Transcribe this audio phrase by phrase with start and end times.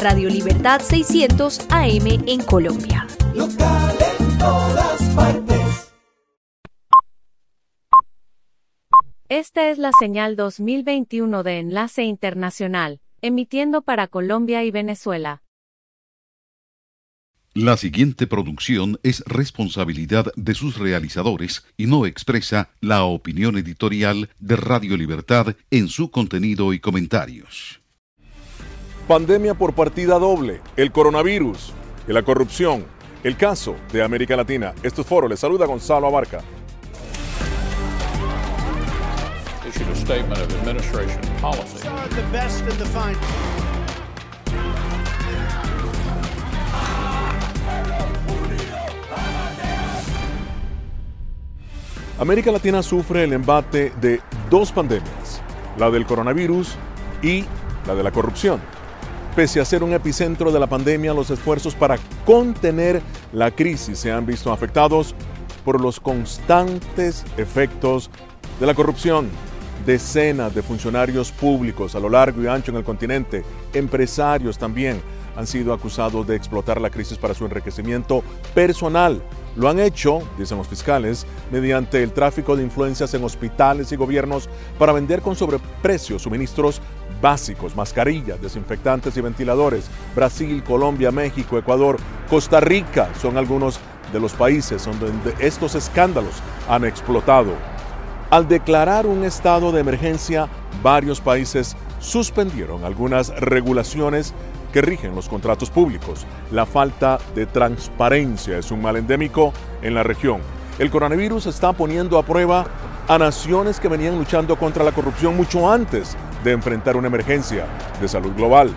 [0.00, 3.06] Radio Libertad 600 AM en Colombia.
[3.34, 5.92] Local en todas partes.
[9.28, 15.42] Esta es la señal 2021 de Enlace Internacional, emitiendo para Colombia y Venezuela.
[17.52, 24.56] La siguiente producción es responsabilidad de sus realizadores y no expresa la opinión editorial de
[24.56, 27.80] Radio Libertad en su contenido y comentarios.
[29.10, 31.72] Pandemia por partida doble, el coronavirus
[32.06, 32.84] y la corrupción,
[33.24, 34.72] el caso de América Latina.
[34.84, 36.44] Estos foros les saluda Gonzalo Abarca.
[52.20, 55.42] América Latina sufre el embate de dos pandemias,
[55.76, 56.76] la del coronavirus
[57.24, 57.44] y
[57.88, 58.60] la de la corrupción.
[59.34, 63.00] Pese a ser un epicentro de la pandemia, los esfuerzos para contener
[63.32, 65.14] la crisis se han visto afectados
[65.64, 68.10] por los constantes efectos
[68.58, 69.28] de la corrupción.
[69.86, 75.00] Decenas de funcionarios públicos a lo largo y ancho en el continente, empresarios también,
[75.36, 78.22] han sido acusados de explotar la crisis para su enriquecimiento
[78.52, 79.22] personal.
[79.56, 84.48] Lo han hecho, dicen los fiscales, mediante el tráfico de influencias en hospitales y gobiernos
[84.78, 86.82] para vender con sobreprecio suministros
[87.20, 89.90] básicos, mascarillas, desinfectantes y ventiladores.
[90.14, 91.96] Brasil, Colombia, México, Ecuador,
[92.28, 93.80] Costa Rica son algunos
[94.12, 96.34] de los países donde estos escándalos
[96.68, 97.52] han explotado.
[98.30, 100.48] Al declarar un estado de emergencia,
[100.82, 104.34] varios países suspendieron algunas regulaciones
[104.72, 106.26] que rigen los contratos públicos.
[106.52, 110.40] La falta de transparencia es un mal endémico en la región.
[110.80, 112.64] El coronavirus está poniendo a prueba
[113.06, 117.66] a naciones que venían luchando contra la corrupción mucho antes de enfrentar una emergencia
[118.00, 118.70] de salud global.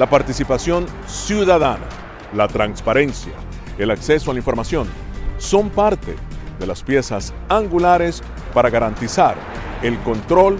[0.00, 1.86] La participación ciudadana,
[2.34, 3.34] la transparencia,
[3.78, 4.88] el acceso a la información
[5.38, 6.16] son parte
[6.58, 8.20] de las piezas angulares
[8.52, 9.36] para garantizar
[9.82, 10.58] el control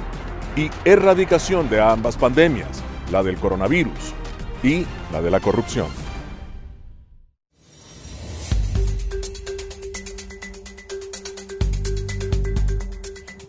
[0.54, 4.14] y erradicación de ambas pandemias, la del coronavirus
[4.62, 6.07] y la de la corrupción.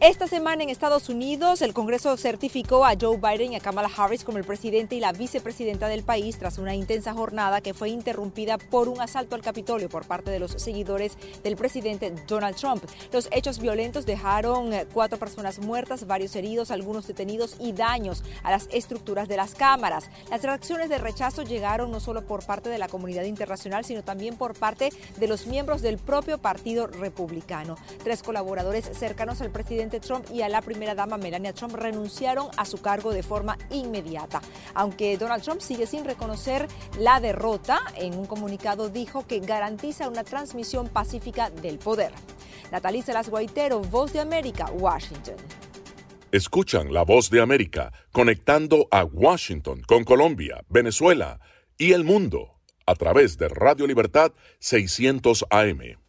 [0.02, 4.24] Esta semana en Estados Unidos, el Congreso certificó a Joe Biden y a Kamala Harris
[4.24, 8.58] como el presidente y la vicepresidenta del país tras una intensa jornada que fue interrumpida
[8.58, 12.82] por un asalto al Capitolio por parte de los seguidores del presidente Donald Trump.
[13.12, 18.52] Los hechos violentos dejaron eh, cuatro personas muertas, varios heridos, algunos detenidos y daños a
[18.52, 20.10] las estructuras de las cámaras.
[20.32, 24.38] Las reacciones de rechazo llegaron no solo por parte de la comunidad internacional, sino también
[24.38, 27.76] por parte de los miembros del propio Partido Republicano.
[28.02, 32.66] Tres colaboradores cercanos al presidente Trump y a la primera dama Melania Trump renunciaron a
[32.66, 34.42] su cargo de forma inmediata.
[34.76, 36.68] Aunque Donald Trump sigue sin reconocer
[37.00, 42.12] la derrota, en un comunicado dijo que garantiza una transmisión pacífica del poder.
[42.72, 45.36] Natalie Salas Guaitero, Voz de América, Washington.
[46.32, 51.40] Escuchan la voz de América conectando a Washington con Colombia, Venezuela
[51.76, 56.09] y el mundo a través de Radio Libertad 600 AM.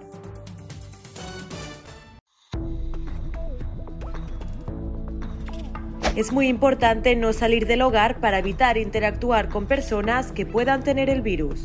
[6.16, 11.10] Es muy importante no salir del hogar para evitar interactuar con personas que puedan tener
[11.10, 11.62] el virus.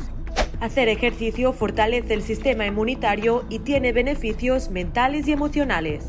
[0.60, 6.04] Hacer ejercicio fortalece el sistema inmunitario y tiene beneficios mentales y emocionales.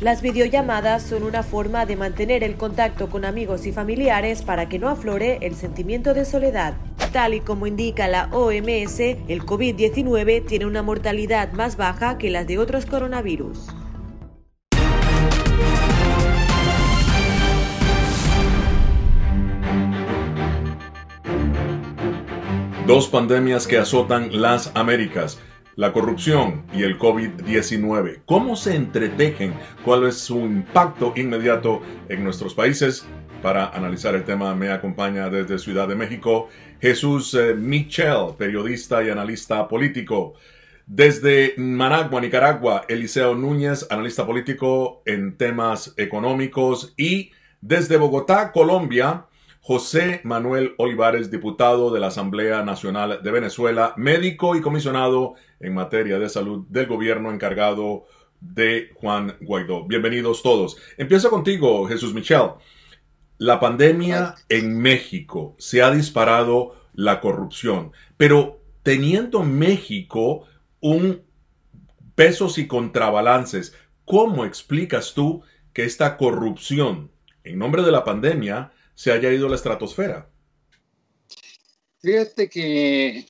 [0.00, 4.78] Las videollamadas son una forma de mantener el contacto con amigos y familiares para que
[4.78, 6.74] no aflore el sentimiento de soledad.
[7.12, 12.46] Tal y como indica la OMS, el COVID-19 tiene una mortalidad más baja que las
[12.46, 13.68] de otros coronavirus.
[22.86, 25.40] Dos pandemias que azotan las Américas,
[25.74, 28.20] la corrupción y el COVID-19.
[28.26, 29.54] ¿Cómo se entretejen?
[29.84, 33.04] ¿Cuál es su impacto inmediato en nuestros países?
[33.42, 36.48] Para analizar el tema me acompaña desde Ciudad de México
[36.80, 40.34] Jesús eh, Michel, periodista y analista político.
[40.86, 46.94] Desde Managua, Nicaragua, Eliseo Núñez, analista político en temas económicos.
[46.96, 49.26] Y desde Bogotá, Colombia,
[49.66, 56.20] José Manuel Olivares, diputado de la Asamblea Nacional de Venezuela, médico y comisionado en materia
[56.20, 58.04] de salud del gobierno encargado
[58.40, 59.84] de Juan Guaidó.
[59.84, 60.76] Bienvenidos todos.
[60.96, 62.50] Empiezo contigo, Jesús Michel.
[63.38, 70.44] La pandemia en México se ha disparado la corrupción, pero teniendo México
[70.78, 71.22] un
[72.14, 73.74] pesos y contrabalances,
[74.04, 75.42] ¿cómo explicas tú
[75.72, 77.10] que esta corrupción
[77.42, 80.28] en nombre de la pandemia se haya ido a la estratosfera?
[82.00, 83.26] Fíjate que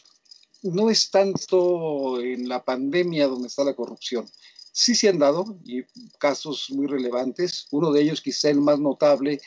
[0.63, 4.27] no es tanto en la pandemia donde está la corrupción.
[4.73, 5.83] Sí se han dado y
[6.19, 7.67] casos muy relevantes.
[7.73, 9.41] Uno de ellos, quizá el más notable,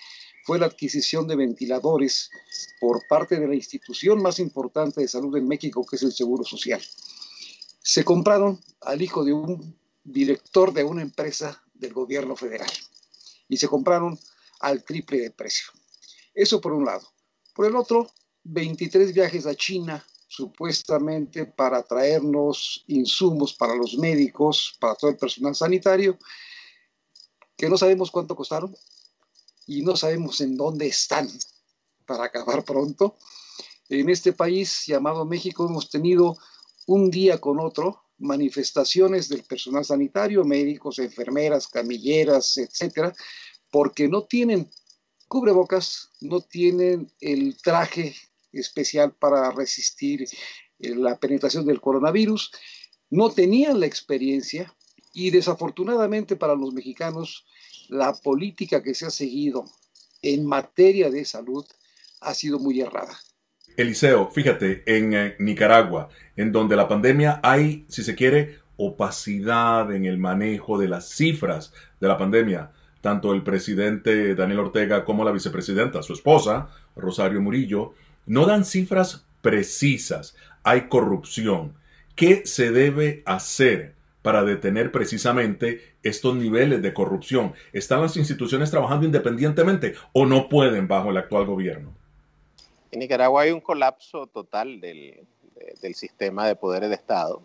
[0.45, 2.29] fue la adquisición de ventiladores
[2.79, 6.43] por parte de la institución más importante de salud en México, que es el Seguro
[6.43, 6.81] Social.
[7.81, 12.69] Se compraron al hijo de un director de una empresa del gobierno federal
[13.47, 14.19] y se compraron
[14.59, 15.71] al triple de precio.
[16.39, 17.05] Eso por un lado.
[17.53, 18.09] Por el otro,
[18.43, 25.53] 23 viajes a China, supuestamente para traernos insumos para los médicos, para todo el personal
[25.53, 26.17] sanitario,
[27.57, 28.73] que no sabemos cuánto costaron
[29.67, 31.27] y no sabemos en dónde están
[32.05, 33.17] para acabar pronto.
[33.89, 36.37] En este país llamado México hemos tenido
[36.87, 43.13] un día con otro manifestaciones del personal sanitario, médicos, enfermeras, camilleras, etcétera,
[43.69, 44.69] porque no tienen
[45.29, 48.15] cubrebocas, no tienen el traje
[48.51, 50.23] especial para resistir
[50.79, 52.51] eh, la penetración del coronavirus,
[53.09, 54.73] no tenían la experiencia
[55.13, 57.45] y desafortunadamente para los mexicanos
[57.87, 59.65] la política que se ha seguido
[60.21, 61.65] en materia de salud
[62.21, 63.17] ha sido muy errada.
[63.77, 70.05] Eliseo, fíjate, en eh, Nicaragua, en donde la pandemia hay, si se quiere, opacidad en
[70.05, 75.31] el manejo de las cifras de la pandemia tanto el presidente Daniel Ortega como la
[75.31, 77.93] vicepresidenta, su esposa, Rosario Murillo,
[78.25, 80.35] no dan cifras precisas.
[80.63, 81.73] Hay corrupción.
[82.15, 87.53] ¿Qué se debe hacer para detener precisamente estos niveles de corrupción?
[87.71, 91.93] ¿Están las instituciones trabajando independientemente o no pueden bajo el actual gobierno?
[92.91, 95.25] En Nicaragua hay un colapso total del,
[95.93, 97.41] sistema de poderes de Estado.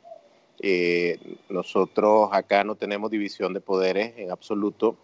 [0.61, 1.19] Eh,
[1.49, 4.97] nosotros acá no tenemos división de poderes en absoluto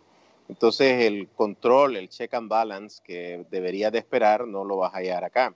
[0.51, 4.97] entonces el control, el check and balance que debería de esperar, no lo vas a
[4.97, 5.55] hallar acá.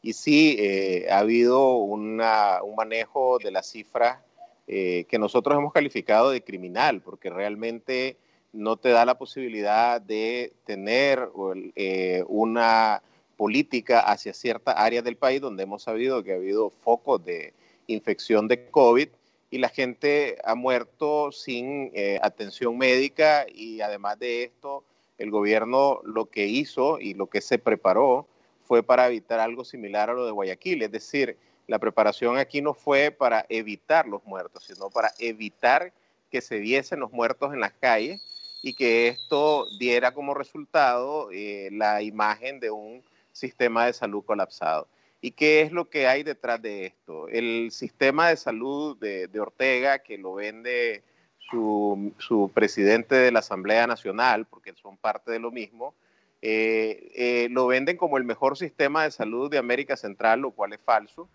[0.00, 2.16] Y sí, eh, ha habido un
[2.74, 4.20] manejo de las cifras
[4.66, 8.16] eh, que nosotros hemos calificado de criminal, porque realmente
[8.54, 11.28] no te da la posibilidad de tener
[11.76, 13.02] eh, una
[13.36, 17.52] política hacia cierta área del país donde hemos sabido que ha habido focos de
[17.88, 19.08] infección de COVID
[19.50, 24.84] y la gente ha muerto sin eh, atención médica y además de esto,
[25.18, 28.26] el gobierno lo que hizo y lo que se preparó
[28.62, 32.74] fue para evitar algo similar a lo de Guayaquil, es decir, la preparación aquí no
[32.74, 35.92] fue para evitar los muertos, sino para evitar
[36.30, 38.22] que se viesen los muertos en las calles
[38.62, 43.02] y que esto diera como resultado eh, la imagen de un
[43.32, 44.88] sistema de salud colapsado.
[45.20, 47.28] ¿Y qué es lo que hay detrás de esto?
[47.28, 51.02] El sistema de salud de, Ortega, que lo vende
[51.50, 55.94] su, presidente de la Asamblea Nacional, porque son parte de lo mismo,
[56.40, 60.72] eh, eh, lo venden como el mejor sistema de salud de América Central, lo cual
[60.72, 61.28] es falso.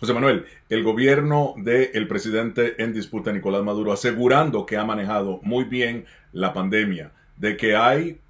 [0.00, 5.64] José Manuel, el gobierno del presidente en disputa, Nicolás Maduro, asegurando que ha manejado muy
[5.64, 8.20] bien la pandemia, de que hay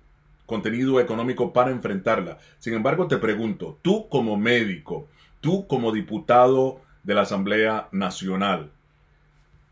[0.49, 2.39] contenido económico para enfrentarla.
[2.59, 5.07] Sin embargo, te pregunto, tú como médico,
[5.43, 8.71] tú como diputado de la Asamblea Nacional,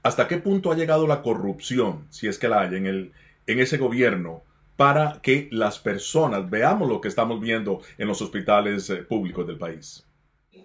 [0.03, 3.13] ¿hasta qué punto ha llegado la corrupción, si es que la hay en, el,
[3.47, 4.43] en ese gobierno,
[4.77, 9.57] para que las personas veamos lo que estamos viendo en los hospitales eh, públicos del
[9.57, 10.05] país?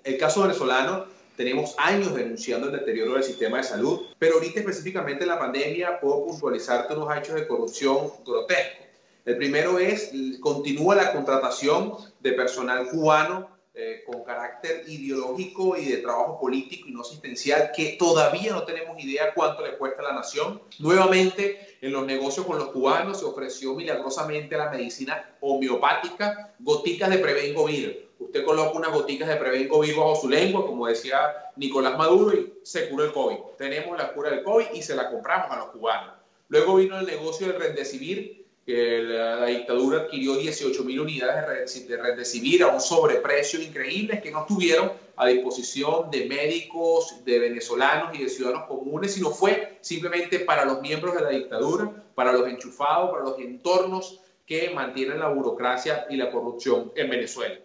[0.03, 1.05] El caso venezolano
[1.37, 6.01] tenemos años denunciando el deterioro del sistema de salud, pero ahorita específicamente en la pandemia
[6.01, 8.80] puedo puntualizarte unos hechos de corrupción grotescos.
[9.25, 15.97] El primero es, continúa la contratación de personal cubano eh, con carácter ideológico y de
[15.97, 20.13] trabajo político y no asistencial, que todavía no tenemos idea cuánto le cuesta a la
[20.13, 20.61] nación.
[20.79, 27.19] Nuevamente, en los negocios con los cubanos se ofreció milagrosamente la medicina homeopática, goticas de
[27.19, 28.09] Prevengovir.
[28.19, 32.89] Usted coloca unas goticas de Prevengovir bajo su lengua, como decía Nicolás Maduro, y se
[32.89, 33.37] cura el COVID.
[33.57, 36.15] Tenemos la cura del COVID y se la compramos a los cubanos.
[36.49, 42.63] Luego vino el negocio del Rendecibir, que la, dictadura adquirió 18 mil unidades de Rendecibir
[42.63, 48.29] a un sobreprecio increíble que no estuvieron a disposición de médicos, de venezolanos y de
[48.29, 53.23] ciudadanos comunes, sino fue simplemente para los miembros de la dictadura, para los enchufados, para
[53.23, 57.55] los entornos que mantienen la burocracia y la corrupción en Venezuela.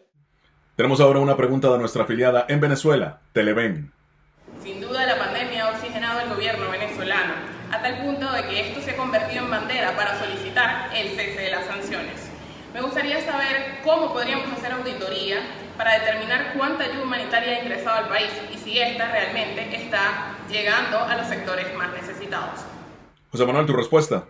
[0.76, 3.93] Tenemos ahora una pregunta de nuestra afiliada en Venezuela, Televen.
[4.62, 7.46] Sin duda la pandemia ha oxigenado el gobierno venezolano
[7.87, 11.40] a tal punto de que esto se ha convertido en bandera para solicitar el cese
[11.40, 12.31] de las sanciones.
[12.75, 15.37] Me gustaría saber cómo podríamos hacer auditoría
[15.76, 20.99] para determinar cuánta ayuda humanitaria ha ingresado al país y si esta realmente está llegando
[20.99, 22.61] a los sectores más necesitados.
[23.31, 24.25] José Manuel, tu respuesta.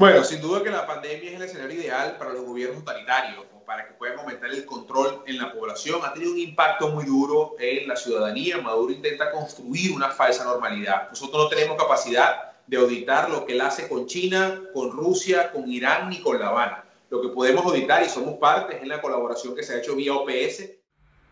[0.00, 3.86] Bueno, sin duda que la pandemia es el escenario ideal para los gobiernos totalitarios, para
[3.86, 6.00] que puedan aumentar el control en la población.
[6.02, 8.56] Ha tenido un impacto muy duro en la ciudadanía.
[8.62, 11.10] Maduro intenta construir una falsa normalidad.
[11.10, 15.70] Nosotros no tenemos capacidad de auditar lo que él hace con China, con Rusia, con
[15.70, 16.82] Irán ni con La Habana.
[17.10, 19.96] Lo que podemos auditar y somos parte es en la colaboración que se ha hecho
[19.96, 20.79] vía OPS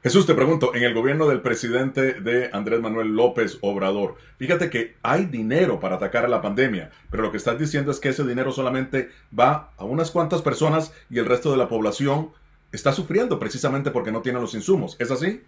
[0.02, 4.95] Jesús, te pregunto, en el gobierno del presidente de Andrés Manuel López Obrador, fíjate que
[5.02, 8.25] hay dinero para atacar a la pandemia, pero lo que estás diciendo es que ese
[8.25, 12.31] dinero solamente va a unas cuantas personas y el resto de la población
[12.71, 14.95] está sufriendo precisamente porque no tiene los insumos.
[15.00, 15.40] ¿Es así?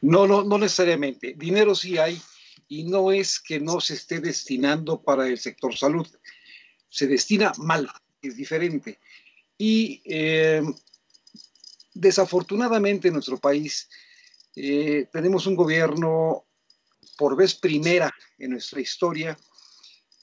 [0.00, 1.34] No, no, no necesariamente.
[1.36, 2.18] Dinero sí hay
[2.68, 6.06] y no es que no se esté destinando para el sector salud.
[6.88, 7.90] Se destina mal,
[8.22, 8.98] es diferente.
[9.58, 10.62] Y eh,
[11.98, 13.88] Desafortunadamente en nuestro país
[14.54, 16.46] eh, tenemos un gobierno
[17.16, 19.36] por vez primera en nuestra historia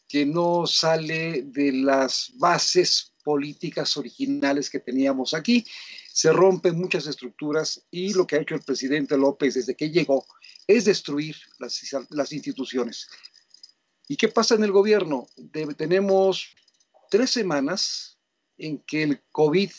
[0.07, 5.65] que no sale de las bases políticas originales que teníamos aquí.
[6.13, 10.25] Se rompen muchas estructuras y lo que ha hecho el presidente López desde que llegó
[10.67, 13.09] es destruir las, instituciones.
[14.07, 15.27] ¿Y qué pasa en el gobierno?
[15.75, 16.55] tenemos
[17.11, 18.17] tres semanas
[18.57, 19.71] en que el COVID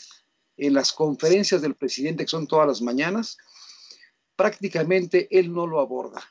[0.57, 3.37] en las conferencias del presidente, que son todas las mañanas,
[4.35, 6.23] prácticamente él no lo aborda.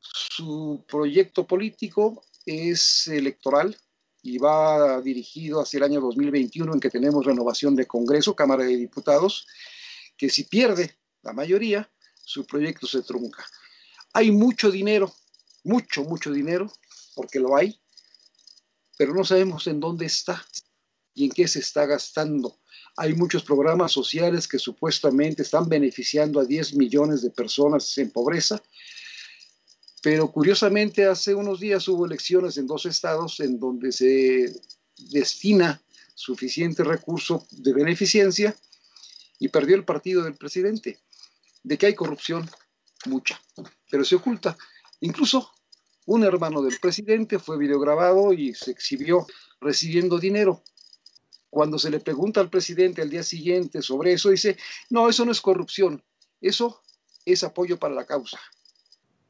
[0.00, 3.76] Su proyecto político es electoral
[4.22, 8.76] y va dirigido hacia el año 2021 en que tenemos renovación de Congreso, Cámara de
[8.76, 9.46] Diputados,
[10.16, 11.90] que si pierde la mayoría,
[12.24, 13.44] su proyecto se trunca.
[14.12, 15.12] Hay mucho dinero,
[15.64, 16.72] mucho, mucho dinero,
[17.14, 17.80] porque lo hay,
[18.96, 20.44] pero no sabemos en dónde está
[21.14, 22.60] y en qué se está gastando.
[22.96, 28.62] Hay muchos programas sociales que supuestamente están beneficiando a 10 millones de personas en pobreza,
[30.02, 34.52] pero curiosamente hace unos días hubo elecciones en dos estados en donde se
[35.10, 35.80] destina
[36.14, 38.54] suficiente recurso de beneficencia
[39.38, 40.98] y perdió el partido del presidente.
[41.62, 42.48] De que hay corrupción,
[43.06, 43.40] mucha,
[43.90, 44.56] pero se oculta.
[45.00, 45.50] Incluso
[46.06, 49.26] un hermano del presidente fue videograbado y se exhibió
[49.60, 50.62] recibiendo dinero.
[51.52, 54.56] Cuando se le pregunta al presidente al día siguiente sobre eso, dice,
[54.88, 56.02] no, eso no es corrupción,
[56.40, 56.80] eso
[57.26, 58.40] es apoyo para la causa.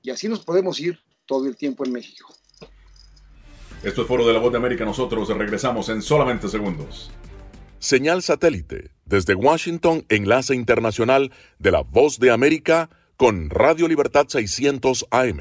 [0.03, 2.33] Y así nos podemos ir todo el tiempo en México.
[3.83, 4.85] Esto es Foro de la Voz de América.
[4.85, 7.11] Nosotros regresamos en solamente segundos.
[7.81, 15.07] Señal satélite desde Washington, enlace internacional de la Voz de América con Radio Libertad 600
[15.11, 15.41] AM.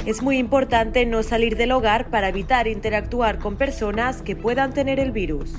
[0.07, 5.01] Es muy importante no salir del hogar para evitar interactuar con personas que puedan tener
[5.01, 5.51] el virus.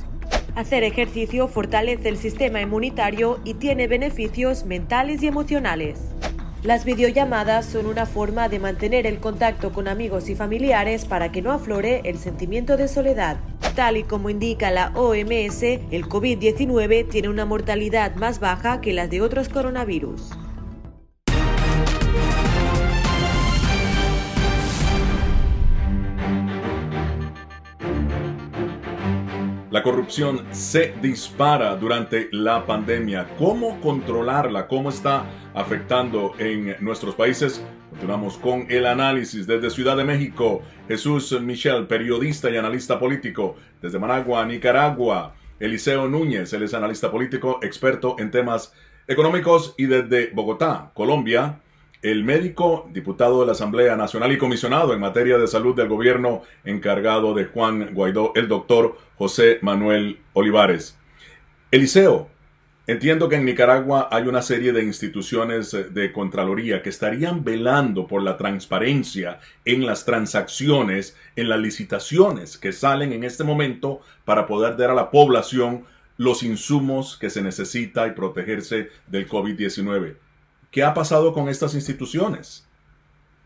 [0.55, 5.99] Hacer ejercicio fortalece el sistema inmunitario y tiene beneficios mentales y emocionales.
[6.62, 11.43] Las videollamadas son una forma de mantener el contacto con amigos y familiares para que
[11.43, 13.37] no aflore el sentimiento de soledad.
[13.76, 19.11] Tal y como indica la OMS, el COVID-19 tiene una mortalidad más baja que las
[19.11, 20.31] de otros coronavirus.
[29.71, 33.29] La corrupción se dispara durante la pandemia.
[33.37, 34.67] ¿Cómo controlarla?
[34.67, 37.63] ¿Cómo está afectando en nuestros países?
[37.91, 40.63] Continuamos con el análisis desde Ciudad de México.
[40.89, 43.57] Jesús Michel, periodista y analista político.
[43.83, 45.35] Desde Managua, Nicaragua.
[45.61, 48.73] Eliseo Núñez, él es analista político, experto en temas
[49.07, 49.75] económicos.
[49.77, 51.61] Y desde Bogotá, Colombia,
[52.02, 56.43] el médico, diputado de la Asamblea Nacional y comisionado en materia de salud del gobierno
[56.64, 60.97] encargado de Juan Guaidó, el doctor José Manuel Olivares.
[61.73, 62.28] Eliseo,
[62.87, 68.23] entiendo que en Nicaragua hay una serie de instituciones de Contraloría que estarían velando por
[68.23, 74.76] la transparencia en las transacciones, en las licitaciones que salen en este momento para poder
[74.76, 75.85] dar a la población
[76.17, 80.28] los insumos que se necesita y protegerse del COVID-19.
[80.71, 82.67] ¿Qué ha pasado con estas instituciones?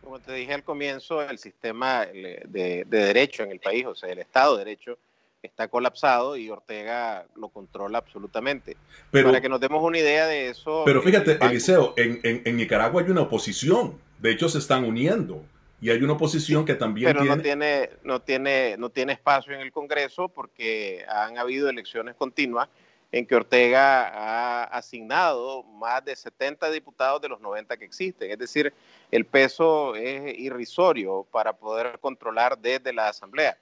[0.02, 4.10] Como te dije al comienzo, el sistema de, de, derecho en el país, o sea,
[4.10, 4.98] el Estado de Derecho,
[5.42, 8.76] está colapsado y Ortega lo controla absolutamente.
[9.10, 10.82] Pero, Para que nos demos una idea de eso.
[10.84, 13.98] Pero fíjate, Eliseo, en, en, en, Nicaragua hay una oposición.
[14.18, 15.44] De hecho, se están uniendo.
[15.80, 17.36] Y hay una oposición que también pero tiene...
[17.36, 22.68] no tiene no tiene no tiene espacio en el Congreso porque han habido elecciones continuas
[23.12, 28.30] en que Ortega ha asignado más de 70 diputados de los 90 que existen.
[28.30, 28.72] Es decir,
[29.10, 33.58] el peso es irrisorio para poder controlar desde la Asamblea.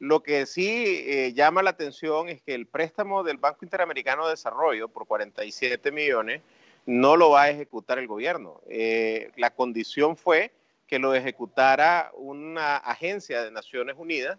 [0.00, 4.32] Lo que sí eh, llama la atención es que el préstamo del Banco Interamericano de
[4.32, 6.42] Desarrollo por 47 millones
[6.84, 8.60] no lo va a ejecutar el gobierno.
[8.68, 10.50] Eh, la condición fue
[10.88, 14.38] que lo ejecutara una agencia de Naciones Unidas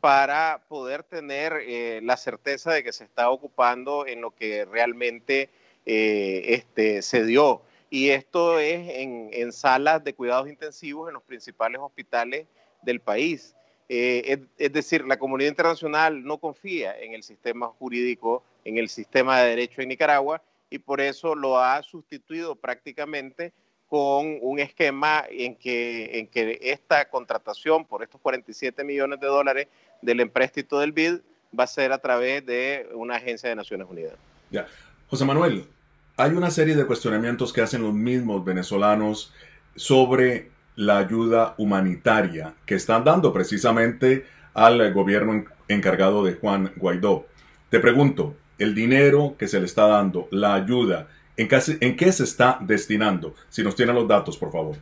[0.00, 5.50] para poder tener eh, la certeza de que se está ocupando en lo que realmente
[5.86, 7.62] eh, este, se dio.
[7.90, 12.46] Y esto es en, en, salas de cuidados intensivos en los principales hospitales
[12.82, 13.54] del país.
[13.88, 18.88] Eh, es, es, decir, la comunidad internacional no confía en el sistema jurídico, en el
[18.88, 23.52] sistema de derecho en Nicaragua y por eso lo ha sustituido prácticamente
[23.90, 29.66] con un esquema en que, en que esta contratación por estos 47 millones de dólares
[30.02, 31.20] del empréstito del BID
[31.58, 34.14] va a ser a través de una agencia de Naciones Unidas.
[34.50, 34.66] Ya.
[35.08, 35.66] José Manuel,
[36.16, 39.32] hay una serie de cuestionamientos que hacen los mismos venezolanos
[39.74, 47.26] sobre la ayuda humanitaria que están dando precisamente al gobierno encargado de Juan Guaidó.
[47.70, 51.48] Te pregunto, el dinero que se le está dando, la ayuda, ¿en
[51.96, 53.34] qué, se está destinando?
[53.48, 54.76] Si nos tienen los datos, por favor.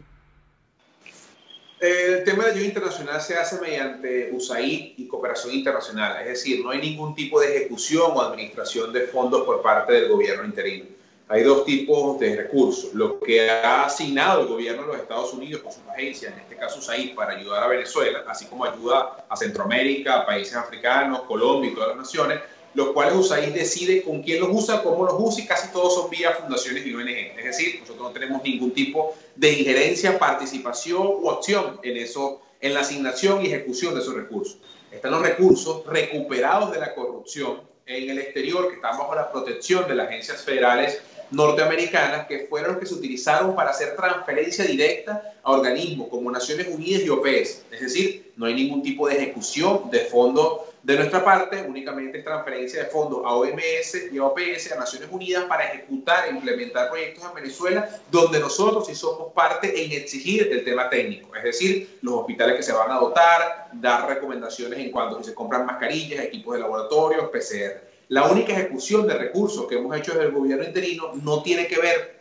[1.81, 6.71] El tema de ayuda internacional se hace mediante USAID y cooperación internacional, es decir, no
[6.71, 10.87] hay ningún tipo de ejecución o administración de fondos por parte del gobierno interino.
[11.29, 12.95] Hay dos tipos de recursos.
[12.95, 16.57] Lo que ha asignado el gobierno de los Estados Unidos con sus agencias, en este
[16.57, 21.71] caso USAID, para ayudar a Venezuela, así como ayuda a Centroamérica, a países africanos, Colombia
[21.71, 22.41] y todas las naciones,
[22.79, 26.09] los cuales USAID decide con quién los usa, cómo los usa y casi todos son
[26.11, 27.37] vía fundaciones y ONG.
[27.37, 32.75] Es decir, nosotros no tenemos ningún tipo de injerencia, participación u opción en, eso, en
[32.75, 34.59] la asignación y ejecución de esos recursos.
[34.93, 39.89] Están los recursos recuperados de la corrupción en el exterior que están bajo la protección
[39.89, 41.01] de las agencias federales
[41.33, 46.69] norteamericanas que fueron los que se utilizaron para hacer transferencia directa a organismos como Naciones
[46.69, 47.65] Unidas y OPS.
[47.73, 52.25] Es decir, no hay ningún tipo de ejecución de fondos De nuestra parte, únicamente es
[52.25, 56.89] transferencia de fondos a OMS y a OPS, a Naciones Unidas, para ejecutar e implementar
[56.89, 61.99] proyectos en Venezuela, donde nosotros sí somos parte en exigir el tema técnico, es decir,
[62.01, 66.55] los hospitales que se van a dotar, dar recomendaciones en cuanto se compran mascarillas, equipos
[66.55, 67.83] de laboratorio, PCR.
[68.09, 71.79] La única ejecución de recursos que hemos hecho desde el gobierno interino no tiene que
[71.83, 72.19] ver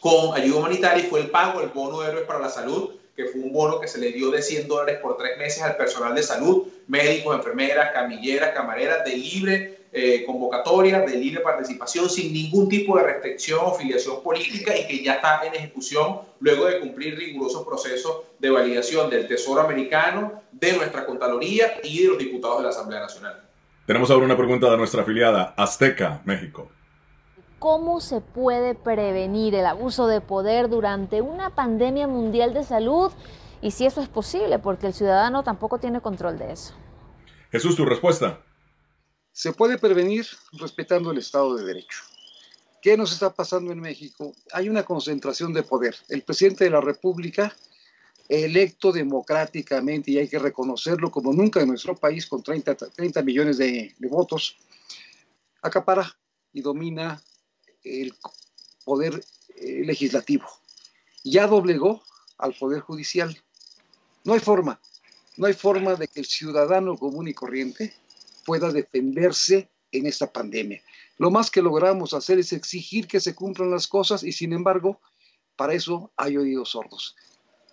[0.00, 2.90] con ayuda humanitaria y fue el pago del bono de héroes para la salud,
[3.22, 5.76] que fue un bono que se le dio de 100 dólares por tres meses al
[5.76, 12.32] personal de salud, médicos, enfermeras, camilleras, camareras, de libre eh, convocatoria, de libre participación, sin
[12.32, 16.80] ningún tipo de restricción o filiación política y que ya está en ejecución luego de
[16.80, 22.58] cumplir rigurosos procesos de validación del Tesoro americano, de nuestra Contraloría y de los diputados
[22.58, 23.42] de la Asamblea Nacional.
[23.86, 26.70] Tenemos ahora una pregunta de nuestra afiliada, Azteca, México.
[27.62, 33.12] ¿Cómo se puede prevenir el abuso de poder durante una pandemia mundial de salud?
[33.60, 36.74] Y si eso es posible, porque el ciudadano tampoco tiene control de eso.
[37.52, 38.42] Jesús, tu respuesta.
[39.30, 42.00] Se puede prevenir respetando el Estado de Derecho.
[42.82, 44.34] ¿Qué nos está pasando en México?
[44.52, 45.94] Hay una concentración de poder.
[46.08, 47.54] El presidente de la República,
[48.28, 53.58] electo democráticamente, y hay que reconocerlo como nunca en nuestro país, con 30, 30 millones
[53.58, 54.56] de, de votos,
[55.62, 56.12] acapara
[56.52, 57.22] y domina
[57.84, 58.14] el
[58.84, 59.24] poder
[59.56, 60.46] eh, legislativo.
[61.24, 62.02] Ya doblegó
[62.38, 63.36] al poder judicial.
[64.24, 64.80] No hay forma,
[65.36, 67.94] no hay forma de que el ciudadano común y corriente
[68.44, 70.82] pueda defenderse en esta pandemia.
[71.18, 75.00] Lo más que logramos hacer es exigir que se cumplan las cosas y sin embargo,
[75.56, 77.16] para eso hay oídos sordos.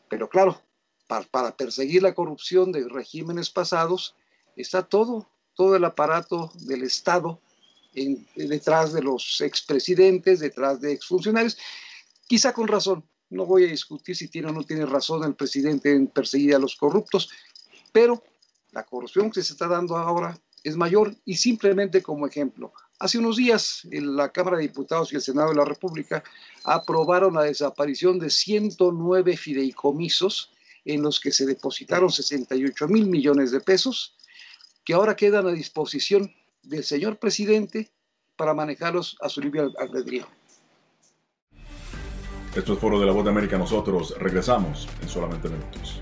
[0.10, 0.62] Pero claro,
[1.08, 4.16] para, para perseguir la corrupción de regímenes pasados,
[4.56, 7.42] está todo, todo el aparato del Estado
[7.94, 11.58] en, detrás de los expresidentes, detrás de exfuncionarios,
[12.28, 13.04] quizá con razón.
[13.30, 16.60] No voy a discutir si tiene o no tiene razón el presidente en perseguir a
[16.60, 17.30] los corruptos,
[17.92, 18.24] pero
[18.72, 23.38] la corrupción que se está dando ahora es mayor y simplemente como ejemplo, hace unos
[23.38, 26.24] días en la Cámara de Diputados y el Senado de la República
[26.64, 30.52] aprobaron la desaparición de 109 fideicomisos
[30.86, 34.16] en los que se depositaron 68 mil millones de pesos
[34.84, 37.92] que ahora quedan a disposición del señor presidente
[38.36, 40.28] para manejarlos a su libre albedrío.
[42.56, 43.58] Esto es Foro de la Voz de América.
[43.58, 46.02] Nosotros regresamos en solamente minutos.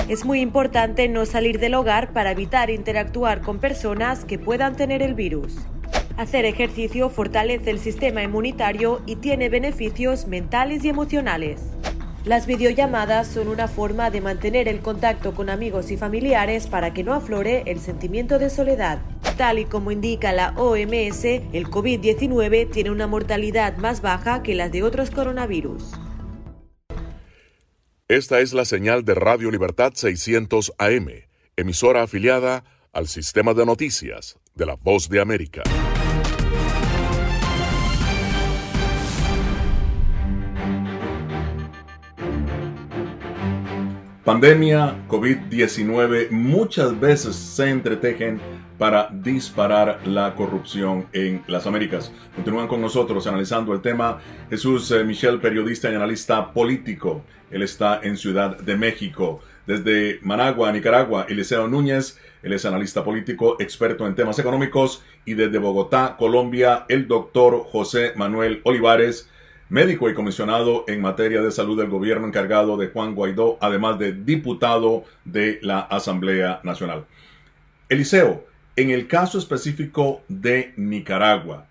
[0.09, 5.01] Es muy importante no salir del hogar para evitar interactuar con personas que puedan tener
[5.01, 5.55] el virus.
[6.17, 11.61] Hacer ejercicio fortalece el sistema inmunitario y tiene beneficios mentales y emocionales.
[12.25, 17.05] Las videollamadas son una forma de mantener el contacto con amigos y familiares para que
[17.05, 18.99] no aflore el sentimiento de soledad.
[19.37, 24.71] Tal y como indica la OMS, el COVID-19 tiene una mortalidad más baja que las
[24.73, 25.93] de otros coronavirus.
[28.09, 31.09] Esta es la señal de Radio Libertad 600 AM,
[31.57, 35.62] emisora afiliada al sistema de noticias de la Voz de América.
[44.25, 48.41] Pandemia, COVID-19 muchas veces se entretejen
[48.83, 52.12] para disparar la corrupción en las Américas.
[52.35, 54.18] Continúan con nosotros analizando el tema
[54.51, 57.23] Jesús eh, Michel, periodista y analista político.
[57.53, 59.38] Él está en Ciudad de México.
[59.68, 65.05] Desde Managua, Nicaragua, Eliseo Núñez, él es analista político, experto en temas económicos.
[65.25, 69.31] Y desde Bogotá, Colombia, el doctor José Manuel Olivares,
[69.68, 74.12] médico y comisionado en materia de salud del gobierno encargado de Juan Guaidó, además de
[74.12, 77.05] diputado de la Asamblea Nacional.
[77.88, 81.69] Eliseo, en el caso específico de Nicaragua,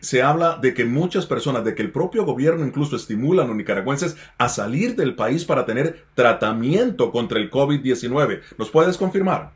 [0.00, 3.56] se habla de que muchas personas, de que el propio gobierno incluso estimula a los
[3.56, 8.42] nicaragüenses a salir del país para tener tratamiento contra el COVID-19.
[8.58, 9.52] ¿Nos puedes confirmar?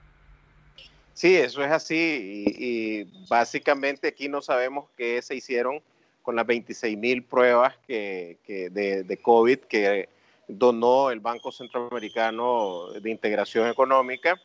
[1.14, 5.82] Sí, eso es así y, básicamente aquí no sabemos qué se hicieron
[6.22, 10.08] con las 26 mil pruebas que, de, de COVID que
[10.46, 14.40] donó el Banco Centroamericano de Integración Económica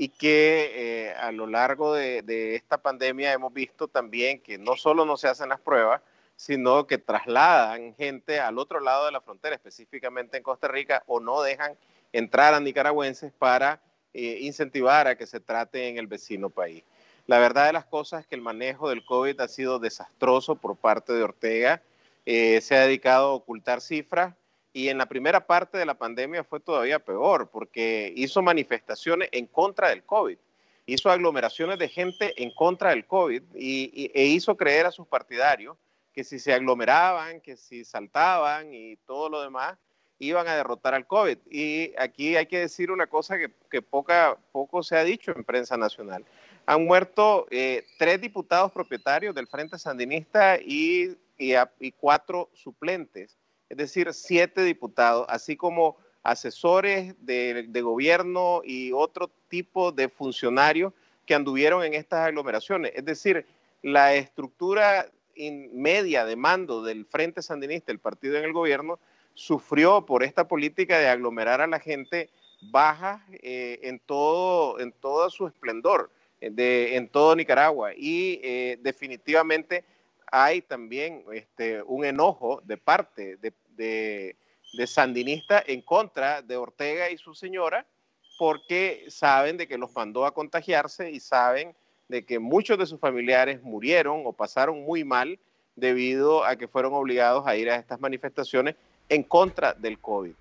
[0.00, 5.04] y que eh, a lo largo de, esta pandemia hemos visto también que no solo
[5.04, 6.02] no se hacen las pruebas,
[6.36, 11.18] sino que trasladan gente al otro lado de la frontera, específicamente en Costa Rica, o
[11.18, 11.76] no dejan
[12.12, 13.80] entrar a nicaragüenses para
[14.14, 16.84] eh, incentivar a que se trate en el vecino país.
[17.26, 20.76] La verdad de las cosas es que el manejo del COVID ha sido desastroso por
[20.76, 21.82] parte de Ortega.
[22.24, 24.36] Eh, se ha dedicado a ocultar cifras,
[24.78, 29.48] y en la primera parte de la pandemia fue todavía peor porque hizo manifestaciones en
[29.48, 30.38] contra del COVID,
[30.86, 35.76] hizo aglomeraciones de gente en contra del COVID y, e hizo creer a sus partidarios
[36.12, 39.76] que si se aglomeraban, que si saltaban y todo lo demás,
[40.20, 41.38] iban a derrotar al COVID.
[41.50, 45.76] Y aquí hay que decir una cosa que, poca, poco se ha dicho en prensa
[45.76, 46.24] nacional.
[46.66, 53.36] Han muerto eh, tres diputados propietarios del Frente Sandinista y, y cuatro suplentes
[53.68, 60.92] es decir, siete diputados, así como asesores de, gobierno y otro tipo de funcionarios
[61.26, 62.92] que anduvieron en estas aglomeraciones.
[62.94, 63.46] Es decir,
[63.82, 68.98] la estructura media de mando del Frente Sandinista, el partido en el gobierno,
[69.34, 72.28] sufrió por esta política de aglomerar a la gente
[72.72, 77.92] baja eh, en, todo, en todo su esplendor, de, en todo Nicaragua.
[77.94, 79.84] Y eh, definitivamente
[80.30, 87.18] hay también este, un enojo de parte de, de, sandinista en contra de Ortega y
[87.18, 87.86] su señora,
[88.38, 91.74] porque saben de que los mandó a contagiarse y saben
[92.08, 95.38] de que muchos de sus familiares murieron o pasaron muy mal
[95.76, 98.76] debido a que fueron obligados a ir a estas manifestaciones
[99.08, 100.34] en contra del COVID.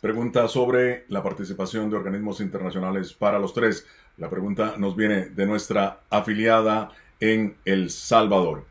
[0.00, 3.86] Pregunta sobre la participación de organismos internacionales para los tres.
[4.16, 6.90] La pregunta nos viene de nuestra afiliada
[7.22, 8.64] en El Salvador.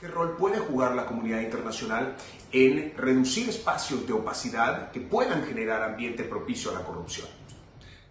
[0.00, 2.16] ¿Qué rol puede jugar la comunidad internacional
[2.50, 7.28] en reducir espacios de opacidad que puedan generar ambiente propicio a la corrupción?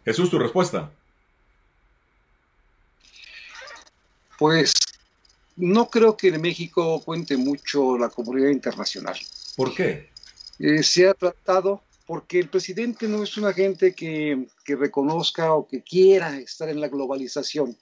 [0.06, 0.90] Jesús, tu respuesta.
[4.38, 4.72] Pues
[5.58, 9.20] no creo que en México cuente mucho la comunidad internacional.
[9.58, 10.10] ¿Por qué?
[10.60, 15.68] Eh, se ha tratado porque el presidente no es una gente que, que reconozca o
[15.68, 17.76] que quiera estar en la globalización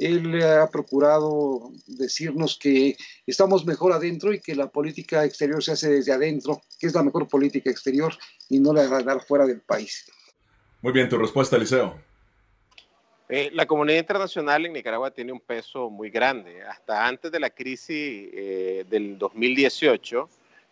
[0.00, 5.90] él ha procurado decirnos que estamos mejor adentro y que la política exterior se hace
[5.90, 8.14] desde adentro, que es la mejor política exterior
[8.48, 10.10] y no la de dar fuera del país.
[10.80, 11.94] Muy bien, tu respuesta, Eliseo.
[13.28, 16.62] Eh, la comunidad internacional en Nicaragua tiene un peso muy grande.
[16.62, 20.28] Hasta antes de la crisis eh, del 2018,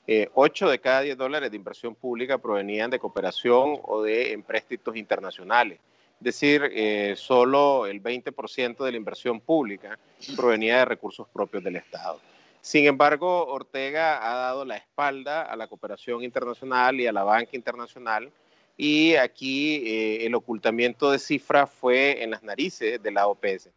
[0.06, 4.96] eh, 8 de cada 10 dólares de inversión pública provenían de cooperación o de empréstitos
[4.96, 5.78] internacionales
[6.20, 9.98] decir, eh, solo el 20% de la inversión pública
[10.36, 12.20] provenía de recursos propios del Estado.
[12.60, 17.52] Sin embargo, Ortega ha dado la espalda a la cooperación internacional y a la banca
[17.54, 18.30] internacional
[18.76, 23.70] y aquí eh, el ocultamiento de cifras fue en las narices de la OPS.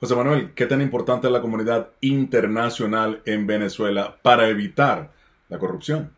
[0.00, 5.12] José Manuel, ¿qué tan importante es la comunidad internacional en Venezuela para evitar
[5.48, 6.16] la corrupción?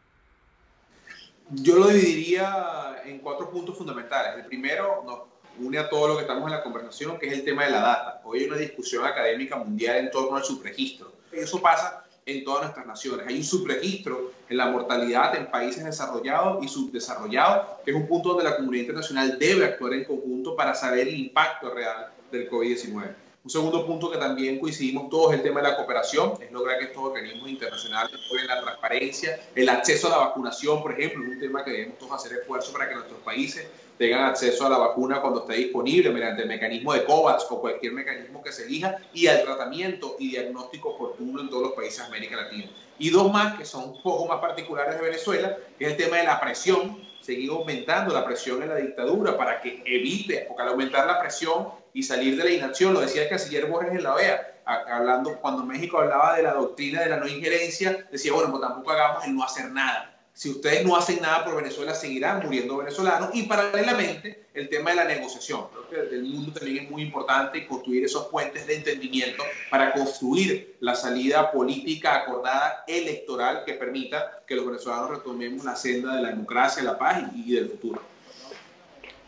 [1.52, 4.36] Yo lo dividiría en cuatro puntos fundamentales.
[4.36, 5.20] El primero nos
[5.58, 7.80] une a todo lo que estamos en la conversación, que es el tema de la
[7.80, 8.20] data.
[8.24, 11.12] Hoy hay una discusión académica mundial en torno al subregistro.
[11.32, 13.26] Eso pasa en todas nuestras naciones.
[13.26, 18.28] Hay un subregistro en la mortalidad en países desarrollados y subdesarrollados, que es un punto
[18.28, 23.12] donde la comunidad internacional debe actuar en conjunto para saber el impacto real del COVID-19.
[23.42, 26.79] Un segundo punto que también coincidimos todos es el tema de la cooperación, es lograr
[26.79, 31.31] que estos organismos internacionales mejoren la transparencia, el acceso a la vacunación, por ejemplo, es
[31.31, 34.76] un tema que debemos todos hacer esfuerzo para que nuestros países tengan acceso a la
[34.76, 38.98] vacuna cuando esté disponible mediante el mecanismo de COVAX o cualquier mecanismo que se elija
[39.14, 42.70] y al tratamiento y diagnóstico oportuno en todos los países de América Latina.
[42.98, 46.24] Y dos más que son un poco más particulares de Venezuela, es el tema de
[46.24, 51.06] la presión, seguir aumentando la presión en la dictadura para que evite, porque al aumentar
[51.06, 54.54] la presión y salir de la inacción, lo decía el canciller Borges en la OEA,
[54.64, 58.92] hablando cuando México hablaba de la doctrina de la no injerencia, decía, bueno, pues tampoco
[58.92, 63.30] hagamos el no hacer nada si ustedes no hacen nada por Venezuela, seguirán muriendo venezolanos.
[63.34, 65.66] Y paralelamente, el tema de la negociación.
[65.88, 70.76] Creo que el mundo también es muy importante construir esos puentes de entendimiento para construir
[70.80, 76.28] la salida política acordada electoral que permita que los venezolanos retomemos la senda de la
[76.30, 78.02] democracia, la paz y, del futuro.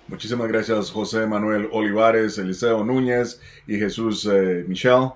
[0.09, 5.11] Muchísimas gracias José Manuel Olivares, Eliseo Núñez y Jesús eh, Michel.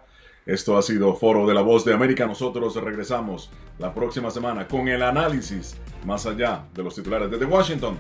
[0.47, 2.25] Esto ha sido Foro de la Voz de América.
[2.25, 7.29] Nosotros regresamos la próxima semana con el análisis más allá de los titulares.
[7.29, 7.97] Desde Washington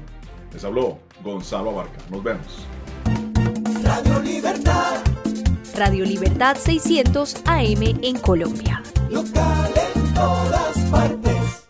[0.52, 1.98] les habló Gonzalo Abarca.
[2.08, 2.68] Nos vemos.
[3.82, 5.02] Radio Libertad.
[5.74, 8.80] Radio Libertad 600 AM en Colombia.
[9.10, 11.68] Local en todas partes.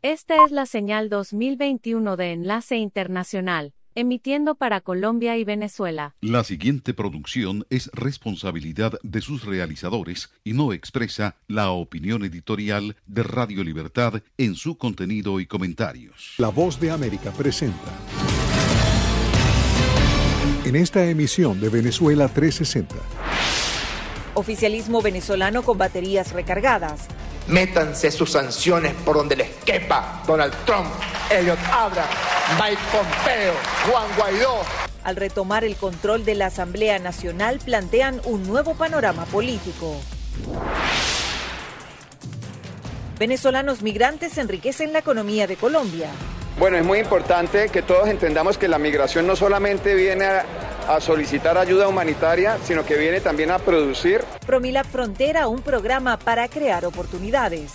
[0.00, 6.14] Esta es la señal 2021 de Enlace Internacional emitiendo para Colombia y Venezuela.
[6.20, 13.24] La siguiente producción es responsabilidad de sus realizadores y no expresa la opinión editorial de
[13.24, 16.34] Radio Libertad en su contenido y comentarios.
[16.38, 17.92] La voz de América presenta.
[20.64, 23.27] En esta emisión de Venezuela 360.
[24.38, 27.08] Oficialismo venezolano con baterías recargadas
[27.48, 30.22] Métanse sus sanciones por donde les quepa.
[30.26, 30.86] Donald Trump,
[31.30, 32.06] Elliot Abra,
[32.60, 33.54] Mike Pompeo,
[33.90, 34.60] Juan Guaidó.
[35.02, 39.96] Al retomar el control de la Asamblea Nacional plantean un nuevo panorama político.
[43.18, 46.10] Venezolanos migrantes enriquecen la economía de Colombia.
[46.58, 50.44] Bueno, es muy importante que todos entendamos que la migración no solamente viene a
[50.88, 54.22] a solicitar ayuda humanitaria, sino que viene también a producir.
[54.46, 57.74] Promilab Frontera, un programa para crear oportunidades.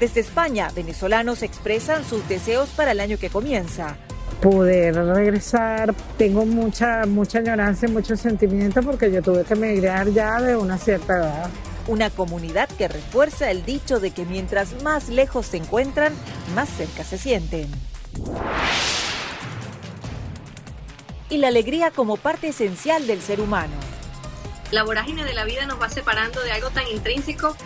[0.00, 3.98] Desde España, venezolanos expresan sus deseos para el año que comienza.
[4.40, 10.40] Poder regresar, tengo mucha, mucha añoranza y mucho sentimiento porque yo tuve que emigrar ya
[10.40, 11.50] de una cierta edad.
[11.86, 16.12] Una comunidad que refuerza el dicho de que mientras más lejos se encuentran,
[16.54, 17.70] más cerca se sienten
[21.30, 23.72] y la alegría como parte esencial del ser humano.
[24.72, 27.56] La vorágine de la vida nos va separando de algo tan intrínseco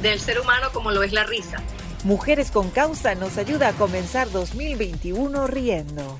[0.00, 1.58] del ser humano como lo es la risa.
[2.04, 6.18] Mujeres con causa nos ayuda a comenzar 2021 riendo.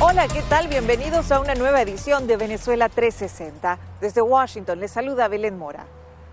[0.00, 0.68] Hola, ¿qué tal?
[0.68, 3.80] Bienvenidos a una nueva edición de Venezuela 360.
[4.00, 5.86] Desde Washington les saluda Belén Mora.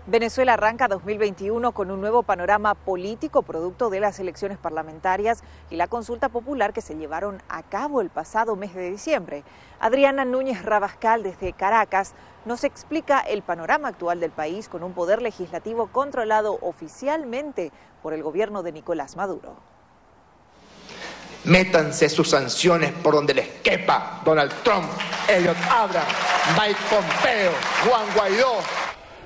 [0.06, 5.88] Venezuela arranca 2021 con un nuevo panorama político producto de las elecciones parlamentarias y la
[5.88, 9.42] consulta popular que se llevaron a cabo el pasado mes de diciembre.
[9.80, 15.20] Adriana Núñez Rabascal desde Caracas nos explica el panorama actual del país con un poder
[15.22, 19.75] legislativo controlado oficialmente por el gobierno de Nicolás Maduro.
[21.44, 24.20] Métanse sus sanciones por donde les quepa.
[24.24, 24.86] Donald Trump,
[25.28, 26.04] Elliot Abra,
[26.58, 27.52] Mike Pompeo,
[27.84, 28.60] Juan Guaidó,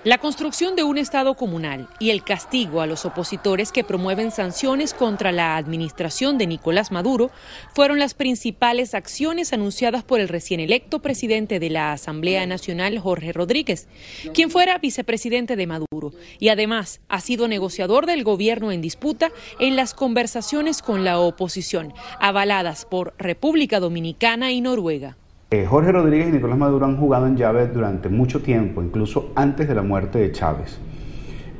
[0.02, 4.94] la construcción de un Estado comunal y el castigo a los opositores que promueven sanciones
[4.94, 7.30] contra la administración de Nicolás Maduro
[7.74, 13.34] fueron las principales acciones anunciadas por el recién electo presidente de la Asamblea Nacional, Jorge
[13.34, 13.88] Rodríguez,
[14.32, 19.76] quien fuera vicepresidente de Maduro y además ha sido negociador del gobierno en disputa en
[19.76, 25.18] las conversaciones con la oposición, avaladas por República Dominicana y Noruega.
[25.52, 29.66] Eh, Jorge Rodríguez y Nicolás Maduro han jugado en llave durante mucho tiempo, incluso antes
[29.66, 30.78] de la muerte de Chávez.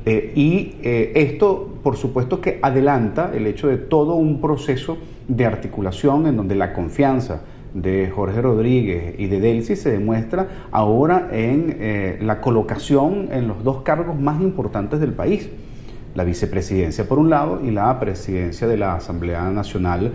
[0.05, 5.45] Eh, y eh, esto, por supuesto, que adelanta el hecho de todo un proceso de
[5.45, 7.41] articulación en donde la confianza
[7.73, 13.81] de Jorge Rodríguez y de Delcy se demuestra ahora en la colocación en los dos
[13.81, 15.49] cargos más importantes del país,
[16.15, 20.13] la vicepresidencia por un lado y la presidencia de la Asamblea Nacional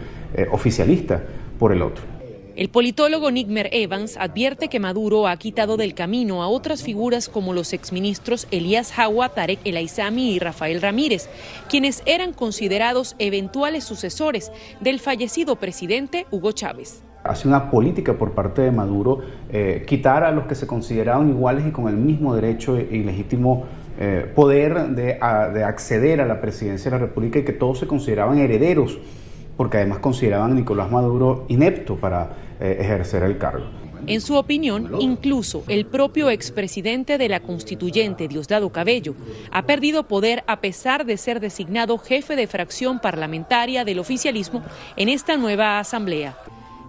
[0.51, 1.23] oficialista
[1.59, 2.15] por el otro.
[2.57, 7.53] El politólogo Nickmer Evans advierte que Maduro ha quitado del camino a otras figuras como
[7.53, 11.29] los exministros Elías Jawa, Tarek El Aizami y Rafael Ramírez,
[11.69, 17.03] quienes eran considerados eventuales sucesores del fallecido presidente Hugo Chávez.
[17.25, 21.66] Hace una política por parte de Maduro eh, quitar a los que se consideraban iguales
[21.66, 23.66] y con el mismo derecho y legítimo
[24.01, 25.19] eh, poder de,
[25.53, 28.99] de acceder a la presidencia de la República y que todos se consideraban herederos
[29.57, 33.66] porque además consideraban a Nicolás Maduro inepto para eh, ejercer el cargo.
[34.07, 39.16] En su opinión, incluso el propio expresidente de la constituyente, Diosdado Cabello,
[39.51, 44.62] ha perdido poder a pesar de ser designado jefe de fracción parlamentaria del oficialismo
[44.97, 46.39] en esta nueva asamblea.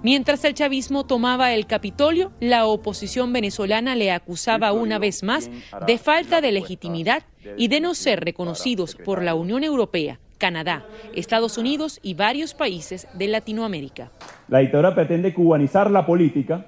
[0.04, 5.50] Mientras el chavismo tomaba el Capitolio, la oposición venezolana le acusaba una vez más
[5.88, 7.24] de falta de legitimidad
[7.58, 13.08] y de no ser reconocidos por la Unión Europea Canadá, Estados Unidos y varios países
[13.14, 14.12] de Latinoamérica.
[14.48, 16.68] La dictadura pretende cubanizar la política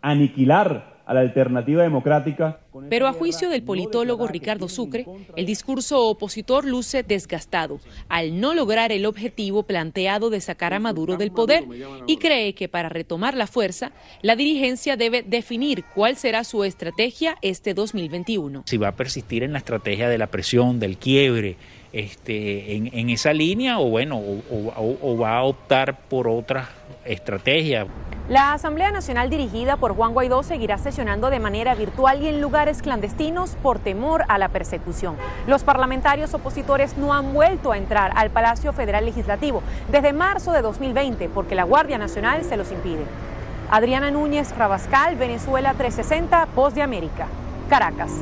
[0.00, 2.60] aniquilar a la alternativa democrática.
[2.90, 5.06] Pero a juicio del politólogo Ricardo Sucre,
[5.36, 7.80] el discurso opositor luce desgastado
[8.10, 11.64] al no lograr el objetivo planteado de sacar a Maduro del poder
[12.06, 17.38] y cree que para retomar la fuerza, la dirigencia debe definir cuál será su estrategia
[17.40, 18.64] este 2021.
[18.66, 21.56] Si va a persistir en la estrategia de la presión, del quiebre,
[21.92, 26.68] este, en, esa línea o bueno, o, va a optar por otra
[27.04, 27.86] estrategia.
[28.28, 32.82] La Asamblea Nacional dirigida por Juan Guaidó seguirá sesionando de manera virtual y en lugares
[32.82, 35.16] clandestinos por temor a la persecución.
[35.46, 40.60] Los parlamentarios opositores no han vuelto a entrar al Palacio Federal Legislativo desde marzo de
[40.60, 43.04] 2020 porque la Guardia Nacional se los impide.
[43.70, 47.28] Adriana Núñez Rabascal, Venezuela 360, Voz de América,
[47.70, 48.12] Caracas.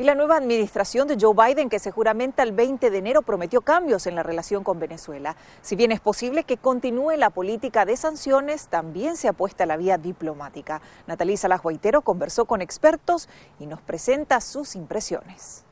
[0.00, 3.60] Y la nueva administración de Joe Biden, que se juramenta el 20 de enero, prometió
[3.60, 5.36] cambios en la relación con Venezuela.
[5.60, 9.76] Si bien es posible que continúe la política de sanciones, también se apuesta a la
[9.76, 10.80] vía diplomática.
[11.06, 13.28] Natalisa Lajuaitero conversó con expertos
[13.58, 15.66] y nos presenta sus impresiones.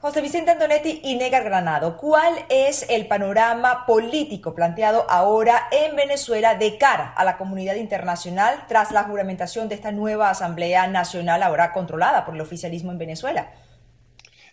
[0.00, 6.54] José Vicente Antonetti y Negar Granado, ¿cuál es el panorama político planteado ahora en Venezuela
[6.54, 11.74] de cara a la comunidad internacional tras la juramentación de esta nueva Asamblea Nacional ahora
[11.74, 13.52] controlada por el oficialismo en Venezuela?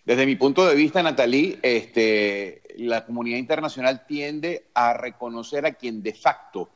[0.04, 6.02] Desde mi punto de vista, Natalí, este, la comunidad internacional tiende a reconocer a quien
[6.02, 6.68] de facto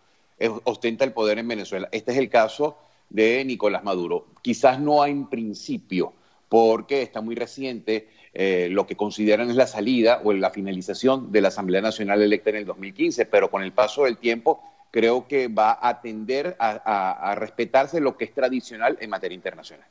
[0.64, 1.90] ostenta el poder en Venezuela.
[1.92, 2.78] Este es el caso
[3.10, 4.28] de Nicolás Maduro.
[4.40, 6.14] Quizás no en principio,
[6.48, 11.42] porque está muy reciente eh, lo que consideran es la salida o la finalización de
[11.42, 15.48] la Asamblea Nacional electa en el 2015, pero con el paso del tiempo creo que
[15.48, 19.86] va a tender a, respetarse lo que es tradicional en materia internacional.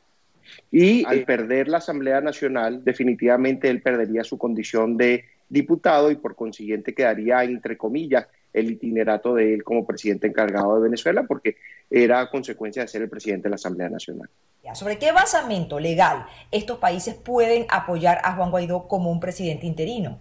[0.72, 6.36] Y al perder la Asamblea Nacional, definitivamente él perdería su condición de diputado y por
[6.36, 11.58] consiguiente quedaría, entre comillas, el itinerato de él como presidente encargado de Venezuela, porque
[11.90, 14.30] era consecuencia de ser el presidente de la Asamblea Nacional.
[14.74, 20.20] ¿Sobre qué basamento legal estos países pueden apoyar a Juan Guaidó como un presidente interino?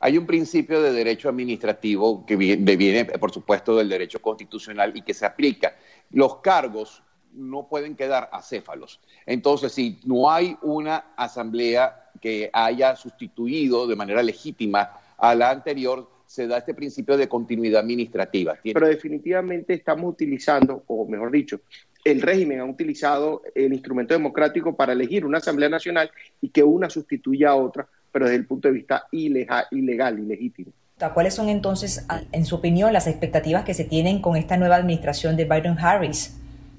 [0.00, 5.14] Hay un principio de derecho administrativo que viene, por supuesto, del derecho constitucional y que
[5.14, 5.74] se aplica.
[6.10, 7.02] Los cargos
[7.32, 9.00] no pueden quedar acéfalos.
[9.26, 16.10] Entonces, si no hay una asamblea que haya sustituido de manera legítima a la anterior,
[16.34, 18.58] se da este principio de continuidad administrativa.
[18.60, 21.60] Pero definitivamente estamos utilizando, o mejor dicho,
[22.04, 26.10] el régimen ha utilizado el instrumento democrático para elegir una Asamblea Nacional
[26.40, 30.72] y que una sustituya a otra, pero desde el punto de vista ilegal, ilegal ilegítimo.
[31.12, 35.36] ¿Cuáles son entonces, en su opinión, las expectativas que se tienen con esta nueva administración
[35.36, 36.32] de Biden-Harris?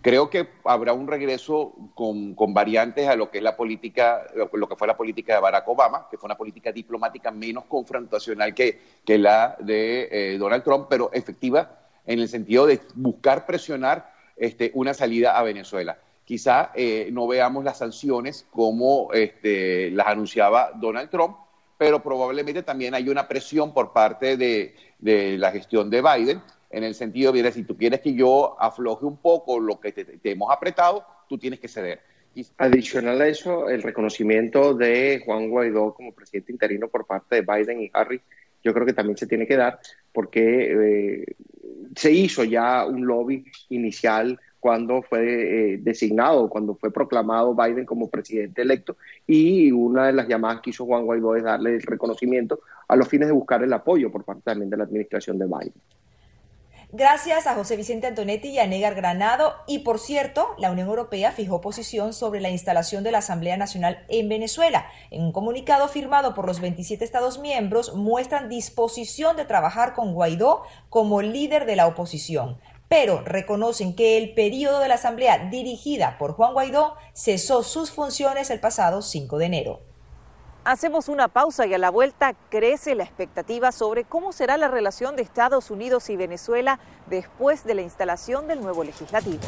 [0.06, 4.76] Creo que habrá un regreso con, variantes a lo que es la política, lo, que
[4.76, 9.58] fue la política de Barack Obama, que fue una política diplomática menos confrontacional que, la
[9.58, 15.40] de eh, Donald Trump, pero efectiva en el sentido de buscar presionar este, una salida
[15.40, 15.98] a Venezuela.
[16.24, 21.36] Quizá eh, no veamos las sanciones como este, las anunciaba Donald Trump,
[21.80, 26.44] pero probablemente también hay una presión por parte de, la gestión de Biden
[26.76, 30.20] en el sentido de, si tú quieres que yo afloje un poco lo que te,
[30.30, 32.02] hemos apretado, tú tienes que ceder.
[32.58, 37.82] Adicional a eso, el reconocimiento de Juan Guaidó como presidente interino por parte de Biden
[37.82, 38.20] y Harris,
[38.62, 39.80] yo creo que también se tiene que dar
[40.12, 41.36] porque eh,
[41.96, 48.10] se hizo ya un lobby inicial cuando fue eh, designado, cuando fue proclamado Biden como
[48.10, 52.60] presidente electo, y una de las llamadas que hizo Juan Guaidó es darle el reconocimiento
[52.90, 55.74] a los fines de buscar el apoyo por parte también de la administración de Biden.
[56.98, 59.54] Gracias a José Vicente Antonetti y a Negar Granado.
[59.68, 64.06] Y por cierto, la Unión Europea fijó posición sobre la instalación de la Asamblea Nacional
[64.08, 64.86] en Venezuela.
[65.12, 70.64] En un comunicado firmado por los 27 Estados miembros, muestran disposición de trabajar con Guaidó
[70.90, 72.62] como líder de la oposición.
[72.88, 78.50] Pero reconocen que el periodo de la Asamblea dirigida por Juan Guaidó cesó sus funciones
[78.52, 79.95] el pasado 5 de enero.
[80.66, 85.16] Hacemos una pausa y a la vuelta crece la expectativa sobre cómo será la relación
[85.16, 89.44] de Estados Unidos y Venezuela después de la instalación del nuevo legislativo.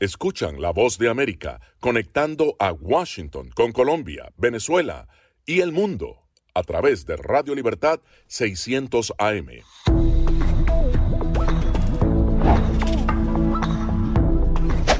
[0.00, 5.08] Escuchan la voz de América conectando a Washington con Colombia, Venezuela
[5.44, 6.22] y el mundo
[6.54, 10.17] a través de Radio Libertad 600 AM.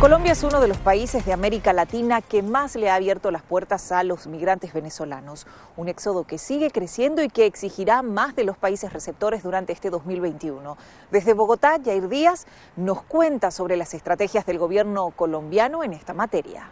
[0.00, 3.42] Colombia es uno de los países de América Latina que más le ha abierto las
[3.42, 5.44] puertas a los migrantes venezolanos.
[5.76, 9.90] Un éxodo que sigue creciendo y que exigirá más de los países receptores durante este
[9.90, 10.76] 2021.
[11.10, 12.46] Desde Bogotá, Jair Díaz
[12.76, 16.70] nos cuenta sobre las estrategias del gobierno colombiano en esta materia.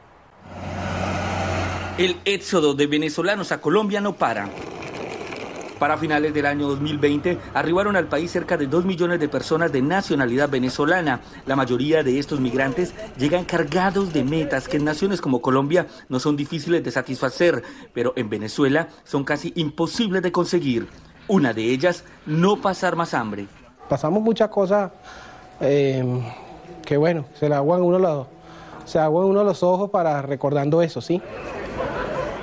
[1.99, 4.49] El éxodo de venezolanos a Colombia no para.
[5.79, 9.83] Para finales del año 2020 arribaron al país cerca de 2 millones de personas de
[9.83, 11.20] nacionalidad venezolana.
[11.45, 16.18] La mayoría de estos migrantes llegan cargados de metas que en naciones como Colombia no
[16.18, 17.62] son difíciles de satisfacer,
[17.93, 20.89] pero en Venezuela son casi imposibles de conseguir.
[21.29, 23.47] Una de ellas, no pasar más hambre.
[23.89, 24.93] Pasamos muchas cosas
[25.61, 26.05] eh,
[26.87, 28.27] que bueno, se aguan uno los,
[28.87, 31.20] se aguan uno los ojos para recordando eso, ¿sí?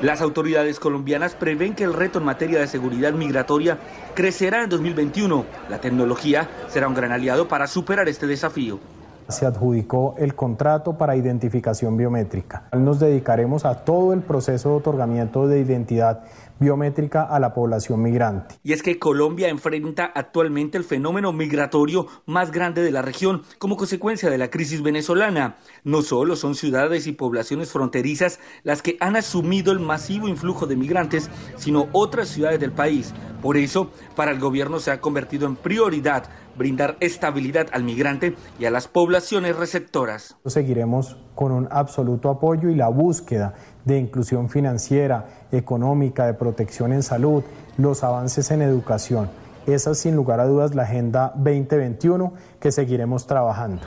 [0.04, 3.78] Las autoridades colombianas prevén que el reto en materia de seguridad migratoria
[4.14, 5.46] crecerá en 2021.
[5.70, 8.82] La tecnología será un gran aliado para superar este desafío.
[9.30, 12.64] Se adjudicó el contrato para identificación biométrica.
[12.74, 16.26] Nos dedicaremos a todo el proceso de otorgamiento de identidad
[16.60, 18.56] biométrica a la población migrante.
[18.64, 23.78] Y es que Colombia enfrenta actualmente el fenómeno migratorio más grande de la región como
[23.78, 25.58] consecuencia de la crisis venezolana.
[25.84, 30.76] No solo son ciudades y poblaciones fronterizas las que han asumido el masivo influjo de
[30.76, 33.14] migrantes, sino otras ciudades del país.
[33.42, 38.66] Por eso, para el gobierno se ha convertido en prioridad brindar estabilidad al migrante y
[38.66, 40.38] a las poblaciones receptoras.
[40.46, 43.56] Seguiremos con un absoluto apoyo y la búsqueda
[43.86, 47.44] de inclusión financiera, económica, de protección en salud,
[47.78, 49.30] los avances en educación.
[49.66, 53.82] Esa es sin lugar a dudas la Agenda 2021 que seguiremos trabajando.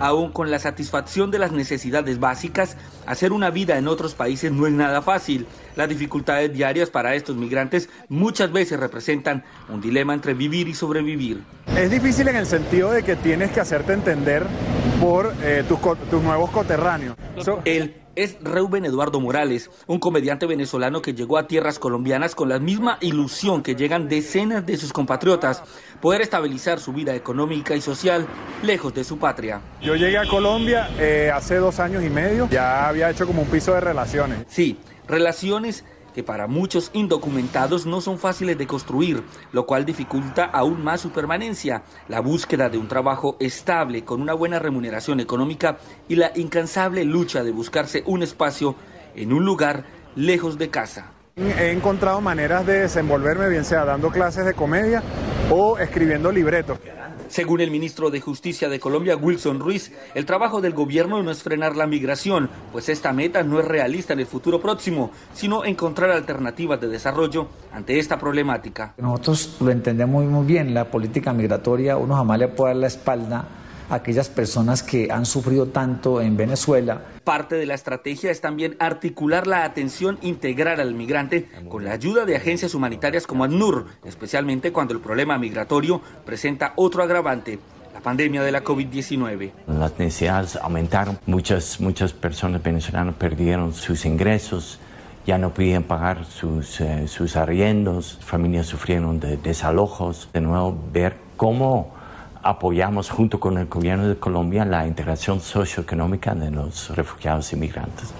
[0.00, 2.76] Aún con la satisfacción de las necesidades básicas,
[3.06, 5.46] hacer una vida en otros países no es nada fácil.
[5.74, 11.42] Las dificultades diarias para estos migrantes muchas veces representan un dilema entre vivir y sobrevivir.
[11.76, 14.44] Es difícil en el sentido de que tienes que hacerte entender
[15.00, 15.78] por eh, tus,
[16.10, 17.16] tus nuevos coterráneos.
[17.64, 22.58] Él es Reuben Eduardo Morales, un comediante venezolano que llegó a tierras colombianas con la
[22.58, 25.62] misma ilusión que llegan decenas de sus compatriotas,
[26.00, 28.26] poder estabilizar su vida económica y social
[28.64, 29.60] lejos de su patria.
[29.80, 33.48] Yo llegué a Colombia eh, hace dos años y medio, ya había hecho como un
[33.48, 34.40] piso de relaciones.
[34.48, 35.84] Sí, relaciones
[36.18, 41.10] que para muchos indocumentados no son fáciles de construir, lo cual dificulta aún más su
[41.10, 47.04] permanencia, la búsqueda de un trabajo estable con una buena remuneración económica y la incansable
[47.04, 48.74] lucha de buscarse un espacio
[49.14, 49.84] en un lugar
[50.16, 51.12] lejos de casa.
[51.36, 55.04] He encontrado maneras de desenvolverme, bien sea dando clases de comedia
[55.52, 56.80] o escribiendo libretos.
[57.28, 61.42] Según el ministro de Justicia de Colombia, Wilson Ruiz, el trabajo del gobierno no es
[61.42, 66.10] frenar la migración, pues esta meta no es realista en el futuro próximo, sino encontrar
[66.10, 68.94] alternativas de desarrollo ante esta problemática.
[68.96, 73.44] Nosotros lo entendemos muy bien, la política migratoria, uno jamás le puede dar la espalda
[73.90, 77.02] aquellas personas que han sufrido tanto en Venezuela.
[77.24, 82.24] Parte de la estrategia es también articular la atención integral al migrante con la ayuda
[82.24, 87.58] de agencias humanitarias como ACNUR, especialmente cuando el problema migratorio presenta otro agravante,
[87.92, 89.50] la pandemia de la COVID-19.
[89.66, 94.78] Las necesidades aumentaron, muchas, muchas personas venezolanas perdieron sus ingresos,
[95.26, 101.16] ya no podían pagar sus, eh, sus arriendos, familias sufrieron de desalojos, de nuevo ver
[101.36, 101.97] cómo
[102.42, 108.12] apoyamos junto con el gobierno de Colombia la integración socioeconómica de los refugiados inmigrantes.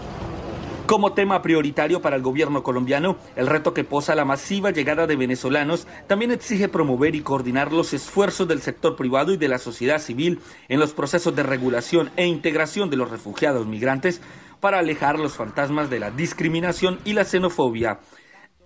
[0.89, 5.17] Como tema prioritario para el gobierno colombiano, el reto que posa la masiva llegada de
[5.17, 9.99] venezolanos también exige promover y coordinar los esfuerzos del sector privado y de la sociedad
[9.99, 14.23] civil en los procesos de regulación e integración de los refugiados migrantes
[14.61, 18.01] para alejar los fantasmas de la discriminación y la xenofobia.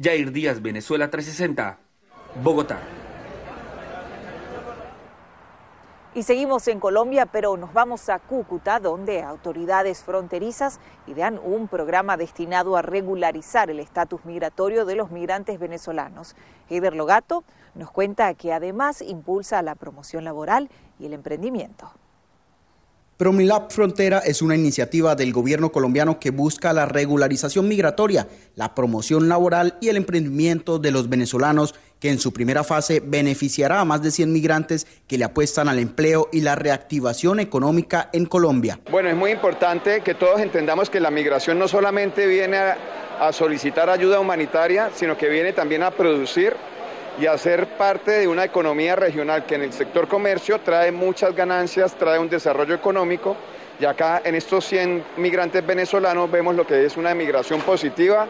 [0.01, 1.81] Jair Díaz, Venezuela 360,
[2.41, 3.02] Bogotá.
[6.15, 12.19] Y seguimos en Colombia, pero nos vamos a Cúcuta, donde autoridades fronterizas idean un programa
[12.19, 16.37] destinado a regularizar el estatus migratorio de los migrantes venezolanos.
[16.69, 17.45] Heider Logato
[17.75, 21.91] nos cuenta que además impulsa la promoción laboral y el emprendimiento.
[23.17, 29.29] Promilab Frontera es una iniciativa del gobierno colombiano que busca la regularización migratoria, la promoción
[29.29, 34.03] laboral y el emprendimiento de los venezolanos, que en su primera fase beneficiará a más
[34.03, 38.81] de 100 migrantes que le apuestan al empleo y la reactivación económica en Colombia.
[38.91, 42.77] Bueno, es muy importante que todos entendamos que la migración no solamente viene a,
[43.21, 46.57] a solicitar ayuda humanitaria, sino que viene también a producir
[47.21, 51.95] y hacer parte de una economía regional que en el sector comercio trae muchas ganancias,
[51.97, 53.37] trae un desarrollo económico
[53.79, 58.27] y acá en estos 100 migrantes venezolanos vemos lo que es una migración positiva,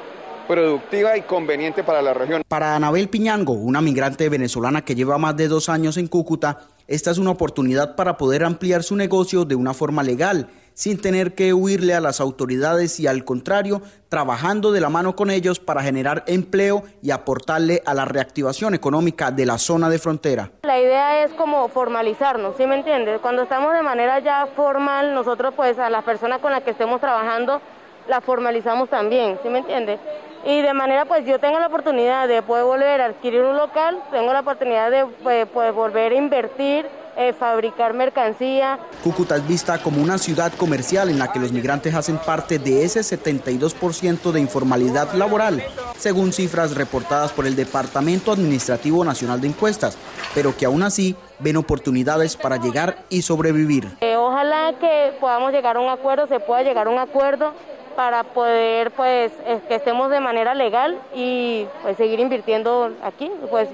[0.46, 2.42] productiva y conveniente para la región.
[2.48, 7.10] Para Anabel Piñango, una migrante venezolana que lleva más de dos años en Cúcuta, esta
[7.10, 11.52] es una oportunidad para poder ampliar su negocio de una forma legal sin tener que
[11.52, 16.24] huirle a las autoridades y al contrario, trabajando de la mano con ellos para generar
[16.26, 20.50] empleo y aportarle a la reactivación económica de la zona de frontera.
[20.62, 23.20] La idea es como formalizarnos, ¿sí me entiendes?
[23.20, 27.00] Cuando estamos de manera ya formal, nosotros pues a las personas con las que estemos
[27.00, 27.60] trabajando
[28.08, 30.00] la formalizamos también, ¿sí me entiendes?
[30.44, 34.02] Y de manera pues yo tengo la oportunidad de poder volver a adquirir un local,
[34.10, 38.78] tengo la oportunidad de pues, pues volver a invertir eh, fabricar mercancía.
[39.04, 42.84] Cúcuta es vista como una ciudad comercial en la que los migrantes hacen parte de
[42.84, 45.62] ese 72% de informalidad laboral,
[45.98, 49.98] según cifras reportadas por el Departamento Administrativo Nacional de Encuestas,
[50.34, 53.88] pero que aún así ven oportunidades para llegar y sobrevivir.
[54.00, 57.52] Eh, ojalá que podamos llegar a un acuerdo, se pueda llegar a un acuerdo
[57.96, 59.32] para poder pues
[59.68, 63.68] que estemos de manera legal y pues seguir invirtiendo aquí, pues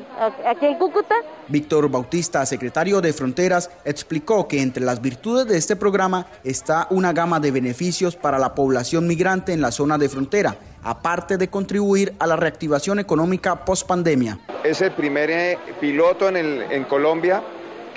[0.47, 1.15] aquí en Cúcuta.
[1.49, 7.13] Víctor Bautista, secretario de Fronteras, explicó que entre las virtudes de este programa está una
[7.13, 12.15] gama de beneficios para la población migrante en la zona de frontera, aparte de contribuir
[12.19, 14.39] a la reactivación económica post pandemia.
[14.65, 17.43] Es el primer eh, piloto en, el, en Colombia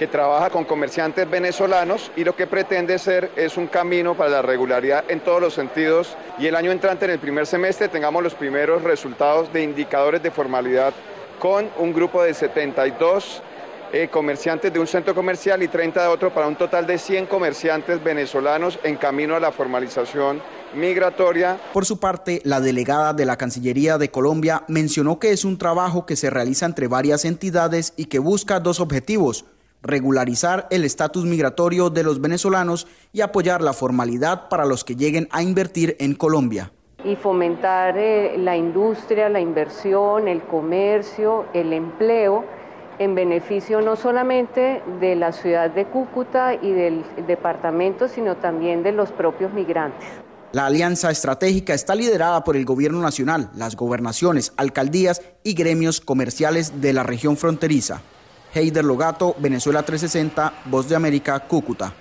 [0.01, 4.41] que trabaja con comerciantes venezolanos y lo que pretende ser es un camino para la
[4.41, 8.33] regularidad en todos los sentidos y el año entrante en el primer semestre tengamos los
[8.33, 10.91] primeros resultados de indicadores de formalidad
[11.37, 13.43] con un grupo de 72
[13.93, 17.27] eh, comerciantes de un centro comercial y 30 de otro para un total de 100
[17.27, 20.41] comerciantes venezolanos en camino a la formalización
[20.73, 21.59] migratoria.
[21.73, 26.07] Por su parte, la delegada de la Cancillería de Colombia mencionó que es un trabajo
[26.07, 29.45] que se realiza entre varias entidades y que busca dos objetivos
[29.81, 35.27] regularizar el estatus migratorio de los venezolanos y apoyar la formalidad para los que lleguen
[35.31, 36.71] a invertir en Colombia.
[37.03, 42.45] Y fomentar eh, la industria, la inversión, el comercio, el empleo
[42.99, 48.91] en beneficio no solamente de la ciudad de Cúcuta y del departamento, sino también de
[48.91, 50.07] los propios migrantes.
[50.51, 56.81] La alianza estratégica está liderada por el gobierno nacional, las gobernaciones, alcaldías y gremios comerciales
[56.81, 58.01] de la región fronteriza.
[58.53, 61.93] Heider Logato, Venezuela 360, Voz de América, Cúcuta.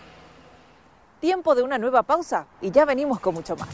[1.20, 3.68] Tiempo de una nueva pausa y ya venimos con mucho más.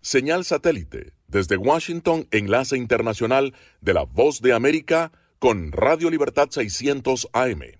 [0.00, 7.28] Señal satélite desde Washington, enlace internacional de la Voz de América con Radio Libertad 600
[7.32, 7.79] AM.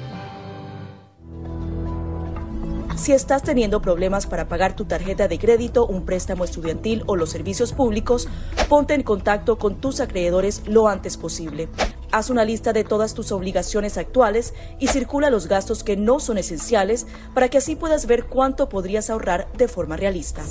[3.01, 7.31] Si estás teniendo problemas para pagar tu tarjeta de crédito, un préstamo estudiantil o los
[7.31, 8.27] servicios públicos,
[8.69, 11.67] ponte en contacto con tus acreedores lo antes posible.
[12.11, 16.37] Haz una lista de todas tus obligaciones actuales y circula los gastos que no son
[16.37, 20.43] esenciales para que así puedas ver cuánto podrías ahorrar de forma realista.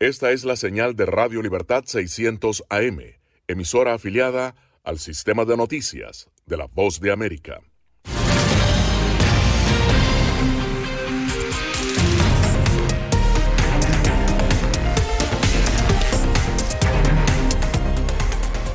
[0.00, 2.98] Esta es la señal de Radio Libertad 600 AM,
[3.46, 7.60] emisora afiliada al sistema de noticias de la Voz de América.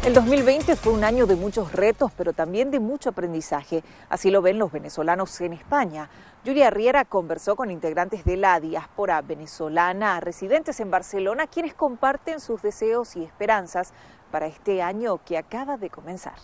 [0.06, 3.86] El 2020 fue un año de muchos retos, pero también de mucho aprendizaje.
[4.10, 6.10] Así lo ven los venezolanos en España.
[6.46, 12.62] Julia Riera conversó con integrantes de la diáspora venezolana residentes en Barcelona, quienes comparten sus
[12.62, 13.94] deseos y esperanzas
[14.30, 16.36] para este año que acaba de comenzar.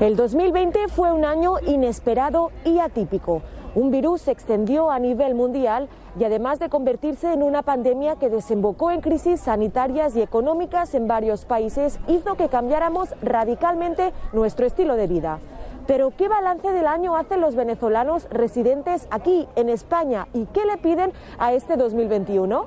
[0.00, 3.42] El 2020 fue un año inesperado y atípico.
[3.74, 5.88] Un virus se extendió a nivel mundial
[6.20, 11.08] y además de convertirse en una pandemia que desembocó en crisis sanitarias y económicas en
[11.08, 15.38] varios países, hizo que cambiáramos radicalmente nuestro estilo de vida.
[15.86, 20.76] Pero ¿qué balance del año hacen los venezolanos residentes aquí en España y qué le
[20.76, 22.66] piden a este 2021?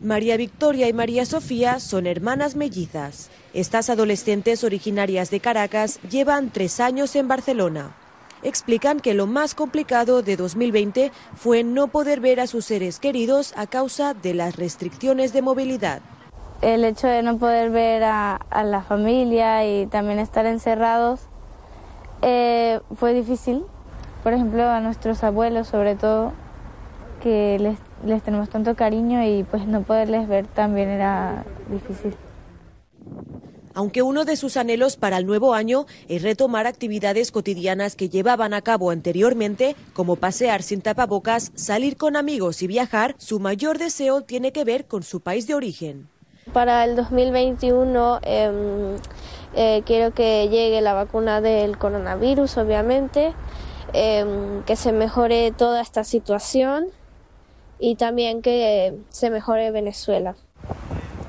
[0.00, 3.30] María Victoria y María Sofía son hermanas mellizas.
[3.52, 7.96] Estas adolescentes originarias de Caracas llevan tres años en Barcelona.
[8.42, 13.54] Explican que lo más complicado de 2020 fue no poder ver a sus seres queridos
[13.56, 16.00] a causa de las restricciones de movilidad.
[16.60, 21.20] El hecho de no poder ver a, la familia y también estar encerrados
[22.22, 23.64] eh, fue difícil.
[24.22, 26.32] Por ejemplo, a nuestros abuelos sobre todo,
[27.22, 32.16] que les tenemos tanto cariño y pues no poderles ver también era difícil.
[33.74, 38.54] Aunque uno de sus anhelos para el nuevo año es retomar actividades cotidianas que llevaban
[38.54, 44.22] a cabo anteriormente, como pasear sin tapabocas, salir con amigos y viajar, su mayor deseo
[44.22, 46.08] tiene que ver con su país de origen.
[46.52, 48.96] Para el 2021 eh,
[49.54, 53.32] eh, quiero que llegue la vacuna del coronavirus, obviamente,
[53.92, 54.24] eh,
[54.66, 56.86] que se mejore toda esta situación
[57.78, 60.34] y también que se mejore Venezuela.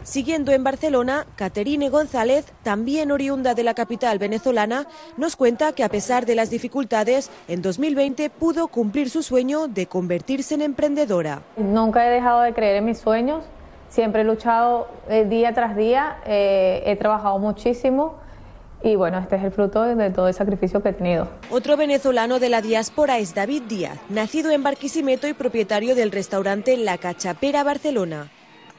[0.03, 4.85] Siguiendo en Barcelona, Caterine González, también oriunda de la capital venezolana,
[5.15, 9.87] nos cuenta que a pesar de las dificultades, en 2020 pudo cumplir su sueño de
[9.87, 11.41] convertirse en emprendedora.
[11.55, 13.45] Nunca he dejado de creer en mis sueños,
[13.87, 18.15] siempre he luchado eh, día tras día, eh, he trabajado muchísimo
[18.83, 21.29] y bueno, este es el fruto de todo el sacrificio que he tenido.
[21.49, 26.75] Otro venezolano de la diáspora es David Díaz, nacido en Barquisimeto y propietario del restaurante
[26.75, 28.29] La Cachapera Barcelona.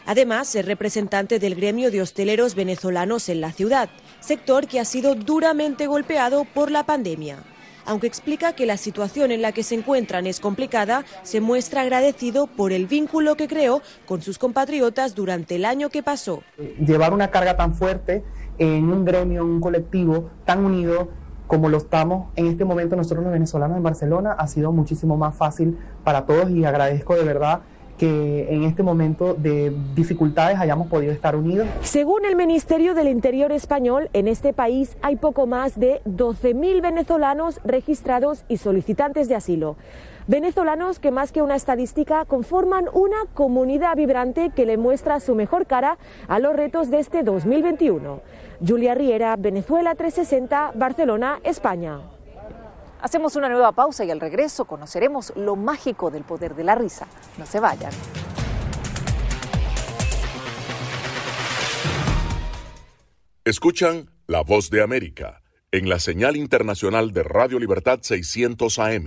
[0.07, 3.89] Además, es representante del gremio de hosteleros venezolanos en la ciudad,
[4.21, 7.39] sector que ha sido duramente golpeado por la pandemia.
[7.87, 12.47] Aunque explica que la situación en la que se encuentran es complicada, se muestra agradecido
[12.47, 16.43] por el vínculo que creó con sus compatriotas durante el año que pasó.
[16.85, 18.25] Llevar una carga tan fuerte
[18.59, 21.09] en un gremio, en un colectivo tan unido
[21.47, 25.37] como lo estamos en este momento nosotros los venezolanos en Barcelona, ha sido muchísimo más
[25.37, 27.61] fácil para todos y agradezco de verdad
[27.99, 31.69] que en este momento de dificultades hayamos podido estar unidos.
[31.83, 37.61] Según el Ministerio del Interior español, en este país hay poco más de 12.000 venezolanos
[37.65, 39.77] registrados y solicitantes de asilo.
[40.27, 45.67] Venezolanos que más que una estadística conforman una comunidad vibrante que le muestra su mejor
[45.67, 48.21] cara a los retos de este 2021.
[48.67, 52.14] Julia Riera, Venezuela 360, Barcelona, España.
[53.05, 57.07] Hacemos una nueva pausa y al regreso conoceremos lo mágico del poder de la risa.
[57.37, 57.93] No se vayan.
[63.45, 69.07] Escuchan La Voz de América en la señal internacional de Radio Libertad 600 AM.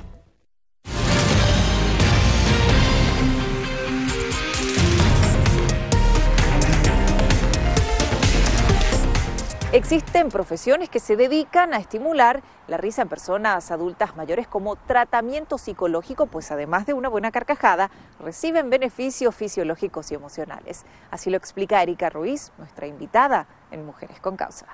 [9.73, 15.57] Existen profesiones que se dedican a estimular la risa en personas adultas mayores como tratamiento
[15.57, 20.83] psicológico, pues además de una buena carcajada, reciben beneficios fisiológicos y emocionales.
[21.09, 24.67] Así lo explica Erika Ruiz, nuestra invitada en Mujeres con Causa.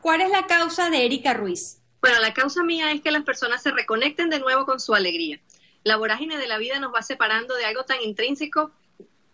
[0.00, 1.82] ¿Cuál es la causa de Erika Ruiz?
[2.00, 5.38] Bueno, la causa mía es que las personas se reconecten de nuevo con su alegría.
[5.84, 8.70] La vorágine de la vida nos va separando de algo tan intrínseco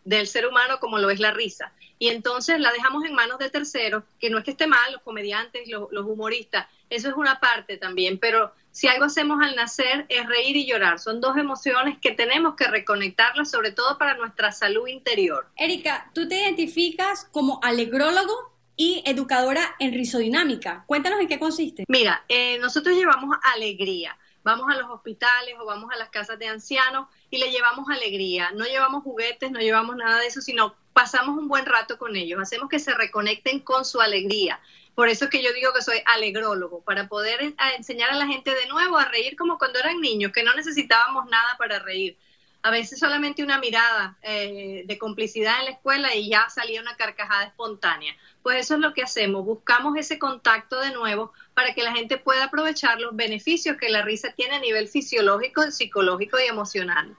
[0.05, 1.73] del ser humano como lo es la risa.
[1.99, 5.03] Y entonces la dejamos en manos de terceros, que no es que esté mal, los
[5.03, 10.27] comediantes, los, humoristas, eso es una parte también, pero si algo hacemos al nacer es
[10.27, 10.99] reír y llorar.
[10.99, 15.47] Son dos emociones que tenemos que reconectarlas, sobre todo para nuestra salud interior.
[15.57, 20.85] Erika, tú te identificas como alegrólogo y educadora en risodinámica.
[20.87, 21.85] Cuéntanos en qué consiste.
[21.89, 26.47] Mira, eh, nosotros llevamos alegría vamos a los hospitales o vamos a las casas de
[26.47, 28.53] ancianos y le llevamos alegría.
[28.53, 32.41] No llevamos juguetes, no llevamos nada de eso, sino pasamos un buen rato con ellos,
[32.41, 34.61] hacemos que se reconecten con su alegría.
[34.95, 38.55] Por eso es que yo digo que soy alegrólogo, para poder enseñar a la gente
[38.55, 42.17] de nuevo a reír como cuando eran niños, que no necesitábamos nada para reír.
[42.63, 46.97] A veces solamente una mirada eh, de complicidad en la escuela y ya salía una
[46.97, 48.17] carcajada espontánea.
[48.45, 52.19] Pues eso es lo que hacemos, buscamos ese contacto de nuevo para que la gente
[52.19, 57.17] pueda aprovechar los beneficios que la risa tiene a nivel fisiológico, psicológico y emocional.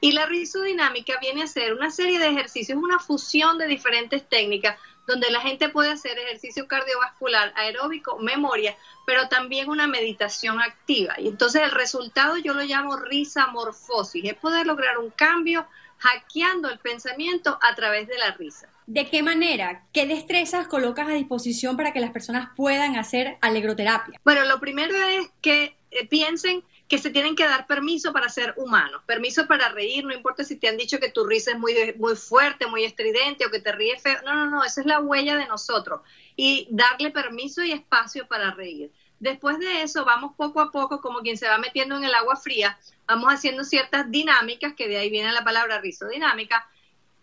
[0.00, 4.78] Y la risodinámica viene a ser una serie de ejercicios, una fusión de diferentes técnicas
[5.08, 11.16] donde la gente puede hacer ejercicio cardiovascular, aeróbico, memoria, pero también una meditación activa.
[11.18, 15.66] Y entonces el resultado yo lo llamo risa morfosis, es poder lograr un cambio
[15.98, 18.68] hackeando el pensamiento a través de la risa.
[18.92, 19.84] ¿De qué manera?
[19.92, 24.20] ¿Qué destrezas colocas a disposición para que las personas puedan hacer alegroterapia?
[24.24, 28.52] Bueno, lo primero es que eh, piensen que se tienen que dar permiso para ser
[28.56, 31.72] humanos, permiso para reír, no importa si te han dicho que tu risa es muy,
[31.98, 34.98] muy fuerte, muy estridente o que te ríes feo, no, no, no, esa es la
[34.98, 36.00] huella de nosotros
[36.34, 38.90] y darle permiso y espacio para reír.
[39.20, 42.34] Después de eso, vamos poco a poco, como quien se va metiendo en el agua
[42.34, 42.76] fría,
[43.06, 46.68] vamos haciendo ciertas dinámicas, que de ahí viene la palabra risodinámica,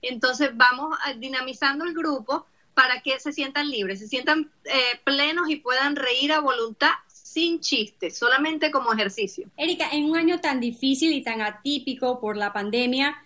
[0.02, 5.56] entonces vamos dinamizando el grupo para que se sientan libres, se sientan eh, plenos y
[5.56, 9.48] puedan reír a voluntad sin chistes, solamente como ejercicio.
[9.58, 13.18] Erika, en un año tan difícil y tan atípico por la pandemia,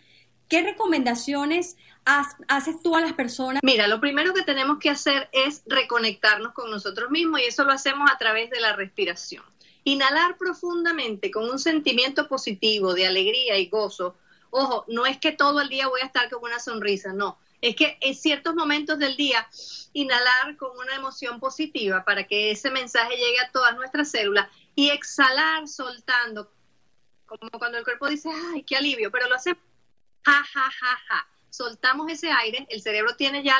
[0.48, 3.62] ¿qué recomendaciones haces tú a las personas?
[3.64, 7.72] Mira, lo primero que tenemos que hacer es reconectarnos con nosotros mismos y eso lo
[7.72, 9.44] hacemos a través de la respiración.
[9.84, 14.16] Inhalar profundamente con un sentimiento positivo de alegría y gozo.
[14.52, 17.40] Ojo, no es que todo el día voy a estar con una sonrisa, no.
[17.62, 19.48] Es que en ciertos momentos del día
[19.94, 24.90] inhalar con una emoción positiva para que ese mensaje llegue a todas nuestras células y
[24.90, 26.52] exhalar soltando,
[27.26, 29.52] como cuando el cuerpo dice, ay, qué alivio, pero lo hace
[30.24, 31.28] ja, ja, ja, ja.
[31.50, 33.58] soltamos ese aire, el cerebro tiene ya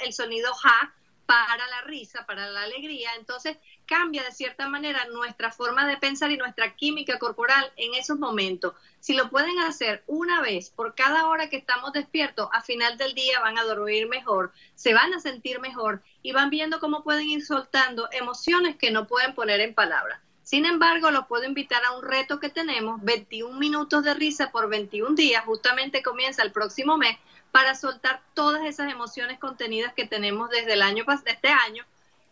[0.00, 0.94] el sonido ja
[1.26, 3.56] para la risa, para la alegría, entonces
[3.86, 8.74] cambia de cierta manera nuestra forma de pensar y nuestra química corporal en esos momentos.
[9.00, 13.14] Si lo pueden hacer una vez por cada hora que estamos despiertos, a final del
[13.14, 17.28] día van a dormir mejor, se van a sentir mejor y van viendo cómo pueden
[17.28, 20.20] ir soltando emociones que no pueden poner en palabras.
[20.44, 24.68] Sin embargo, los puedo invitar a un reto que tenemos, 21 minutos de risa por
[24.68, 27.16] 21 días, justamente comienza el próximo mes,
[27.50, 31.84] para soltar todas esas emociones contenidas que tenemos desde el año de este año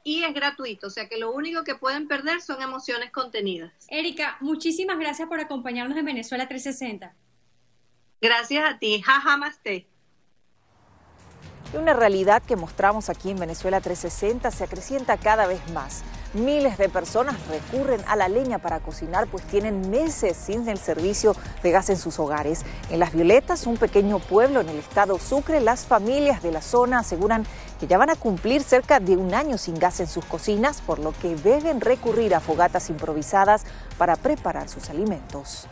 [0.05, 3.73] y es gratuito, o sea que lo único que pueden perder son emociones contenidas.
[3.89, 7.15] Erika, muchísimas gracias por acompañarnos en Venezuela 360.
[8.21, 9.87] Gracias a ti, jaja masté.
[11.73, 16.05] Una realidad que mostramos aquí en Venezuela 360 se acrecienta cada vez más.
[16.35, 21.37] Miles de personas recurren a la leña para cocinar, pues tienen meses sin el servicio
[21.63, 22.63] de gas en sus hogares.
[22.89, 27.01] En Las Violetas, un pequeño pueblo en el estado Sucre, las familias de la zona
[27.01, 27.45] aseguran
[27.79, 31.01] que ya van a cumplir cerca de un año sin gas en sus cocinas, por
[31.01, 33.65] lo que deben recurrir a fogatas improvisadas
[33.99, 35.69] para preparar sus alimentos.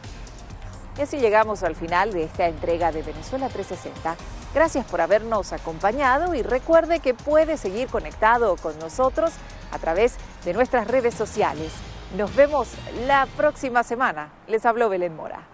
[0.99, 4.17] Y así llegamos al final de esta entrega de Venezuela 360.
[4.53, 9.33] Gracias por habernos acompañado y recuerde que puede seguir conectado con nosotros
[9.71, 11.73] a través de nuestras redes sociales.
[12.17, 12.69] Nos vemos
[13.07, 14.33] la próxima semana.
[14.49, 15.47] Les habló Belén Mora.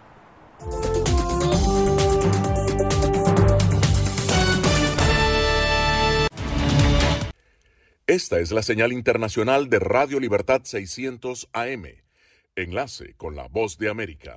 [8.07, 11.87] Esta es la señal internacional de Radio Libertad 600 AM.
[12.55, 14.37] Enlace con la voz de América.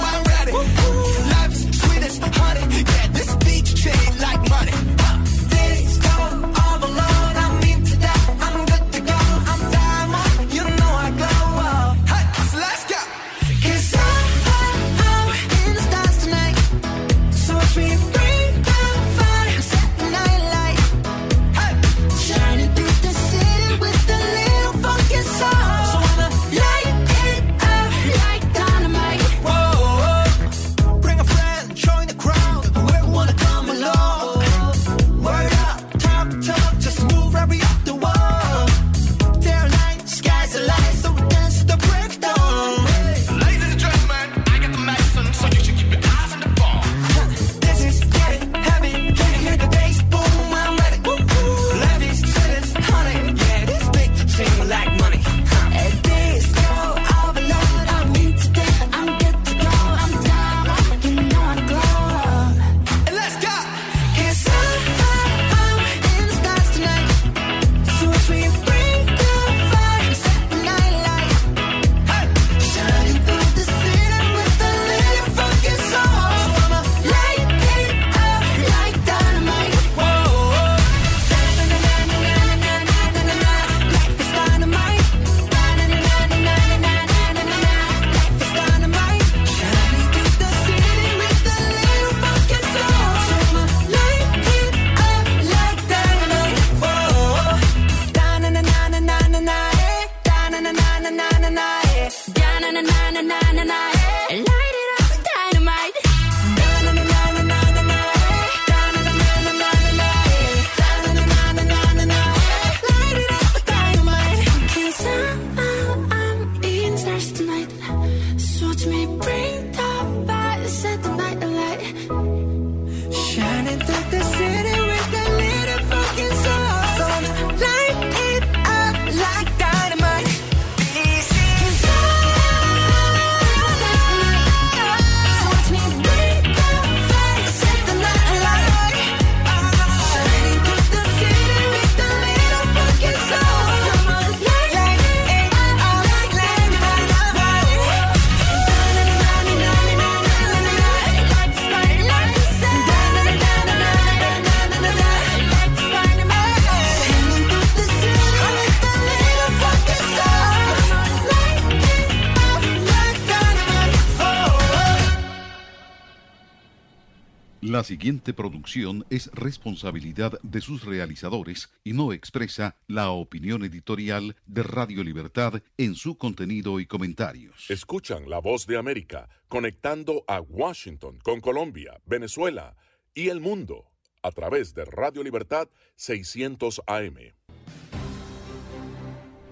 [167.81, 174.61] La siguiente producción es responsabilidad de sus realizadores y no expresa la opinión editorial de
[174.61, 177.65] Radio Libertad en su contenido y comentarios.
[177.71, 182.75] Escuchan la voz de América conectando a Washington con Colombia, Venezuela
[183.15, 183.89] y el mundo
[184.21, 187.33] a través de Radio Libertad 600 AM.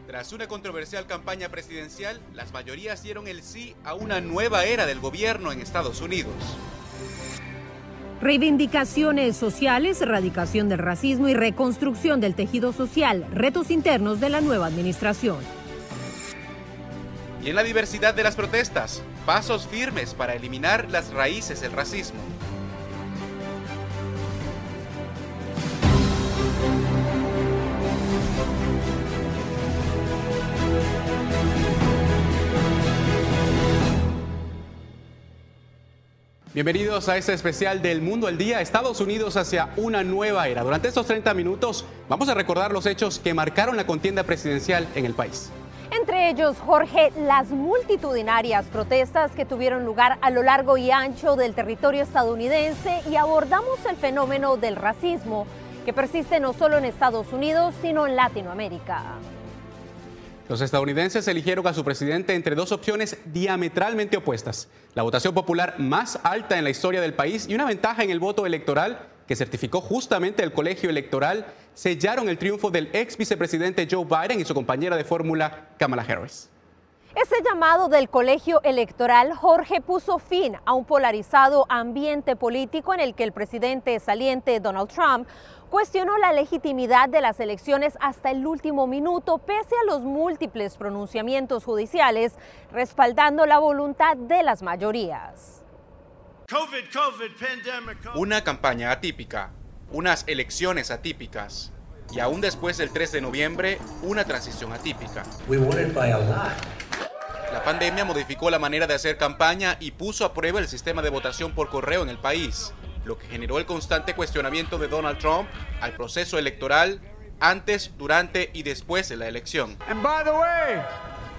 [0.05, 4.99] Tras una controversial campaña presidencial, las mayorías dieron el sí a una nueva era del
[4.99, 6.35] gobierno en Estados Unidos.
[8.21, 14.65] Reivindicaciones sociales, erradicación del racismo y reconstrucción del tejido social, retos internos de la nueva
[14.65, 15.37] administración.
[17.41, 22.19] Y en la diversidad de las protestas, pasos firmes para eliminar las raíces del racismo.
[36.59, 40.61] Bienvenidos a este especial del Mundo al Día, Estados Unidos hacia una nueva era.
[40.61, 45.05] Durante estos 30 minutos vamos a recordar los hechos que marcaron la contienda presidencial en
[45.05, 45.51] el país.
[45.97, 51.53] Entre ellos, Jorge, las multitudinarias protestas que tuvieron lugar a lo largo y ancho del
[51.53, 55.47] territorio estadounidense y abordamos el fenómeno del racismo
[55.85, 59.13] que persiste no solo en Estados Unidos, sino en Latinoamérica.
[60.49, 64.67] Los estadounidenses eligieron a su presidente entre dos opciones diametralmente opuestas.
[64.95, 68.19] La votación popular más alta en la historia del país y una ventaja en el
[68.19, 71.45] voto electoral que certificó justamente el colegio electoral
[71.75, 76.49] sellaron el triunfo del ex vicepresidente Joe Biden y su compañera de fórmula Kamala Harris.
[77.15, 83.13] Ese llamado del colegio electoral, Jorge, puso fin a un polarizado ambiente político en el
[83.13, 85.27] que el presidente saliente Donald Trump
[85.69, 91.63] cuestionó la legitimidad de las elecciones hasta el último minuto, pese a los múltiples pronunciamientos
[91.63, 92.33] judiciales
[92.71, 95.63] respaldando la voluntad de las mayorías.
[98.15, 99.51] Una campaña atípica,
[99.91, 101.71] unas elecciones atípicas
[102.11, 105.23] y aún después del 3 de noviembre, una transición atípica.
[107.53, 111.09] La pandemia modificó la manera de hacer campaña y puso a prueba el sistema de
[111.09, 112.73] votación por correo en el país
[113.09, 115.49] lo que generó el constante cuestionamiento de Donald Trump
[115.81, 117.01] al proceso electoral
[117.39, 119.77] antes, durante y después de la elección.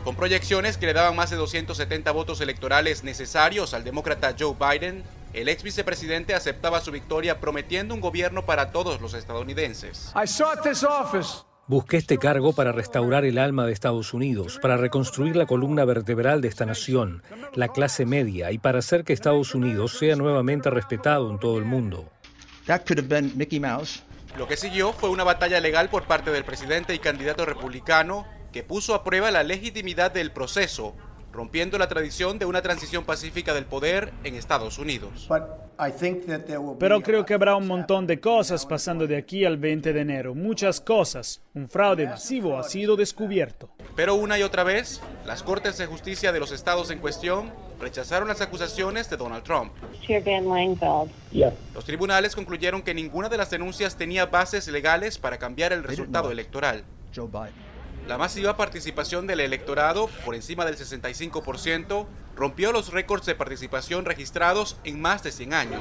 [0.05, 5.05] Con proyecciones que le daban más de 270 votos electorales necesarios al demócrata Joe Biden,
[5.33, 10.11] el ex vicepresidente aceptaba su victoria prometiendo un gobierno para todos los estadounidenses.
[11.71, 16.41] Busqué este cargo para restaurar el alma de Estados Unidos, para reconstruir la columna vertebral
[16.41, 17.23] de esta nación,
[17.55, 21.65] la clase media, y para hacer que Estados Unidos sea nuevamente respetado en todo el
[21.65, 22.11] mundo.
[24.37, 28.65] Lo que siguió fue una batalla legal por parte del presidente y candidato republicano que
[28.65, 30.97] puso a prueba la legitimidad del proceso
[31.33, 35.29] rompiendo la tradición de una transición pacífica del poder en Estados Unidos.
[36.79, 40.35] Pero creo que habrá un montón de cosas pasando de aquí al 20 de enero,
[40.35, 41.41] muchas cosas.
[41.55, 43.71] Un fraude masivo ha sido descubierto.
[43.97, 47.51] Pero una y otra vez, las Cortes de Justicia de los estados en cuestión
[47.81, 49.73] rechazaron las acusaciones de Donald Trump.
[51.75, 56.31] Los tribunales concluyeron que ninguna de las denuncias tenía bases legales para cambiar el resultado
[56.31, 56.85] electoral.
[58.11, 64.79] La masiva participación del electorado, por encima del 65%, rompió los récords de participación registrados
[64.83, 65.81] en más de 100 años.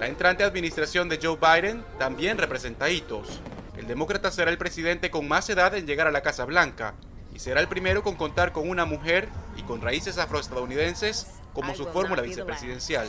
[0.00, 3.40] La entrante administración de Joe Biden también representa hitos.
[3.76, 6.94] El demócrata será el presidente con más edad en llegar a la Casa Blanca
[7.32, 11.86] y será el primero con contar con una mujer y con raíces afroestadounidenses como su
[11.86, 13.06] fórmula vicepresidencial.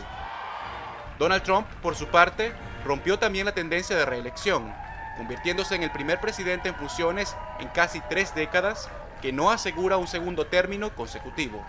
[1.17, 2.53] Donald Trump, por su parte,
[2.85, 4.71] rompió también la tendencia de reelección
[5.15, 8.89] convirtiéndose en el primer presidente en funciones en casi tres décadas
[9.21, 11.63] que no asegura un segundo término consecutivo.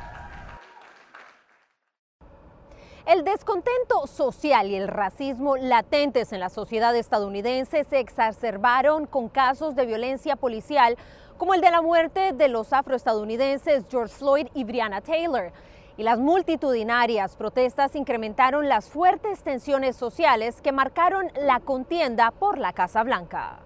[3.06, 9.76] El descontento social y el racismo latentes en la sociedad estadounidense se exacerbaron con casos
[9.76, 10.96] de violencia policial
[11.38, 15.52] como el de la muerte de los afroestadounidenses George Floyd y Breonna Taylor
[15.96, 22.72] y las multitudinarias protestas incrementaron las fuertes tensiones sociales que marcaron la contienda por la
[22.72, 23.60] Casa Blanca.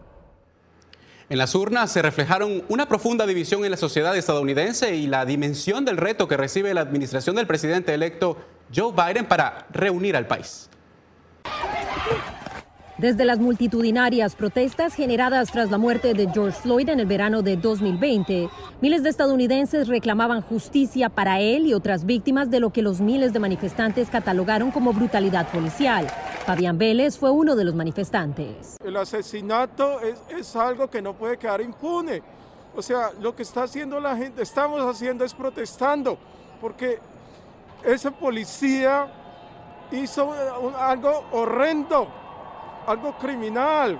[1.30, 5.84] En las urnas se reflejaron una profunda división en la sociedad estadounidense y la dimensión
[5.84, 8.36] del reto que recibe la administración del presidente electo
[8.74, 10.68] Joe Biden para reunir al país.
[13.00, 17.56] Desde las multitudinarias protestas generadas tras la muerte de George Floyd en el verano de
[17.56, 18.50] 2020,
[18.82, 23.32] miles de estadounidenses reclamaban justicia para él y otras víctimas de lo que los miles
[23.32, 26.08] de manifestantes catalogaron como brutalidad policial.
[26.44, 28.76] Fabián Vélez fue uno de los manifestantes.
[28.84, 29.98] El asesinato
[30.28, 32.20] es, algo que no puede quedar impune.
[32.76, 36.18] O sea, lo que está haciendo la gente, estamos haciendo es protestando,
[36.60, 36.98] porque
[37.82, 39.06] ese policía
[39.90, 40.34] hizo
[40.78, 42.19] algo horrendo,
[42.90, 43.98] algo criminal.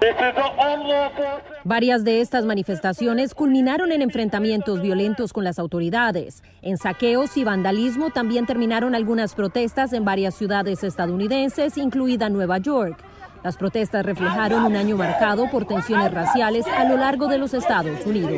[1.65, 6.43] Varias de estas manifestaciones culminaron en enfrentamientos violentos con las autoridades.
[6.63, 13.03] En saqueos y vandalismo también terminaron algunas protestas en varias ciudades estadounidenses, incluida Nueva York.
[13.43, 18.05] Las protestas reflejaron un año marcado por tensiones raciales a lo largo de los Estados
[18.05, 18.33] Unidos.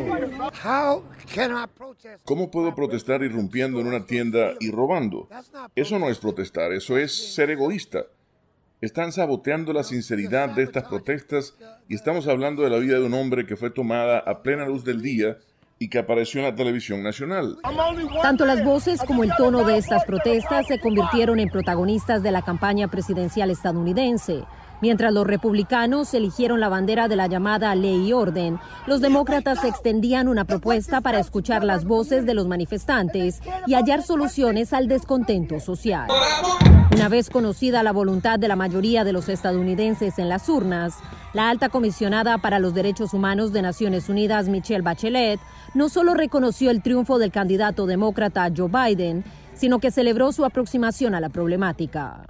[2.24, 5.28] ¿Cómo puedo protestar irrumpiendo en una tienda y robando?
[5.74, 8.04] Eso no es protestar, eso es ser egoísta.
[8.82, 11.54] Están saboteando la sinceridad de estas protestas
[11.88, 14.84] y estamos hablando de la vida de un hombre que fue tomada a plena luz
[14.84, 15.38] del día
[15.78, 17.58] y que apareció en la televisión nacional.
[18.22, 22.42] Tanto las voces como el tono de estas protestas se convirtieron en protagonistas de la
[22.42, 24.42] campaña presidencial estadounidense.
[24.82, 30.26] Mientras los republicanos eligieron la bandera de la llamada ley y orden, los demócratas extendían
[30.26, 36.08] una propuesta para escuchar las voces de los manifestantes y hallar soluciones al descontento social.
[36.92, 40.94] Una vez conocida la voluntad de la mayoría de los estadounidenses en las urnas,
[41.32, 45.38] la alta comisionada para los derechos humanos de Naciones Unidas, Michelle Bachelet,
[45.74, 51.14] no solo reconoció el triunfo del candidato demócrata Joe Biden, sino que celebró su aproximación
[51.14, 52.26] a la problemática.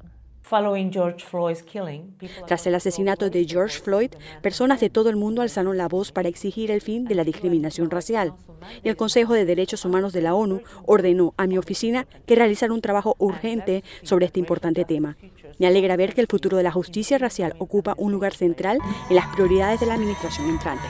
[2.46, 4.10] Tras el asesinato de George Floyd,
[4.42, 7.90] personas de todo el mundo alzaron la voz para exigir el fin de la discriminación
[7.90, 8.34] racial.
[8.82, 12.72] Y el Consejo de Derechos Humanos de la ONU ordenó a mi oficina que realizara
[12.72, 15.16] un trabajo urgente sobre este importante tema.
[15.58, 18.78] Me alegra ver que el futuro de la justicia racial ocupa un lugar central
[19.08, 20.86] en las prioridades de la administración entrante.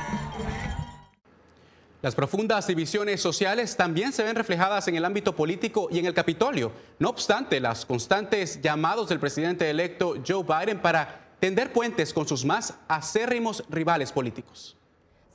[2.02, 6.14] Las profundas divisiones sociales también se ven reflejadas en el ámbito político y en el
[6.14, 6.72] Capitolio.
[6.98, 12.44] No obstante, los constantes llamados del presidente electo Joe Biden para tender puentes con sus
[12.44, 14.76] más acérrimos rivales políticos.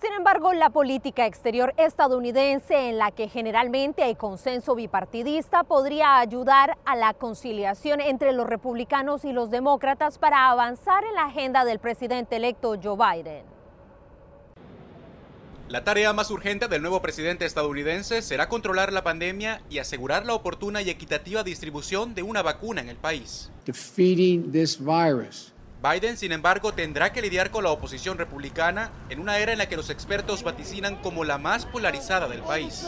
[0.01, 6.77] Sin embargo, la política exterior estadounidense, en la que generalmente hay consenso bipartidista, podría ayudar
[6.83, 11.79] a la conciliación entre los republicanos y los demócratas para avanzar en la agenda del
[11.79, 13.56] presidente electo Joe Biden.
[15.69, 20.33] La tarea más urgente del nuevo presidente estadounidense será controlar la pandemia y asegurar la
[20.33, 23.51] oportuna y equitativa distribución de una vacuna en el país.
[25.81, 29.69] Biden, sin embargo, tendrá que lidiar con la oposición republicana en una era en la
[29.69, 32.83] que los expertos vaticinan como la más polarizada del país.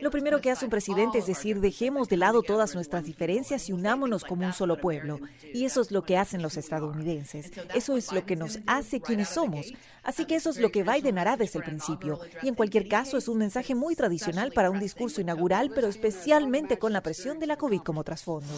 [0.00, 3.72] Lo primero que hace un presidente es decir, dejemos de lado todas nuestras diferencias y
[3.72, 5.18] unámonos como un solo pueblo.
[5.52, 7.50] Y eso es lo que hacen los estadounidenses.
[7.74, 9.72] Eso es lo que nos hace quienes somos.
[10.04, 12.20] Así que eso es lo que Biden hará desde el principio.
[12.40, 16.78] Y en cualquier caso es un mensaje muy tradicional para un discurso inaugural, pero especialmente
[16.78, 18.52] con la presión de la COVID como trasfondo.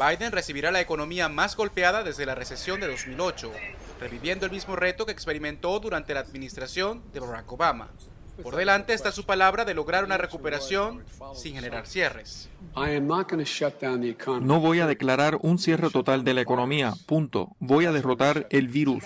[0.00, 3.52] Biden recibirá la economía más golpeada desde la recesión de 2008,
[4.00, 7.90] reviviendo el mismo reto que experimentó durante la administración de Barack Obama.
[8.42, 11.04] Por delante está su palabra de lograr una recuperación
[11.34, 12.48] sin generar cierres.
[14.40, 17.54] No voy a declarar un cierre total de la economía, punto.
[17.58, 19.04] Voy a derrotar el virus.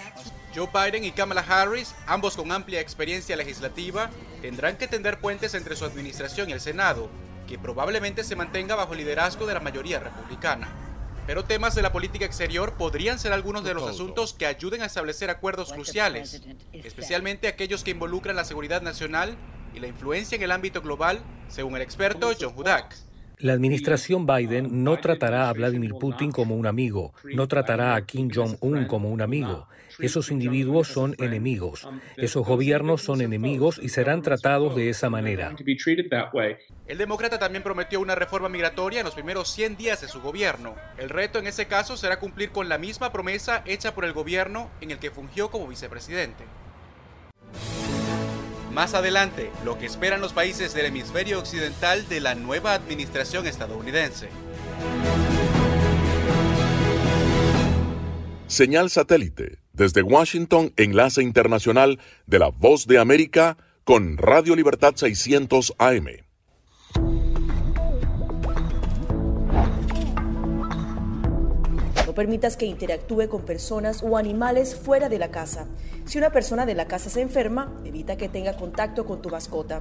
[0.54, 4.10] Joe Biden y Kamala Harris, ambos con amplia experiencia legislativa,
[4.42, 7.10] tendrán que tender puentes entre su administración y el Senado,
[7.48, 10.83] que probablemente se mantenga bajo el liderazgo de la mayoría republicana.
[11.26, 14.86] Pero temas de la política exterior podrían ser algunos de los asuntos que ayuden a
[14.86, 16.42] establecer acuerdos cruciales,
[16.72, 19.36] especialmente aquellos que involucran la seguridad nacional
[19.74, 22.94] y la influencia en el ámbito global, según el experto John Hudak.
[23.38, 28.30] La administración Biden no tratará a Vladimir Putin como un amigo, no tratará a Kim
[28.32, 29.66] Jong-un como un amigo.
[29.98, 35.54] Esos individuos son enemigos, esos gobiernos son enemigos y serán tratados de esa manera.
[36.86, 40.74] El demócrata también prometió una reforma migratoria en los primeros 100 días de su gobierno.
[40.98, 44.70] El reto en ese caso será cumplir con la misma promesa hecha por el gobierno
[44.80, 46.44] en el que fungió como vicepresidente.
[48.72, 54.28] Más adelante, lo que esperan los países del hemisferio occidental de la nueva administración estadounidense.
[58.48, 59.63] Señal satélite.
[59.74, 61.98] Desde Washington, enlace internacional
[62.28, 66.06] de la Voz de América con Radio Libertad 600 AM.
[72.06, 75.66] No permitas que interactúe con personas o animales fuera de la casa.
[76.04, 79.80] Si una persona de la casa se enferma, evita que tenga contacto con tu mascota.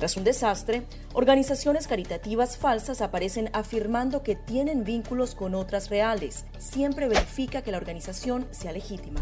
[0.00, 6.46] Tras un desastre, organizaciones caritativas falsas aparecen afirmando que tienen vínculos con otras reales.
[6.56, 9.20] Siempre verifica que la organización sea legítima.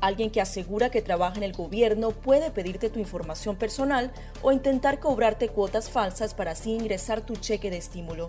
[0.00, 4.12] Alguien que asegura que trabaja en el gobierno puede pedirte tu información personal
[4.42, 8.28] o intentar cobrarte cuotas falsas para así ingresar tu cheque de estímulo.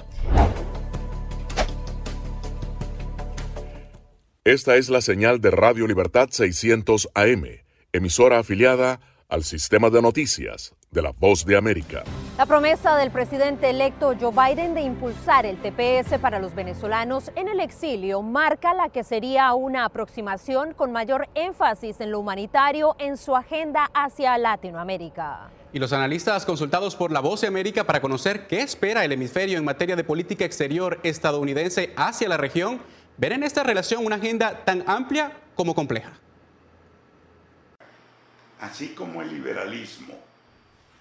[4.44, 7.46] Esta es la señal de Radio Libertad 600 AM,
[7.92, 9.00] emisora afiliada
[9.34, 12.04] al sistema de noticias de la Voz de América.
[12.38, 17.48] La promesa del presidente electo Joe Biden de impulsar el TPS para los venezolanos en
[17.48, 23.18] el exilio marca la que sería una aproximación con mayor énfasis en lo humanitario en
[23.18, 25.50] su agenda hacia Latinoamérica.
[25.74, 29.58] Y los analistas consultados por La Voz de América para conocer qué espera el hemisferio
[29.58, 32.84] en materia de política exterior estadounidense hacia la región,
[33.18, 36.23] ven en esta relación una agenda tan amplia como compleja
[38.64, 40.14] así como el liberalismo.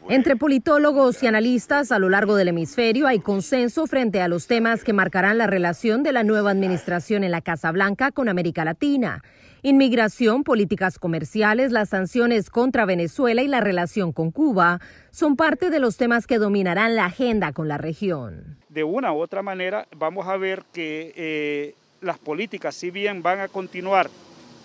[0.08, 4.82] Entre politólogos y analistas a lo largo del hemisferio hay consenso frente a los temas
[4.82, 9.22] que marcarán la relación de la nueva administración en la Casa Blanca con América Latina.
[9.62, 14.80] Inmigración, políticas comerciales, las sanciones contra Venezuela y la relación con Cuba
[15.12, 18.58] son parte de los temas que dominarán la agenda con la región.
[18.70, 23.38] De una u otra manera vamos a ver que eh, las políticas, si bien van
[23.38, 24.10] a continuar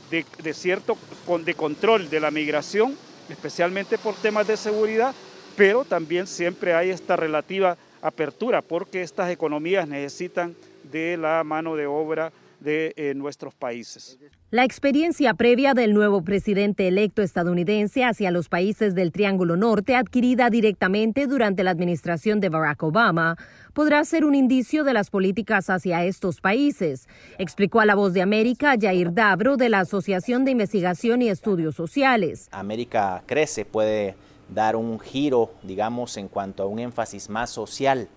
[0.10, 0.98] de, cierto
[1.44, 2.98] de control de la migración,
[3.30, 5.14] especialmente por temas de seguridad,
[5.56, 11.88] pero también siempre hay esta relativa apertura porque estas economías necesitan de la mano de
[11.88, 14.18] obra de eh, nuestros países.
[14.50, 20.50] La experiencia previa del nuevo presidente electo estadounidense hacia los países del Triángulo Norte, adquirida
[20.50, 23.36] directamente durante la administración de Barack Obama,
[23.74, 27.10] podrá ser un indicio de las políticas hacia estos países,
[27.40, 31.76] explicó a La Voz de América Jair Dabro de la Asociación de Investigación y Estudios
[31.76, 32.48] Sociales.
[32.54, 34.16] América crece, puede
[34.48, 38.08] dar un giro, digamos, en cuanto a un énfasis más social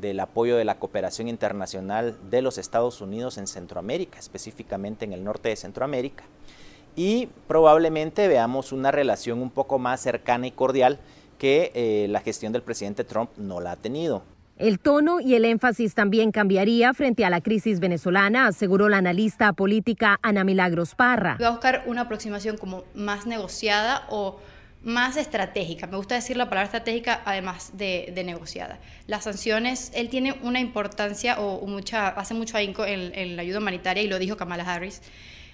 [0.00, 5.24] del apoyo de la cooperación internacional de los Estados Unidos en Centroamérica, específicamente en el
[5.24, 6.24] norte de Centroamérica.
[6.96, 10.98] Y probablemente veamos una relación un poco más cercana y cordial
[11.38, 14.22] que eh, la gestión del presidente Trump no la ha tenido.
[14.56, 19.52] El tono y el énfasis también cambiaría frente a la crisis venezolana, aseguró la analista
[19.52, 21.38] política Ana Milagros Parra.
[21.40, 24.40] Va a buscar una aproximación como más negociada o
[24.82, 25.86] más estratégica.
[25.86, 28.78] Me gusta decir la palabra estratégica además de, negociada.
[29.06, 33.58] Las sanciones, él tiene una importancia o mucha, hace mucho ahínco en, en, la ayuda
[33.58, 35.02] humanitaria y lo dijo Kamala Harris.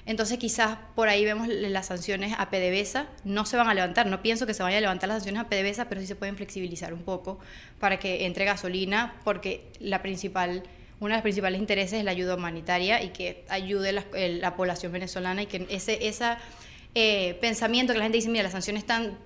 [0.07, 4.21] Entonces quizás por ahí vemos las sanciones a PDVSA, no se van a levantar, no
[4.21, 6.93] pienso que se vayan a levantar las sanciones a PDVSA, pero sí se pueden flexibilizar
[6.93, 7.39] un poco
[7.81, 10.63] para que entre gasolina, porque la principal,
[11.01, 14.93] uno de los principales intereses es la ayuda humanitaria y que ayude la, la población
[14.93, 16.39] venezolana y que ese, esa
[16.95, 19.19] eh, pensamiento que la gente dice, mira, las sanciones están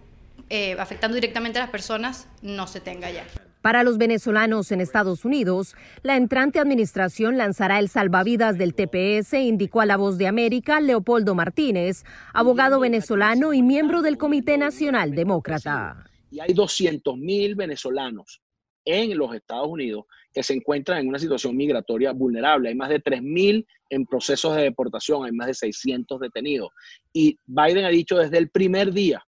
[0.50, 3.26] eh, afectando directamente a las personas, no se tenga ya.
[3.60, 9.80] Para los venezolanos en Estados Unidos, la entrante administración lanzará el salvavidas del TPS, indicó
[9.80, 16.04] a La Voz de América Leopoldo Martínez, abogado venezolano y miembro del Comité Nacional Demócrata.
[16.30, 18.40] Y hay 200 mil venezolanos
[18.84, 22.68] en los Estados Unidos que se encuentran en una situación migratoria vulnerable.
[22.68, 26.70] Hay más de 3.000 en procesos de deportación, hay más de 600 detenidos.
[27.12, 29.24] Y Biden ha dicho desde el primer día,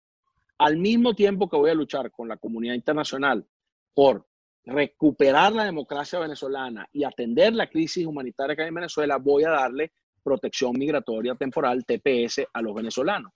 [0.58, 3.46] al mismo tiempo que voy a luchar con la comunidad internacional
[3.94, 4.28] por
[4.66, 9.52] recuperar la democracia venezolana y atender la crisis humanitaria que hay en Venezuela, voy a
[9.52, 9.92] darle
[10.28, 13.32] protección migratoria temporal TPS a los venezolanos.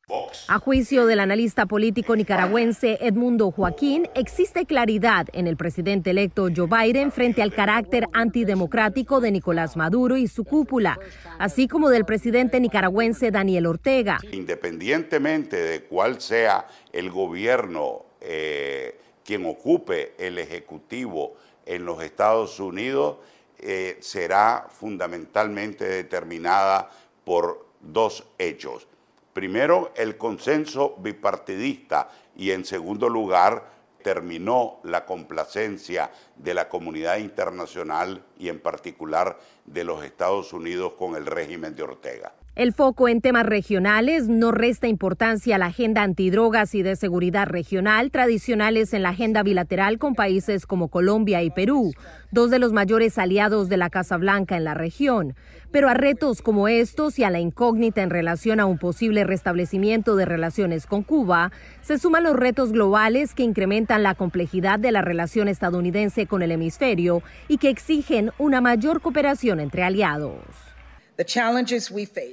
[0.49, 6.67] A juicio del analista político nicaragüense Edmundo Joaquín, existe claridad en el presidente electo Joe
[6.67, 10.99] Biden frente al carácter antidemocrático de Nicolás Maduro y su cúpula,
[11.39, 14.19] así como del presidente nicaragüense Daniel Ortega.
[14.29, 21.35] Independientemente de cuál sea el gobierno eh, quien ocupe el Ejecutivo
[21.65, 23.17] en los Estados Unidos
[23.61, 26.89] eh, será fundamentalmente determinada
[27.23, 28.87] por dos hechos.
[29.33, 33.71] Primero, el consenso bipartidista y en segundo lugar,
[34.01, 41.15] terminó la complacencia de la comunidad internacional y en particular de los Estados Unidos con
[41.15, 42.33] el régimen de Ortega.
[42.53, 47.47] El foco en temas regionales no resta importancia a la agenda antidrogas y de seguridad
[47.47, 51.93] regional tradicionales en la agenda bilateral con países como Colombia y Perú,
[52.31, 55.33] dos de los mayores aliados de la Casa Blanca en la región.
[55.71, 60.17] Pero a retos como estos y a la incógnita en relación a un posible restablecimiento
[60.17, 65.01] de relaciones con Cuba, se suman los retos globales que incrementan la complejidad de la
[65.01, 70.70] relación estadounidense con el hemisferio y que exigen una mayor cooperación entre aliados.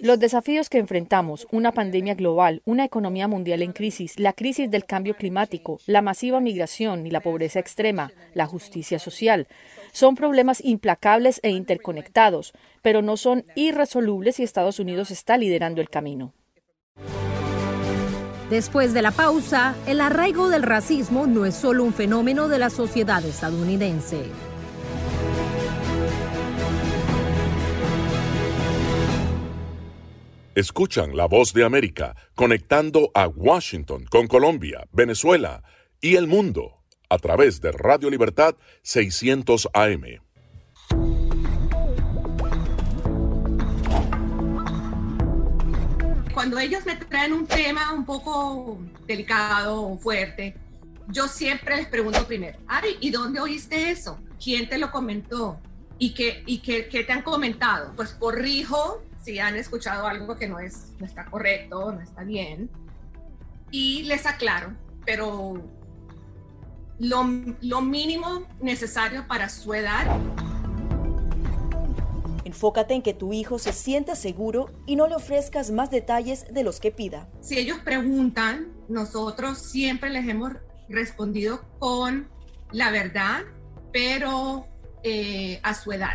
[0.03, 4.85] Los desafíos que enfrentamos, una pandemia global, una economía mundial en crisis, la crisis del
[4.85, 9.47] cambio climático, la masiva migración y la pobreza extrema, la justicia social,
[9.93, 12.53] son problemas implacables e interconectados,
[12.83, 16.33] pero no son irresolubles y Estados Unidos está liderando el camino.
[18.51, 22.71] Después de la pausa, el arraigo del racismo no es solo un fenómeno de la
[22.71, 24.23] sociedad estadounidense.
[30.59, 35.63] Escuchan la voz de América conectando a Washington con Colombia, Venezuela
[36.01, 40.03] y el mundo a través de Radio Libertad 600 AM.
[46.35, 50.57] Cuando ellos me traen un tema un poco delicado fuerte,
[51.07, 54.19] yo siempre les pregunto primero, Ari, ¿y dónde oíste eso?
[54.43, 55.61] ¿Quién te lo comentó?
[56.01, 57.93] ¿Y qué, y qué, qué te han comentado?
[57.95, 62.71] Pues corrijo si han escuchado algo que no, es, no está correcto, no está bien.
[63.71, 64.73] Y les aclaro,
[65.05, 65.63] pero
[66.99, 67.27] lo,
[67.61, 70.07] lo mínimo necesario para su edad.
[72.43, 76.63] Enfócate en que tu hijo se sienta seguro y no le ofrezcas más detalles de
[76.63, 77.29] los que pida.
[77.43, 80.55] Si ellos preguntan, nosotros siempre les hemos
[80.89, 82.31] respondido con
[82.73, 83.43] la verdad,
[83.93, 84.67] pero
[85.03, 86.15] eh, a su edad.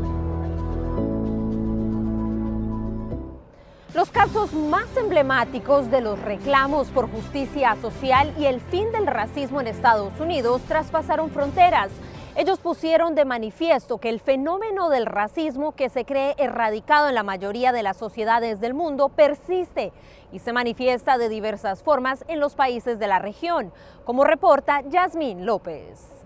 [3.93, 9.59] Los casos más emblemáticos de los reclamos por justicia social y el fin del racismo
[9.59, 11.89] en Estados Unidos traspasaron fronteras.
[12.37, 17.23] Ellos pusieron de manifiesto que el fenómeno del racismo que se cree erradicado en la
[17.23, 19.91] mayoría de las sociedades del mundo persiste
[20.31, 23.73] y se manifiesta de diversas formas en los países de la región,
[24.05, 26.20] como reporta Yasmín López.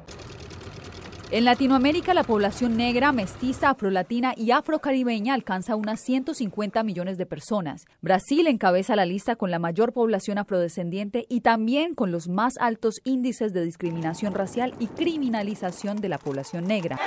[1.36, 7.88] En Latinoamérica, la población negra, mestiza, afrolatina y afrocaribeña alcanza unas 150 millones de personas.
[8.02, 13.02] Brasil encabeza la lista con la mayor población afrodescendiente y también con los más altos
[13.04, 16.98] índices de discriminación racial y criminalización de la población negra.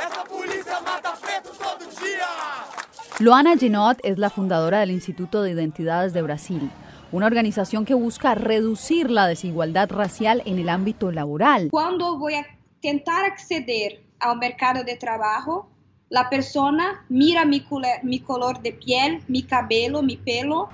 [3.21, 6.71] Loana Genot es la fundadora del Instituto de Identidades de Brasil
[7.11, 11.69] una organización que busca reducir la desigualdad racial en el ámbito laboral.
[11.71, 12.45] Cuando voy a
[12.83, 15.69] tentar acceder al mercado de trabajo,
[16.11, 17.65] la persona mira mi,
[18.03, 20.71] mi, color de piel, mi cabello, mi pelo.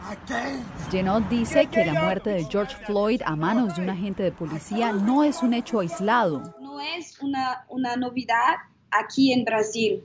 [0.90, 4.92] Genot dice que la muerte de George Floyd a manos de un agente de policía
[4.92, 6.54] no es un hecho aislado.
[6.60, 8.56] No es una, una novedad
[8.90, 10.04] aquí en Brasil.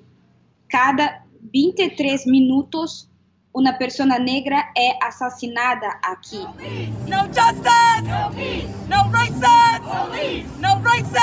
[0.68, 3.09] Cada 23 minutos
[3.52, 6.46] una persona negra es asesinada aquí.
[7.08, 8.04] No justice.
[8.08, 8.68] No peace.
[8.88, 11.20] No racist.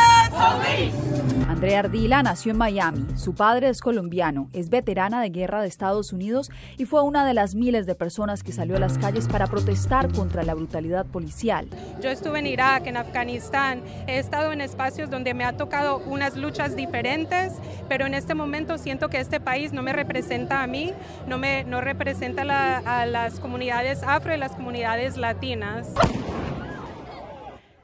[1.49, 3.07] Andrea Ardila nació en Miami.
[3.17, 7.33] Su padre es colombiano, es veterana de guerra de Estados Unidos y fue una de
[7.33, 11.69] las miles de personas que salió a las calles para protestar contra la brutalidad policial.
[12.03, 16.37] Yo estuve en Irak, en Afganistán, he estado en espacios donde me ha tocado unas
[16.37, 17.55] luchas diferentes,
[17.89, 20.93] pero en este momento siento que este país no me representa a mí,
[21.27, 25.93] no, me, no representa a las comunidades afro y las comunidades latinas.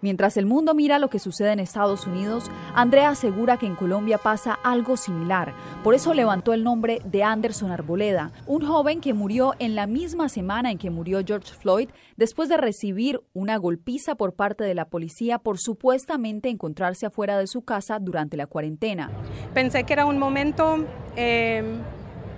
[0.01, 4.19] Mientras el mundo mira lo que sucede en Estados Unidos, Andrea asegura que en Colombia
[4.19, 5.53] pasa algo similar.
[5.85, 10.29] Por eso levantó el nombre de Anderson Arboleda, un joven que murió en la misma
[10.29, 14.87] semana en que murió George Floyd después de recibir una golpiza por parte de la
[14.87, 19.11] policía por supuestamente encontrarse afuera de su casa durante la cuarentena.
[19.55, 20.85] Pensé que era un momento...
[21.17, 21.63] Eh,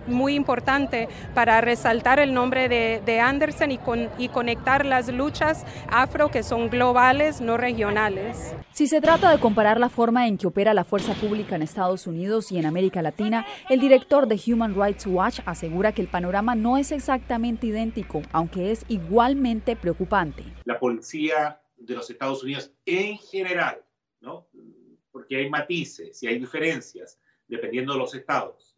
[0.06, 3.78] muy importante para resaltar el nombre de, Anderson y,
[4.18, 8.55] y conectar las luchas afro que son globales, no regionales.
[8.72, 12.06] Si se trata de comparar la forma en que opera la fuerza pública en Estados
[12.06, 16.55] Unidos y en América Latina, el director de Human Rights Watch asegura que el panorama
[16.55, 20.44] no es exactamente idéntico, aunque es igualmente preocupante.
[20.64, 23.82] La policía de los Estados Unidos en general,
[24.20, 24.48] ¿no?
[25.14, 28.73] porque hay matices y hay diferencias dependiendo de los estados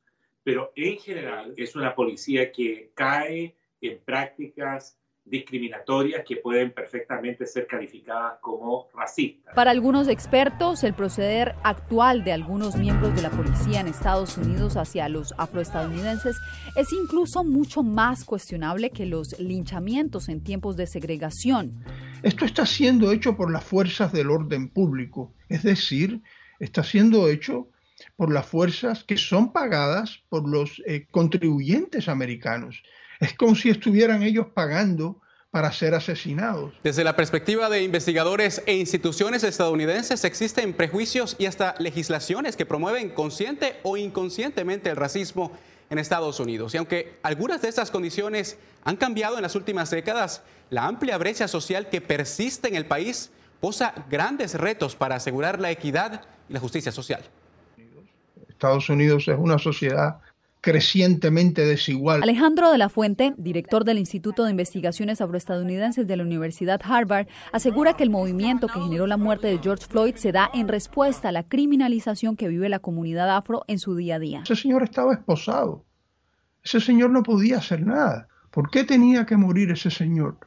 [0.47, 7.67] pero en general es una policía que cae en prácticas discriminatorias que pueden perfectamente ser
[7.67, 9.53] calificadas como racistas.
[9.57, 14.77] Para algunos expertos, el proceder actual de algunos miembros de la policía en Estados Unidos
[14.77, 16.37] hacia los afroestadounidenses
[16.77, 21.83] es incluso mucho más cuestionable que los linchamientos en tiempos de segregación.
[22.23, 26.23] Esto está siendo hecho por las fuerzas del orden público, es decir,
[26.61, 27.69] está siendo hecho
[28.17, 32.83] por las fuerzas que son pagadas por los eh, contribuyentes americanos.
[33.21, 35.21] Es como si estuvieran ellos pagando
[35.51, 36.75] para ser asesinados.
[36.83, 43.11] Desde la perspectiva de investigadores e instituciones estadounidenses existen prejuicios y hasta legislaciones que promueven
[43.11, 45.53] consciente o inconscientemente el racismo
[45.89, 46.75] en Estados Unidos.
[46.75, 51.49] Y aunque algunas de estas condiciones han cambiado en las últimas décadas, la amplia brecha
[51.49, 56.61] social que persiste en el país posa grandes retos para asegurar la equidad y la
[56.61, 57.23] justicia social.
[58.57, 60.17] Estados Unidos es una sociedad
[60.63, 62.23] crecientemente desigual.
[62.23, 67.95] Alejandro de la Fuente, director del Instituto de Investigaciones Afroestadounidenses de la Universidad Harvard, asegura
[67.95, 71.33] que el movimiento que generó la muerte de George Floyd se da en respuesta a
[71.33, 74.41] la criminalización que vive la comunidad afro en su día a día.
[74.43, 75.85] Ese señor estaba esposado.
[76.65, 78.27] Ese señor no podía hacer nada.
[78.51, 80.39] ¿Por qué tenía que morir ese señor?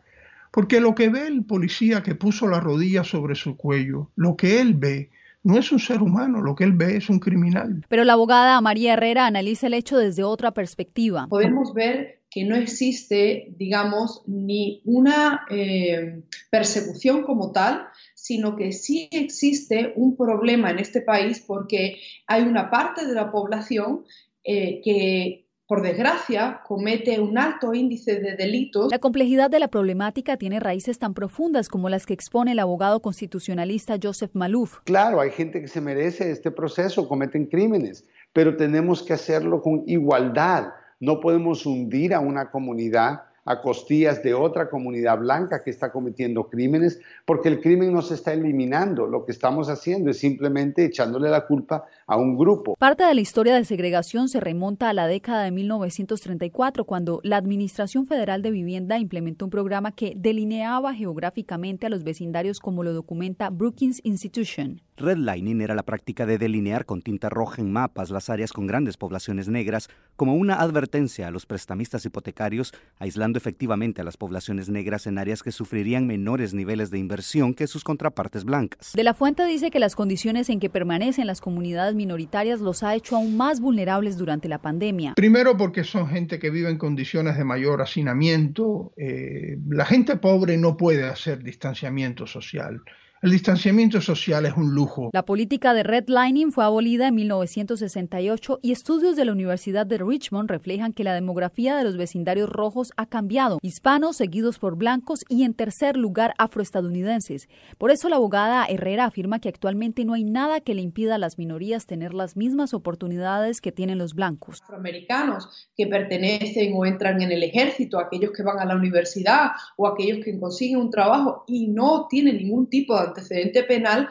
[0.51, 4.59] Porque lo que ve el policía que puso la rodilla sobre su cuello, lo que
[4.59, 5.11] él ve
[5.43, 7.85] no es un ser humano, lo que él ve es un criminal.
[7.87, 11.27] Pero la abogada María Herrera analiza el hecho desde otra perspectiva.
[11.29, 16.21] Podemos ver que no existe, digamos, ni una eh,
[16.51, 22.69] persecución como tal, sino que sí existe un problema en este país porque hay una
[22.69, 24.03] parte de la población
[24.43, 28.91] eh, que por desgracia, comete un alto índice de delitos.
[28.91, 33.03] La complejidad de la problemática tiene raíces tan profundas como las que expone el abogado
[33.03, 34.79] constitucionalista Joseph Malouf.
[34.85, 39.83] Claro, hay gente que se merece este proceso, cometen crímenes, pero tenemos que hacerlo con
[39.85, 40.69] igualdad.
[40.99, 46.47] No podemos hundir a una comunidad a costillas de otra comunidad blanca que está cometiendo
[46.49, 49.07] crímenes, porque el crimen no se está eliminando.
[49.07, 52.75] Lo que estamos haciendo es simplemente echándole la culpa a un grupo.
[52.75, 57.37] Parte de la historia de segregación se remonta a la década de 1934, cuando la
[57.37, 62.93] Administración Federal de Vivienda implementó un programa que delineaba geográficamente a los vecindarios como lo
[62.93, 64.81] documenta Brookings Institution.
[64.99, 68.97] Redlining era la práctica de delinear con tinta roja en mapas las áreas con grandes
[68.97, 75.07] poblaciones negras como una advertencia a los prestamistas hipotecarios, aislando efectivamente a las poblaciones negras
[75.07, 78.91] en áreas que sufrirían menores niveles de inversión que sus contrapartes blancas.
[78.93, 82.93] De la Fuente dice que las condiciones en que permanecen las comunidades minoritarias los ha
[82.93, 85.13] hecho aún más vulnerables durante la pandemia.
[85.15, 88.93] Primero porque son gente que vive en condiciones de mayor hacinamiento.
[88.97, 92.81] Eh, la gente pobre no puede hacer distanciamiento social.
[93.21, 95.09] El distanciamiento social es un lujo.
[95.11, 100.49] La política de redlining fue abolida en 1968 y estudios de la Universidad de Richmond
[100.49, 105.43] reflejan que la demografía de los vecindarios rojos ha cambiado, hispanos seguidos por blancos y
[105.43, 107.49] en tercer lugar afroestadounidenses.
[107.77, 111.17] Por eso la abogada Herrera afirma que actualmente no hay nada que le impida a
[111.17, 114.61] las minorías tener las mismas oportunidades que tienen los blancos.
[114.63, 119.87] Afroamericanos que pertenecen o entran en el ejército, aquellos que van a la universidad o
[119.87, 124.09] aquellos que consiguen un trabajo y no tienen ningún tipo de antecedente penal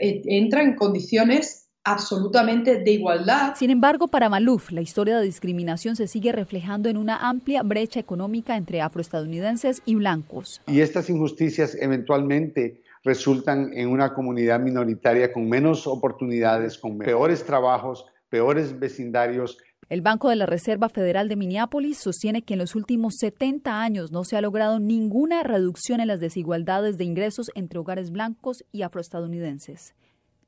[0.00, 3.54] eh, entra en condiciones absolutamente de igualdad.
[3.56, 7.98] Sin embargo, para Maluf, la historia de discriminación se sigue reflejando en una amplia brecha
[7.98, 10.60] económica entre afroestadounidenses y blancos.
[10.66, 18.06] Y estas injusticias eventualmente resultan en una comunidad minoritaria con menos oportunidades, con peores trabajos,
[18.28, 19.58] peores vecindarios.
[19.92, 24.10] El Banco de la Reserva Federal de Minneapolis sostiene que en los últimos 70 años
[24.10, 28.84] no se ha logrado ninguna reducción en las desigualdades de ingresos entre hogares blancos y
[28.84, 29.94] afroestadounidenses.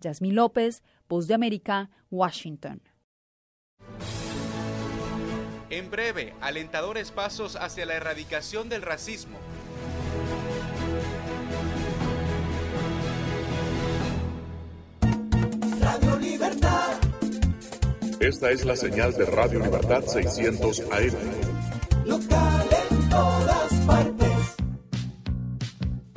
[0.00, 2.80] Yasmín López, Voz de América, Washington.
[5.68, 9.36] En breve, alentadores pasos hacia la erradicación del racismo.
[15.82, 17.03] Radio Libertad.
[18.24, 22.06] Esta es la señal de Radio Libertad 600 AM.
[22.06, 24.32] Local en todas partes.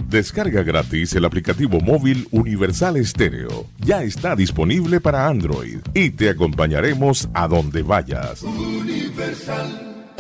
[0.07, 3.65] Descarga gratis el aplicativo móvil Universal Estéreo.
[3.79, 8.41] Ya está disponible para Android y te acompañaremos a donde vayas.
[8.41, 10.15] Universal.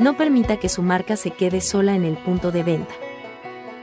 [0.00, 2.92] No permita que su marca se quede sola en el punto de venta.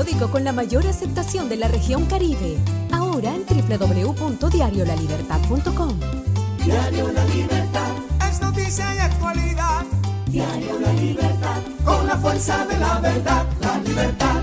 [0.00, 2.58] Periódico con la mayor aceptación de la región Caribe.
[2.90, 6.00] Ahora en www.diariolalibertad.com.
[6.64, 7.90] Diario La Libertad.
[8.28, 9.84] Es noticia y actualidad.
[10.26, 11.60] Diario La Libertad.
[11.84, 13.44] Con la fuerza de la verdad.
[13.60, 14.40] La libertad.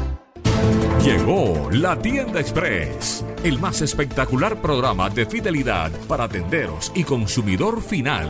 [1.04, 8.30] Llegó la Tienda Express, el más espectacular programa de fidelidad para tenderos y consumidor final.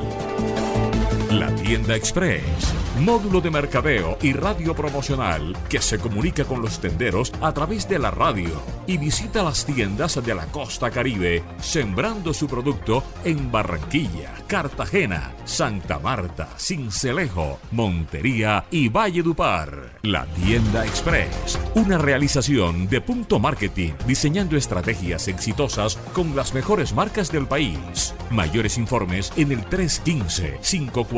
[1.37, 7.31] La Tienda Express, módulo de mercadeo y radio promocional que se comunica con los tenderos
[7.41, 8.49] a través de la radio
[8.87, 15.99] y visita las tiendas de la costa caribe sembrando su producto en Barranquilla, Cartagena, Santa
[15.99, 19.99] Marta, Cincelejo, Montería y Valledupar.
[20.01, 27.31] La Tienda Express, una realización de Punto Marketing, diseñando estrategias exitosas con las mejores marcas
[27.31, 28.15] del país.
[28.31, 30.57] Mayores informes en el 315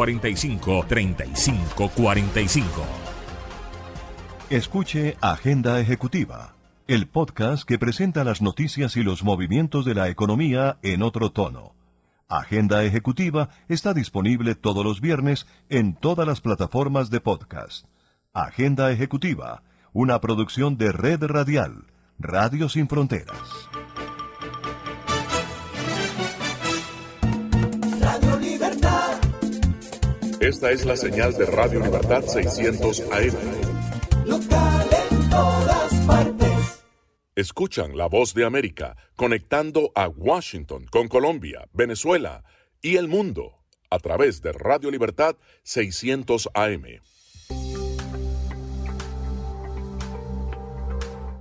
[0.09, 2.83] 545 3545.
[4.49, 6.55] Escuche Agenda Ejecutiva,
[6.87, 11.75] el podcast que presenta las noticias y los movimientos de la economía en otro tono.
[12.27, 17.85] Agenda Ejecutiva está disponible todos los viernes en todas las plataformas de podcast.
[18.33, 19.61] Agenda Ejecutiva,
[19.93, 21.85] una producción de Red Radial,
[22.17, 23.37] Radio Sin Fronteras.
[30.49, 34.25] Esta es la señal de Radio Libertad 600 AM.
[34.25, 36.83] Local en todas partes.
[37.35, 42.43] Escuchan la voz de América conectando a Washington con Colombia, Venezuela
[42.81, 43.59] y el mundo
[43.91, 46.83] a través de Radio Libertad 600 AM.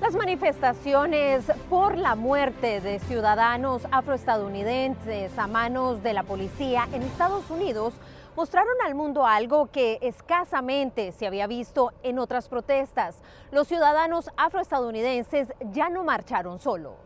[0.00, 7.50] Las manifestaciones por la muerte de ciudadanos afroestadounidenses a manos de la policía en Estados
[7.50, 7.92] Unidos
[8.34, 13.16] mostraron al mundo algo que escasamente se había visto en otras protestas.
[13.52, 16.96] Los ciudadanos afroestadounidenses ya no marcharon solos.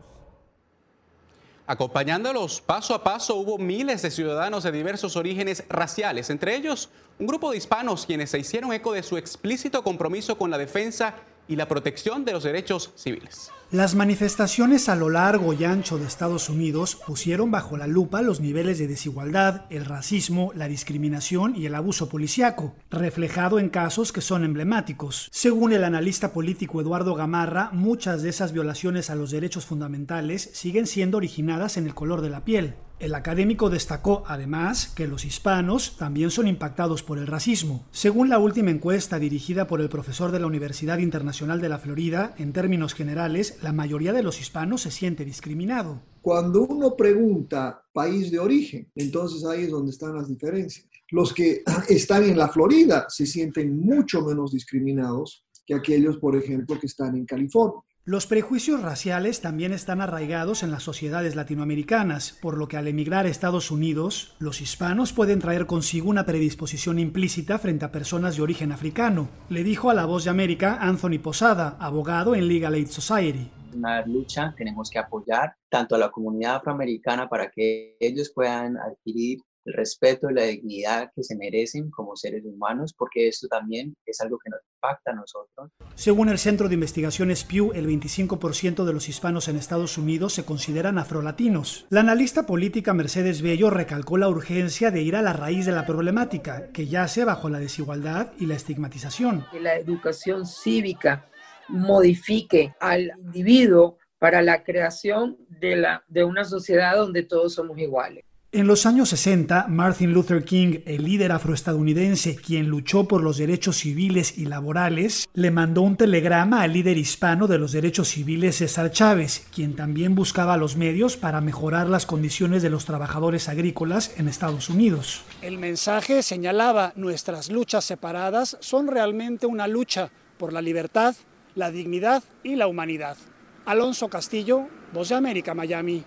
[1.67, 6.89] Acompañándolos paso a paso hubo miles de ciudadanos de diversos orígenes raciales, entre ellos
[7.19, 11.13] un grupo de hispanos quienes se hicieron eco de su explícito compromiso con la defensa
[11.47, 13.51] y la protección de los derechos civiles.
[13.71, 18.39] Las manifestaciones a lo largo y ancho de Estados Unidos pusieron bajo la lupa los
[18.39, 24.21] niveles de desigualdad, el racismo, la discriminación y el abuso policiaco, reflejado en casos que
[24.21, 25.29] son emblemáticos.
[25.31, 30.85] Según el analista político Eduardo Gamarra, muchas de esas violaciones a los derechos fundamentales siguen
[30.85, 32.75] siendo originadas en el color de la piel.
[32.97, 37.85] El académico destacó además que los hispanos también son impactados por el racismo.
[37.91, 42.33] Según la última encuesta dirigida por el profesor de la Universidad Internacional de la Florida,
[42.37, 46.01] en términos generales, la mayoría de los hispanos se siente discriminado.
[46.21, 50.87] Cuando uno pregunta país de origen, entonces ahí es donde están las diferencias.
[51.11, 56.79] Los que están en la Florida se sienten mucho menos discriminados que aquellos, por ejemplo,
[56.79, 57.81] que están en California.
[58.07, 63.25] Los prejuicios raciales también están arraigados en las sociedades latinoamericanas, por lo que al emigrar
[63.25, 68.43] a Estados Unidos, los hispanos pueden traer consigo una predisposición implícita frente a personas de
[68.43, 72.89] origen africano, le dijo a La Voz de América Anthony Posada, abogado en Legal Aid
[72.89, 73.49] Society.
[73.73, 79.39] Una lucha, tenemos que apoyar tanto a la comunidad afroamericana para que ellos puedan adquirir
[79.65, 84.21] el respeto y la dignidad que se merecen como seres humanos, porque esto también es
[84.21, 85.71] algo que nos impacta a nosotros.
[85.95, 90.45] Según el Centro de Investigaciones Pew, el 25% de los hispanos en Estados Unidos se
[90.45, 91.85] consideran afrolatinos.
[91.89, 95.85] La analista política Mercedes Bello recalcó la urgencia de ir a la raíz de la
[95.85, 99.45] problemática, que yace bajo la desigualdad y la estigmatización.
[99.51, 101.29] Que la educación cívica
[101.67, 108.23] modifique al individuo para la creación de, la, de una sociedad donde todos somos iguales.
[108.55, 113.75] En los años 60, Martin Luther King, el líder afroestadounidense quien luchó por los derechos
[113.75, 118.91] civiles y laborales, le mandó un telegrama al líder hispano de los derechos civiles César
[118.91, 124.29] Chávez, quien también buscaba los medios para mejorar las condiciones de los trabajadores agrícolas en
[124.29, 125.23] Estados Unidos.
[125.41, 131.13] El mensaje señalaba nuestras luchas separadas son realmente una lucha por la libertad,
[131.55, 133.17] la dignidad y la humanidad.
[133.65, 136.05] Alonso Castillo, Voz de América, Miami.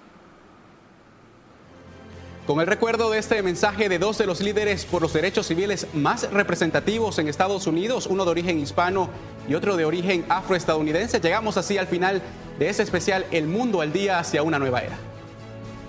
[2.48, 5.86] Con el recuerdo de este mensaje de dos de los líderes por los derechos civiles
[5.92, 9.10] más representativos en Estados Unidos, uno de origen hispano
[9.46, 12.22] y otro de origen afroestadounidense, llegamos así al final
[12.58, 14.96] de este especial El Mundo al Día hacia una nueva era.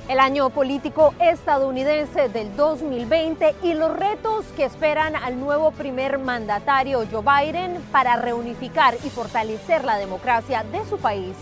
[0.10, 7.06] El año político estadounidense del 2020 y los retos que esperan al nuevo primer mandatario
[7.10, 11.38] Joe Biden para reunificar y fortalecer la democracia de su país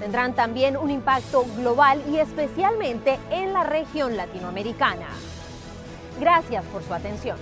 [0.00, 5.06] tendrán también un impacto global y especialmente en la región latinoamericana.
[6.18, 7.36] Gracias por su atención.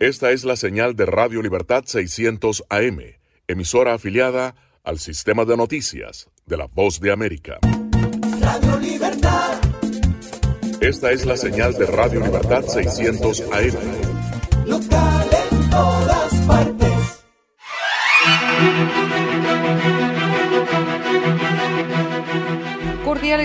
[0.00, 3.00] Esta es la señal de Radio Libertad 600 AM,
[3.48, 4.54] emisora afiliada
[4.84, 7.58] al sistema de noticias de la Voz de América.
[8.40, 9.07] Radio Libertad
[10.80, 14.08] esta es la señal de Radio Libertad 600 AM.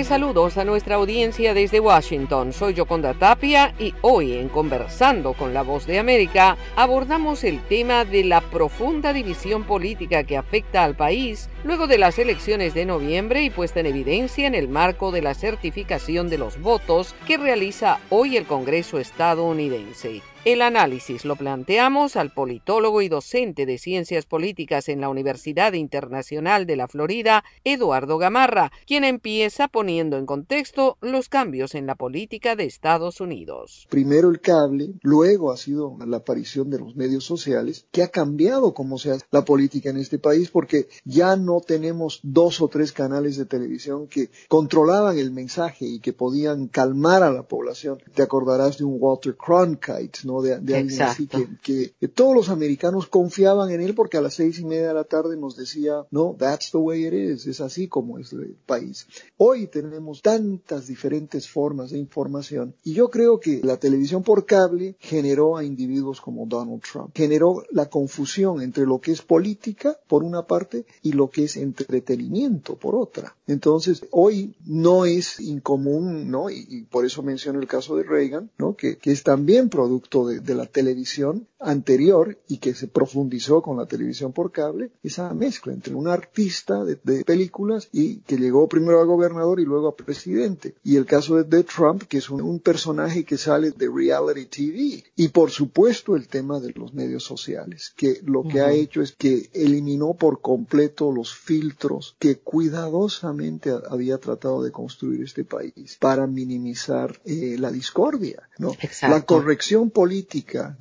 [0.03, 2.51] Saludos a nuestra audiencia desde Washington.
[2.51, 8.03] Soy Yoconda Tapia y hoy en Conversando con la Voz de América abordamos el tema
[8.03, 13.43] de la profunda división política que afecta al país luego de las elecciones de noviembre
[13.43, 17.99] y puesta en evidencia en el marco de la certificación de los votos que realiza
[18.09, 20.21] hoy el Congreso estadounidense.
[20.45, 26.65] El análisis lo planteamos al politólogo y docente de ciencias políticas en la Universidad Internacional
[26.65, 32.57] de la Florida, Eduardo Gamarra, quien empieza poniendo en contexto los cambios en la política
[32.57, 33.87] de Estados Unidos.
[33.89, 38.73] Primero el cable, luego ha sido la aparición de los medios sociales, que ha cambiado
[38.73, 42.91] cómo se hace la política en este país, porque ya no tenemos dos o tres
[42.91, 47.99] canales de televisión que controlaban el mensaje y que podían calmar a la población.
[48.13, 50.32] Te acordarás de un Walter Cronkite, ¿no?
[50.41, 54.59] De, alguien así que, que, todos los americanos confiaban en él porque a las seis
[54.59, 57.87] y media de la tarde nos decía, no, that's the way it is, es así
[57.87, 59.07] como es el país.
[59.37, 64.95] Hoy tenemos tantas diferentes formas de información y yo creo que la televisión por cable
[64.99, 70.23] generó a individuos como Donald Trump, generó la confusión entre lo que es política por
[70.23, 73.35] una parte y lo que es entretenimiento por otra.
[73.47, 76.49] Entonces, hoy no es incomún, ¿no?
[76.49, 78.75] Y, por eso menciono el caso de Reagan, ¿no?
[78.75, 83.77] Que, que es también producto de, de, la televisión anterior y que se profundizó con
[83.77, 88.67] la televisión por cable, esa mezcla entre un artista de, de películas y que llegó
[88.67, 90.75] primero a gobernador y luego a presidente.
[90.83, 94.45] Y el caso de, de Trump, que es un, un, personaje que sale de reality
[94.45, 95.03] TV.
[95.15, 98.65] Y por supuesto el tema de los medios sociales, que lo que uh -huh.
[98.65, 105.23] ha hecho es que eliminó por completo los filtros que cuidadosamente había tratado de construir
[105.23, 108.75] este país para minimizar eh, la discordia, ¿no?
[109.01, 110.12] La corrección política,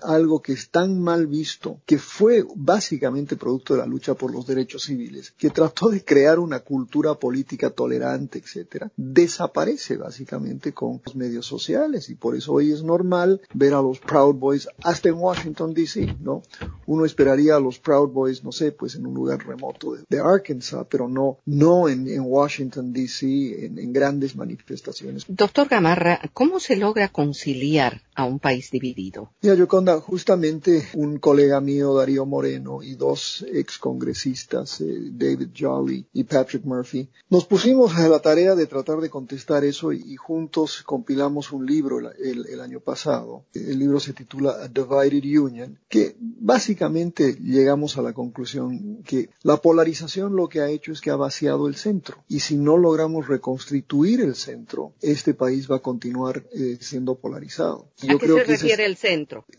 [0.03, 4.47] algo que es tan mal visto, que fue básicamente producto de la lucha por los
[4.47, 11.17] derechos civiles, que trató de crear una cultura política tolerante, etcétera, desaparece básicamente con los
[11.17, 15.15] medios sociales y por eso hoy es normal ver a los Proud Boys hasta en
[15.15, 16.43] Washington DC, ¿no?
[16.87, 20.87] Uno esperaría a los Proud Boys, no sé, pues en un lugar remoto de, Arkansas,
[20.89, 25.25] pero no, no en, Washington DC, en grandes manifestaciones.
[25.29, 29.22] Doctor Gamarra, ¿cómo se logra conciliar a un país dividido?
[29.41, 36.07] Ya, Yoconda, justamente un colega mío, Darío Moreno, y dos ex congresistas, eh, David Jolly
[36.13, 40.17] y Patrick Murphy, nos pusimos a la tarea de tratar de contestar eso y, y
[40.17, 43.45] juntos compilamos un libro el, el, el, año pasado.
[43.55, 49.57] El libro se titula A Divided Union, que básicamente llegamos a la conclusión que la
[49.57, 52.25] polarización lo que ha hecho es que ha vaciado el centro.
[52.29, 57.89] Y si no logramos reconstituir el centro, este país va a continuar eh, siendo polarizado.
[57.99, 59.12] Yo ¿A qué creo se que refiere es, el centro?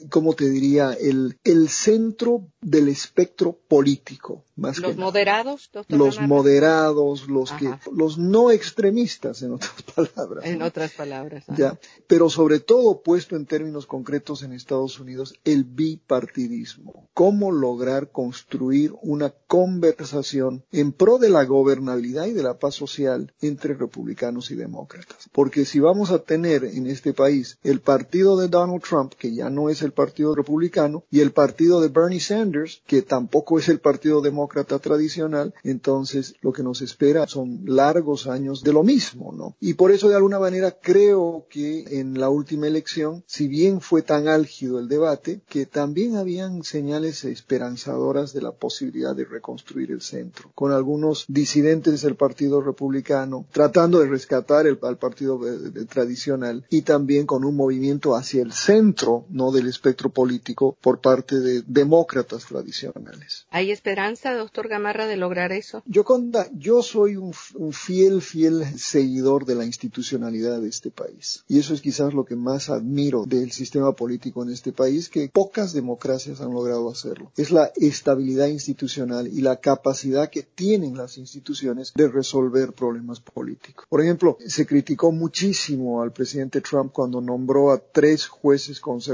[0.09, 0.93] ¿Cómo te diría?
[0.93, 4.43] El, el centro del espectro político.
[4.55, 10.45] Más ¿Los que moderados, doctor Los moderados, los que, los no extremistas, en otras palabras.
[10.45, 10.65] En ¿no?
[10.65, 11.49] otras palabras.
[11.49, 11.57] ajá.
[11.57, 17.09] Ya, pero sobre todo puesto en términos concretos en Estados Unidos, el bipartidismo.
[17.13, 23.33] Cómo lograr construir una conversación en pro de la gobernabilidad y de la paz social
[23.41, 25.29] entre republicanos y demócratas.
[25.31, 29.49] Porque si vamos a tener en este país el partido de Donald Trump, que ya
[29.49, 33.79] no es el partido republicano, y el partido de Bernie Sanders, que tampoco es el
[33.79, 39.55] partido demócrata tradicional, entonces lo que nos espera son largos años de lo mismo, ¿no?
[39.59, 44.01] Y por eso de alguna manera creo que en la última elección, si bien fue
[44.01, 50.01] tan álgido el debate, que también habían señales esperanzadoras de la posibilidad de reconstruir el
[50.01, 56.65] centro, con algunos disidentes del Partido Republicano tratando de rescatar el, al partido de, tradicional
[56.69, 61.63] y también con un movimiento hacia el centro, no del espectro político, por parte de
[61.65, 63.45] demócratas tradicionales.
[63.49, 65.83] ¿Hay esperanza, doctor Gamarra, de lograr eso?
[65.85, 66.05] Yo,
[66.53, 71.43] yo soy un, un fiel, fiel seguidor de la institucionalidad de este país.
[71.47, 75.29] Y eso es quizás lo que más admiro del sistema político en este país, que
[75.29, 77.31] pocas democracias han logrado hacerlo.
[77.37, 83.85] Es la estabilidad institucional y la capacidad que tienen las instituciones de resolver problemas políticos.
[83.89, 89.12] Por ejemplo, se criticó muchísimo al presidente Trump cuando nombró a tres jueces conservadores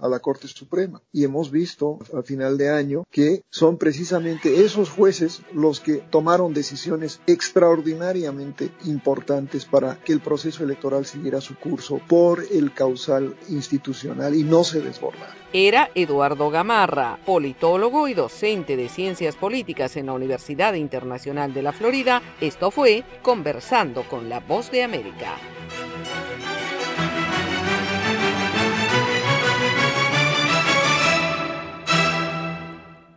[0.00, 1.00] a la Corte Suprema.
[1.12, 6.52] Y hemos visto a final de año que son precisamente esos jueces los que tomaron
[6.52, 14.34] decisiones extraordinariamente importantes para que el proceso electoral siguiera su curso por el causal institucional
[14.34, 15.34] y no se desbordara.
[15.52, 21.72] Era Eduardo Gamarra, politólogo y docente de ciencias políticas en la Universidad Internacional de la
[21.72, 22.22] Florida.
[22.40, 25.36] Esto fue Conversando con la Voz de América.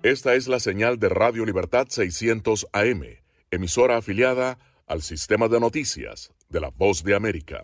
[0.03, 3.03] Esta es la señal de Radio Libertad 600 AM,
[3.51, 7.63] emisora afiliada al sistema de noticias de la Voz de América.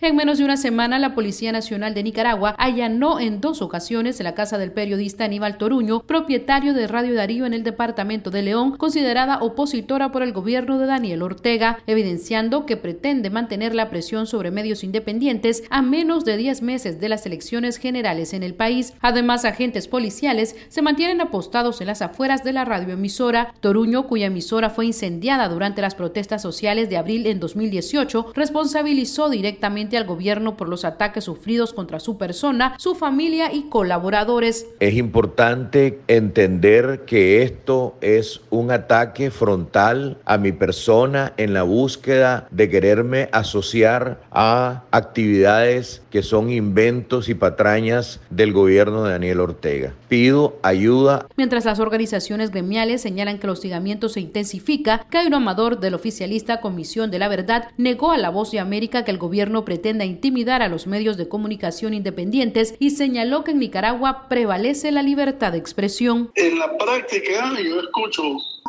[0.00, 4.34] En menos de una semana, la Policía Nacional de Nicaragua allanó en dos ocasiones la
[4.34, 9.38] casa del periodista Aníbal Toruño, propietario de Radio Darío en el departamento de León, considerada
[9.40, 14.82] opositora por el gobierno de Daniel Ortega, evidenciando que pretende mantener la presión sobre medios
[14.82, 18.94] independientes a menos de 10 meses de las elecciones generales en el país.
[19.00, 23.54] Además, agentes policiales se mantienen apostados en las afueras de la radioemisora.
[23.60, 29.83] Toruño, cuya emisora fue incendiada durante las protestas sociales de abril en 2018, responsabilizó directamente
[29.92, 34.66] al gobierno por los ataques sufridos contra su persona, su familia y colaboradores.
[34.80, 42.48] Es importante entender que esto es un ataque frontal a mi persona en la búsqueda
[42.50, 49.94] de quererme asociar a actividades que son inventos y patrañas del gobierno de Daniel Ortega.
[50.08, 51.26] Pido ayuda.
[51.36, 57.10] Mientras las organizaciones gremiales señalan que el hostigamiento se intensifica, Cairo Amador del oficialista Comisión
[57.10, 60.68] de la Verdad negó a la Voz de América que el gobierno pretenda intimidar a
[60.68, 66.30] los medios de comunicación independientes y señaló que en Nicaragua prevalece la libertad de expresión.
[66.36, 68.22] En la práctica yo escucho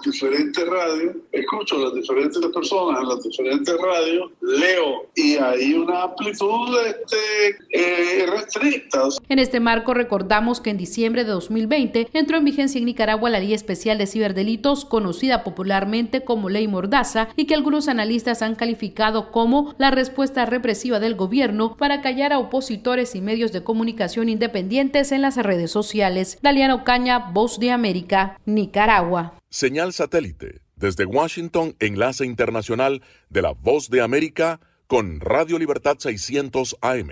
[0.03, 6.77] diferentes radios, escucho las diferentes personas en las diferentes radios, leo y hay una amplitud
[6.85, 8.25] este, eh.
[9.29, 13.39] En este marco recordamos que en diciembre de 2020 entró en vigencia en Nicaragua la
[13.39, 19.31] Ley Especial de Ciberdelitos, conocida popularmente como Ley Mordaza, y que algunos analistas han calificado
[19.31, 25.11] como la respuesta represiva del gobierno para callar a opositores y medios de comunicación independientes
[25.11, 26.37] en las redes sociales.
[26.41, 29.33] Daliano Caña, Voz de América, Nicaragua.
[29.55, 30.59] Señal satélite.
[30.75, 37.11] Desde Washington, enlace internacional de la Voz de América con Radio Libertad 600 AM.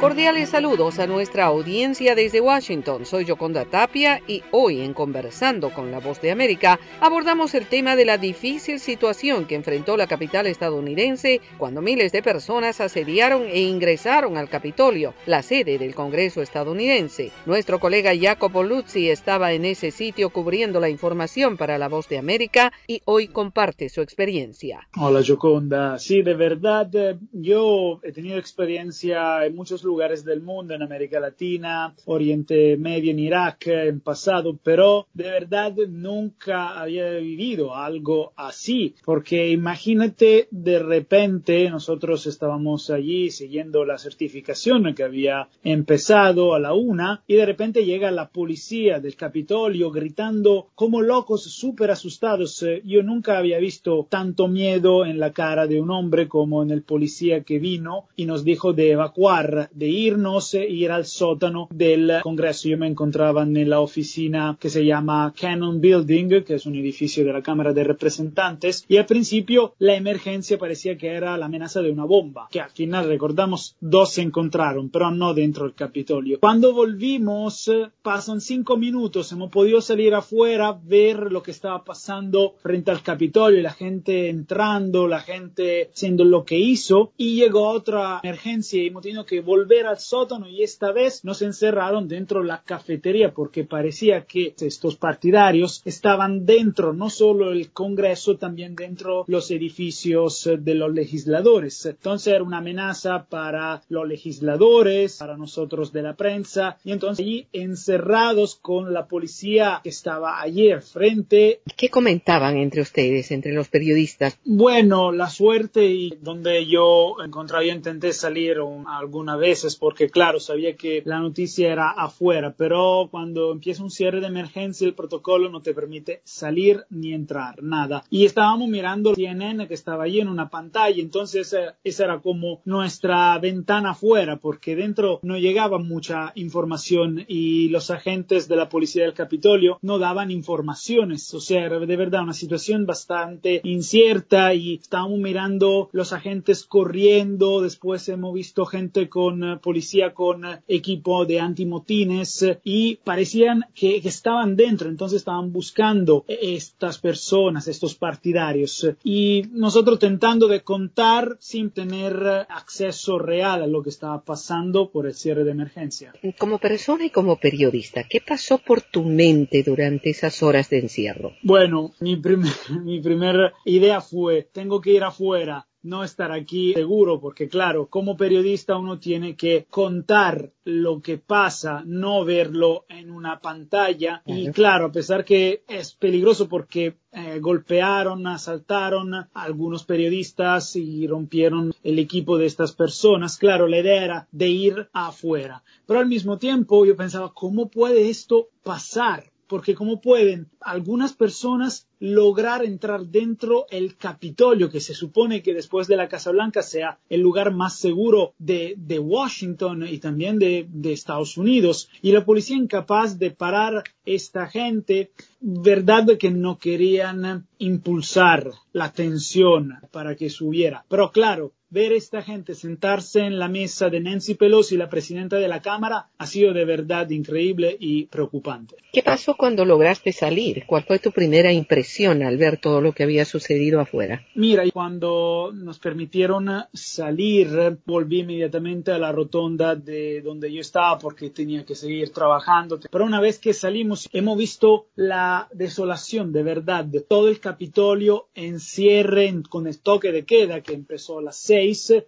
[0.00, 3.06] Cordiales saludos a nuestra audiencia desde Washington.
[3.06, 7.96] Soy Yoconda Tapia y hoy en Conversando con la Voz de América abordamos el tema
[7.96, 13.62] de la difícil situación que enfrentó la capital estadounidense cuando miles de personas asediaron e
[13.62, 17.32] ingresaron al Capitolio, la sede del Congreso estadounidense.
[17.46, 22.18] Nuestro colega Jacopo Luzzi estaba en ese sitio cubriendo la información para la Voz de
[22.18, 24.86] América y hoy comparte su experiencia.
[24.98, 30.74] Hola Yoconda, sí, de verdad eh, yo he tenido experiencia en muchos lugares del mundo,
[30.74, 37.74] en América Latina, Oriente Medio, en Irak, en pasado, pero de verdad nunca había vivido
[37.74, 46.54] algo así, porque imagínate de repente nosotros estábamos allí siguiendo la certificación que había empezado
[46.54, 51.90] a la una y de repente llega la policía del Capitolio gritando como locos, súper
[51.90, 52.64] asustados.
[52.84, 56.82] Yo nunca había visto tanto miedo en la cara de un hombre como en el
[56.82, 62.20] policía que vino y nos dijo de evacuar de irnos e ir al sótano del
[62.22, 62.68] Congreso.
[62.68, 67.24] Yo me encontraba en la oficina que se llama Cannon Building, que es un edificio
[67.24, 71.82] de la Cámara de Representantes, y al principio la emergencia parecía que era la amenaza
[71.82, 76.40] de una bomba, que al final recordamos dos se encontraron, pero no dentro del Capitolio.
[76.40, 77.70] Cuando volvimos,
[78.00, 83.60] pasan cinco minutos, hemos podido salir afuera, ver lo que estaba pasando frente al Capitolio,
[83.60, 89.02] la gente entrando, la gente haciendo lo que hizo, y llegó otra emergencia y hemos
[89.02, 93.64] tenido que volver al sótano y esta vez nos encerraron dentro de la cafetería porque
[93.64, 100.74] parecía que estos partidarios estaban dentro no solo el Congreso, también dentro los edificios de
[100.74, 101.84] los legisladores.
[101.86, 107.46] Entonces era una amenaza para los legisladores, para nosotros de la prensa y entonces allí
[107.52, 111.60] encerrados con la policía que estaba al frente.
[111.76, 114.38] ¿Qué comentaban entre ustedes, entre los periodistas?
[114.44, 118.56] Bueno, la suerte y donde yo encontraba, yo intenté salir
[118.88, 124.20] algunas veces porque claro, sabía que la noticia era afuera, pero cuando empieza un cierre
[124.20, 128.04] de emergencia el protocolo no te permite salir ni entrar, nada.
[128.10, 132.60] Y estábamos mirando CNN que estaba allí en una pantalla, entonces eh, esa era como
[132.66, 139.04] nuestra ventana afuera porque dentro no llegaba mucha información y los agentes de la policía
[139.04, 144.74] del Capitolio no daban informaciones, o sea, era de verdad una situación bastante incierta y
[144.74, 152.46] estábamos mirando los agentes corriendo, después hemos visto gente con policía con equipo de antimotines
[152.64, 158.88] y parecían que, que estaban dentro, entonces estaban buscando estas personas, estos partidarios.
[159.04, 165.06] Y nosotros tentando de contar sin tener acceso real a lo que estaba pasando por
[165.06, 166.12] el cierre de emergencia.
[166.38, 171.32] Como persona y como periodista, ¿qué pasó por tu mente durante esas horas de encierro?
[171.42, 172.52] Bueno, mi, primer,
[172.84, 178.16] mi primera idea fue, tengo que ir afuera no estar aquí seguro, porque claro, como
[178.16, 184.22] periodista uno tiene que contar lo que pasa, no verlo en una pantalla.
[184.26, 191.06] Y claro, a pesar que es peligroso porque eh, golpearon, asaltaron a algunos periodistas y
[191.06, 195.62] rompieron el equipo de estas personas, claro, la idea era de ir afuera.
[195.86, 199.30] Pero al mismo tiempo yo pensaba, ¿cómo puede esto pasar?
[199.46, 205.86] porque cómo pueden algunas personas lograr entrar dentro el Capitolio, que se supone que después
[205.88, 210.92] de la Casa Blanca sea el lugar más seguro de, Washington y también de, de,
[210.92, 215.10] Estados Unidos, y la policía incapaz de parar esta gente,
[215.40, 220.84] verdad que no querían impulsar la tensión para que subiera.
[220.88, 225.48] Pero claro, ver esta gente sentarse en la mesa de Nancy Pelosi, la presidenta de
[225.48, 228.76] la Cámara, ha sido de verdad increíble y preocupante.
[228.92, 230.64] ¿Qué pasó cuando lograste salir?
[230.66, 231.85] ¿Cuál fue tu primera impresión
[232.22, 234.26] al ver todo lo que había sucedido afuera?
[234.34, 241.30] Mira, cuando nos permitieron salir, volví inmediatamente a la rotonda de donde yo estaba porque
[241.30, 242.78] tenía que seguir trabajando.
[242.90, 246.86] Pero una vez que salimos, hemos visto la desolación de verdad.
[247.08, 251.36] Todo el Capitolio en cierre con el toque de queda que empezó a las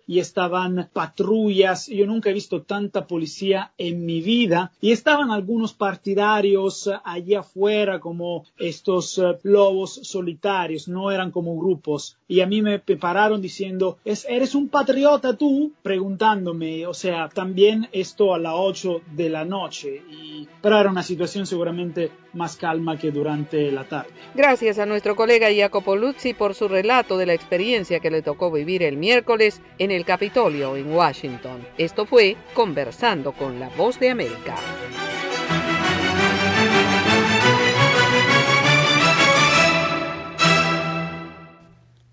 [0.07, 1.87] y estaban patrullas.
[1.87, 7.99] Yo nunca he visto tanta policía en mi vida y estaban algunos partidarios allí afuera
[7.99, 9.39] como estos eh,
[9.87, 12.17] solitarios, no eran como grupos.
[12.27, 15.73] Y a mí me prepararon diciendo, ¿eres un patriota tú?
[15.83, 20.03] Preguntándome, o sea, también esto a las 8 de la noche.
[20.11, 24.11] Y, pero era una situación seguramente más calma que durante la tarde.
[24.35, 28.51] Gracias a nuestro colega Jacopo Luzzi por su relato de la experiencia que le tocó
[28.51, 31.67] vivir el miércoles en el Capitolio en Washington.
[31.77, 34.57] Esto fue Conversando con la Voz de América.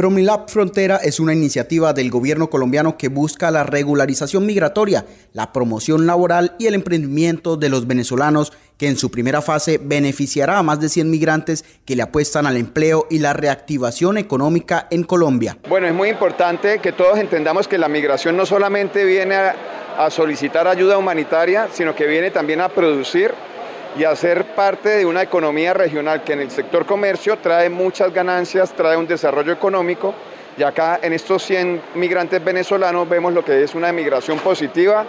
[0.00, 5.04] Promilab Frontera es una iniciativa del gobierno colombiano que busca la regularización migratoria,
[5.34, 10.56] la promoción laboral y el emprendimiento de los venezolanos que en su primera fase beneficiará
[10.56, 15.04] a más de 100 migrantes que le apuestan al empleo y la reactivación económica en
[15.04, 15.58] Colombia.
[15.68, 19.54] Bueno, es muy importante que todos entendamos que la migración no solamente viene a,
[19.98, 23.34] a solicitar ayuda humanitaria, sino que viene también a producir
[23.96, 28.72] y hacer parte de una economía regional que en el sector comercio trae muchas ganancias,
[28.74, 30.14] trae un desarrollo económico
[30.56, 35.04] y acá en estos 100 migrantes venezolanos vemos lo que es una migración positiva,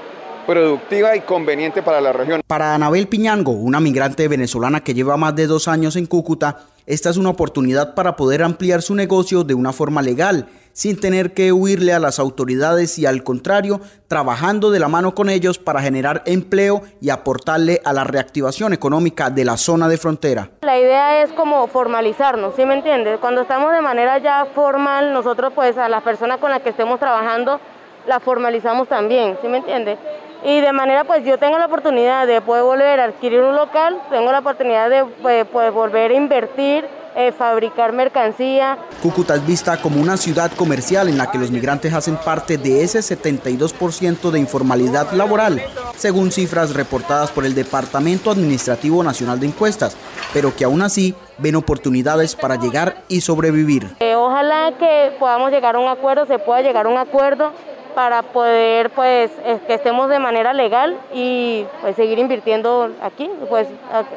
[0.48, 2.42] productiva y conveniente para la región.
[2.48, 7.10] Para Anabel Piñango, una migrante venezolana que lleva más de dos años en Cúcuta, esta
[7.10, 11.52] es una oportunidad para poder ampliar su negocio de una forma legal sin tener que
[11.52, 16.24] huirle a las autoridades y al contrario, trabajando de la mano con ellos para generar
[16.26, 20.50] empleo y aportarle a la reactivación económica de la zona de frontera.
[20.62, 23.20] La idea es como formalizarnos, ¿sí me entiendes?
[23.20, 27.00] Cuando estamos de manera ya formal, nosotros pues a las personas con las que estemos
[27.00, 27.60] trabajando,
[28.08, 29.98] la formalizamos también, ¿sí me entiendes?
[30.44, 34.02] Y de manera pues yo tengo la oportunidad de poder volver a adquirir un local,
[34.10, 36.86] tengo la oportunidad de pues, pues volver a invertir
[37.16, 38.78] eh, fabricar mercancía.
[39.02, 42.84] Cúcuta es vista como una ciudad comercial en la que los migrantes hacen parte de
[42.84, 45.62] ese 72% de informalidad laboral,
[45.96, 49.98] según cifras reportadas por el Departamento Administrativo Nacional de Encuestas,
[50.34, 53.90] pero que aún así ven oportunidades para llegar y sobrevivir.
[54.00, 57.52] Eh, ojalá que podamos llegar a un acuerdo, se pueda llegar a un acuerdo
[57.96, 59.32] para poder pues
[59.68, 63.68] que estemos de manera legal y pues seguir invirtiendo aquí, pues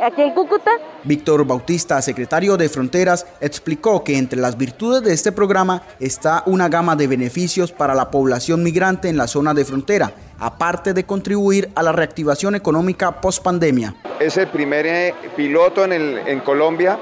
[0.03, 0.71] aquí en Cúcuta.
[1.03, 6.69] Víctor Bautista, secretario de Fronteras, explicó que entre las virtudes de este programa está una
[6.69, 11.71] gama de beneficios para la población migrante en la zona de frontera, aparte de contribuir
[11.75, 13.95] a la reactivación económica post pandemia.
[14.21, 16.99] Es el primer eh, piloto en, el, en Colombia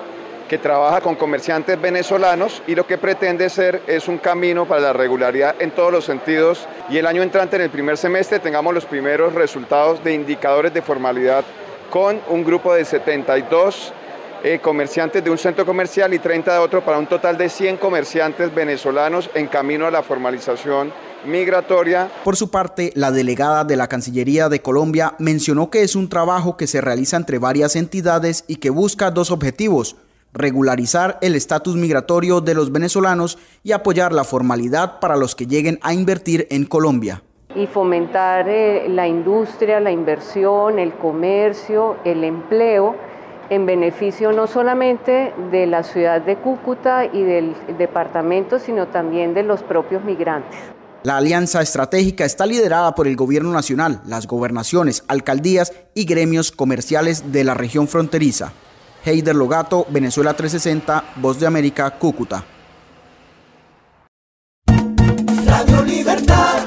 [0.52, 4.92] que trabaja con comerciantes venezolanos y lo que pretende ser es un camino para la
[4.92, 8.84] regularidad en todos los sentidos y el año entrante en el primer semestre tengamos los
[8.84, 11.42] primeros resultados de indicadores de formalidad
[11.88, 13.94] con un grupo de 72
[14.44, 17.78] eh, comerciantes de un centro comercial y 30 de otro para un total de 100
[17.78, 20.92] comerciantes venezolanos en camino a la formalización
[21.24, 22.10] migratoria.
[22.24, 26.58] Por su parte, la delegada de la Cancillería de Colombia mencionó que es un trabajo
[26.58, 29.96] que se realiza entre varias entidades y que busca dos objetivos,
[30.32, 35.78] regularizar el estatus migratorio de los venezolanos y apoyar la formalidad para los que lleguen
[35.82, 37.22] a invertir en Colombia.
[37.54, 42.96] Y fomentar eh, la industria, la inversión, el comercio, el empleo
[43.50, 49.42] en beneficio no solamente de la ciudad de Cúcuta y del departamento, sino también de
[49.42, 50.59] los propios migrantes.
[51.02, 57.32] La alianza estratégica está liderada por el gobierno nacional, las gobernaciones, alcaldías y gremios comerciales
[57.32, 58.52] de la región fronteriza.
[59.04, 62.44] Heider Logato, Venezuela 360, Voz de América, Cúcuta.
[65.46, 66.64] Radio Libertad.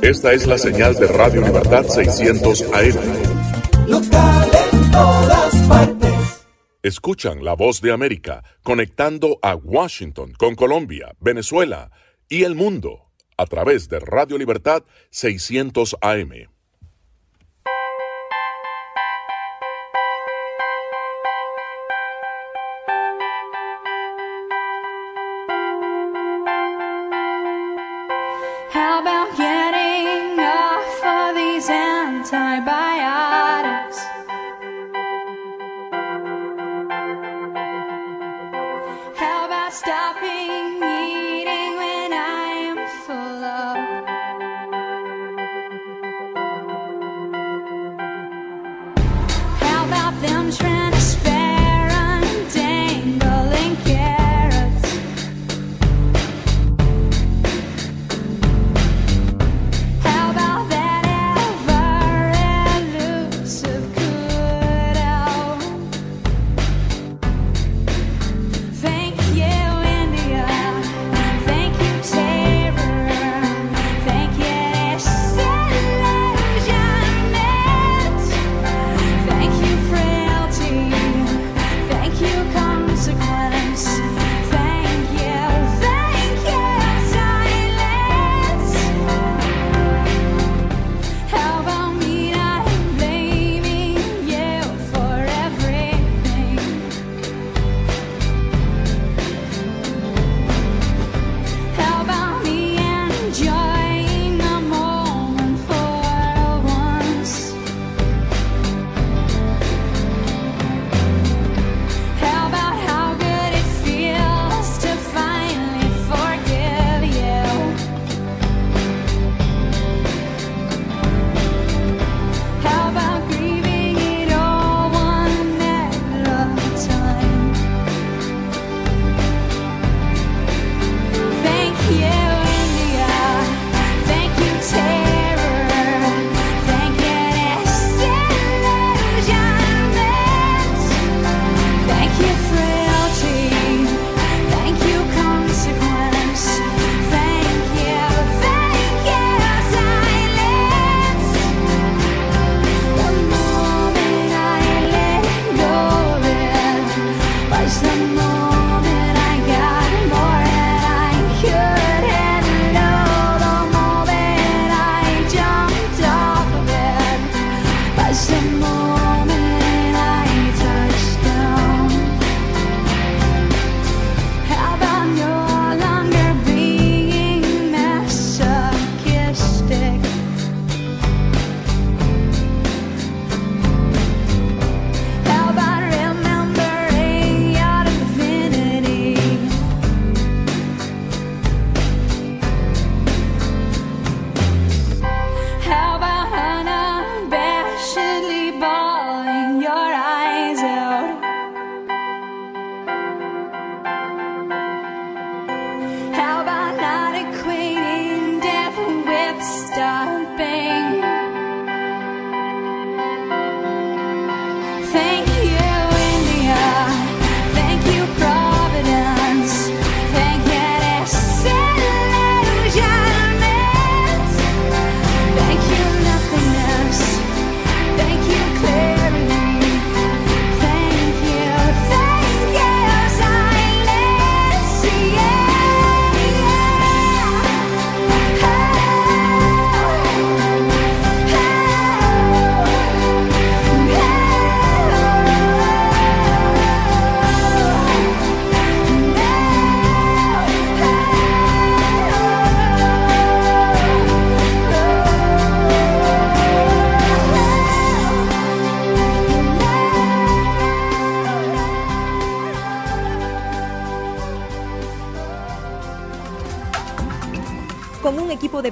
[0.00, 3.88] Esta es la señal de Radio Libertad 600 AM.
[3.88, 6.44] Local en todas partes.
[6.82, 11.90] Escuchan la voz de América conectando a Washington con Colombia, Venezuela
[12.28, 16.57] y el mundo a través de Radio Libertad 600 AM.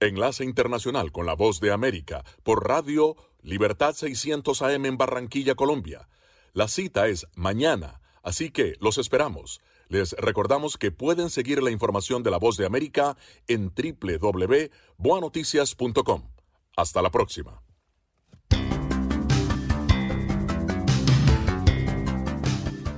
[0.00, 6.08] Enlace Internacional con la Voz de América por Radio Libertad 600 AM en Barranquilla, Colombia.
[6.54, 9.60] La cita es mañana, así que los esperamos.
[9.88, 16.30] Les recordamos que pueden seguir la información de la Voz de América en www.boanoticias.com.
[16.76, 17.60] Hasta la próxima.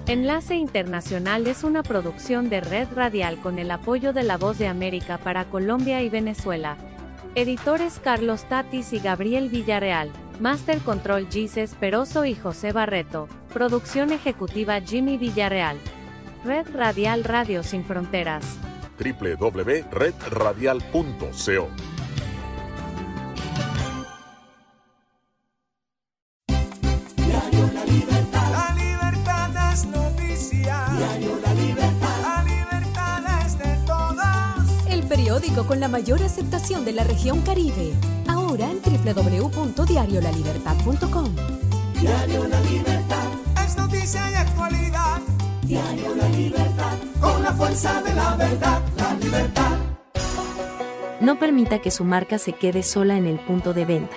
[0.07, 4.69] Enlace Internacional es una producción de Red Radial con el apoyo de la Voz de
[4.69, 6.77] América para Colombia y Venezuela.
[7.35, 10.11] Editores Carlos Tatis y Gabriel Villarreal.
[10.39, 13.27] Master Control Gises Peroso y José Barreto.
[13.55, 15.79] Producción ejecutiva Jimmy Villarreal.
[16.45, 18.59] Red Radial Radio Sin Fronteras.
[18.99, 21.92] www.redradial.co
[35.33, 37.95] periódico con la mayor aceptación de la región Caribe.
[38.29, 41.35] Ahora en www.diariolalibertad.com.
[41.99, 43.29] Diario La Libertad.
[43.65, 45.23] Es noticia y actualidad.
[45.63, 46.99] Diario La Libertad.
[47.19, 48.83] Con la fuerza de la verdad.
[48.99, 49.79] La libertad.
[51.23, 54.15] No permita que su marca se quede sola en el punto de venta.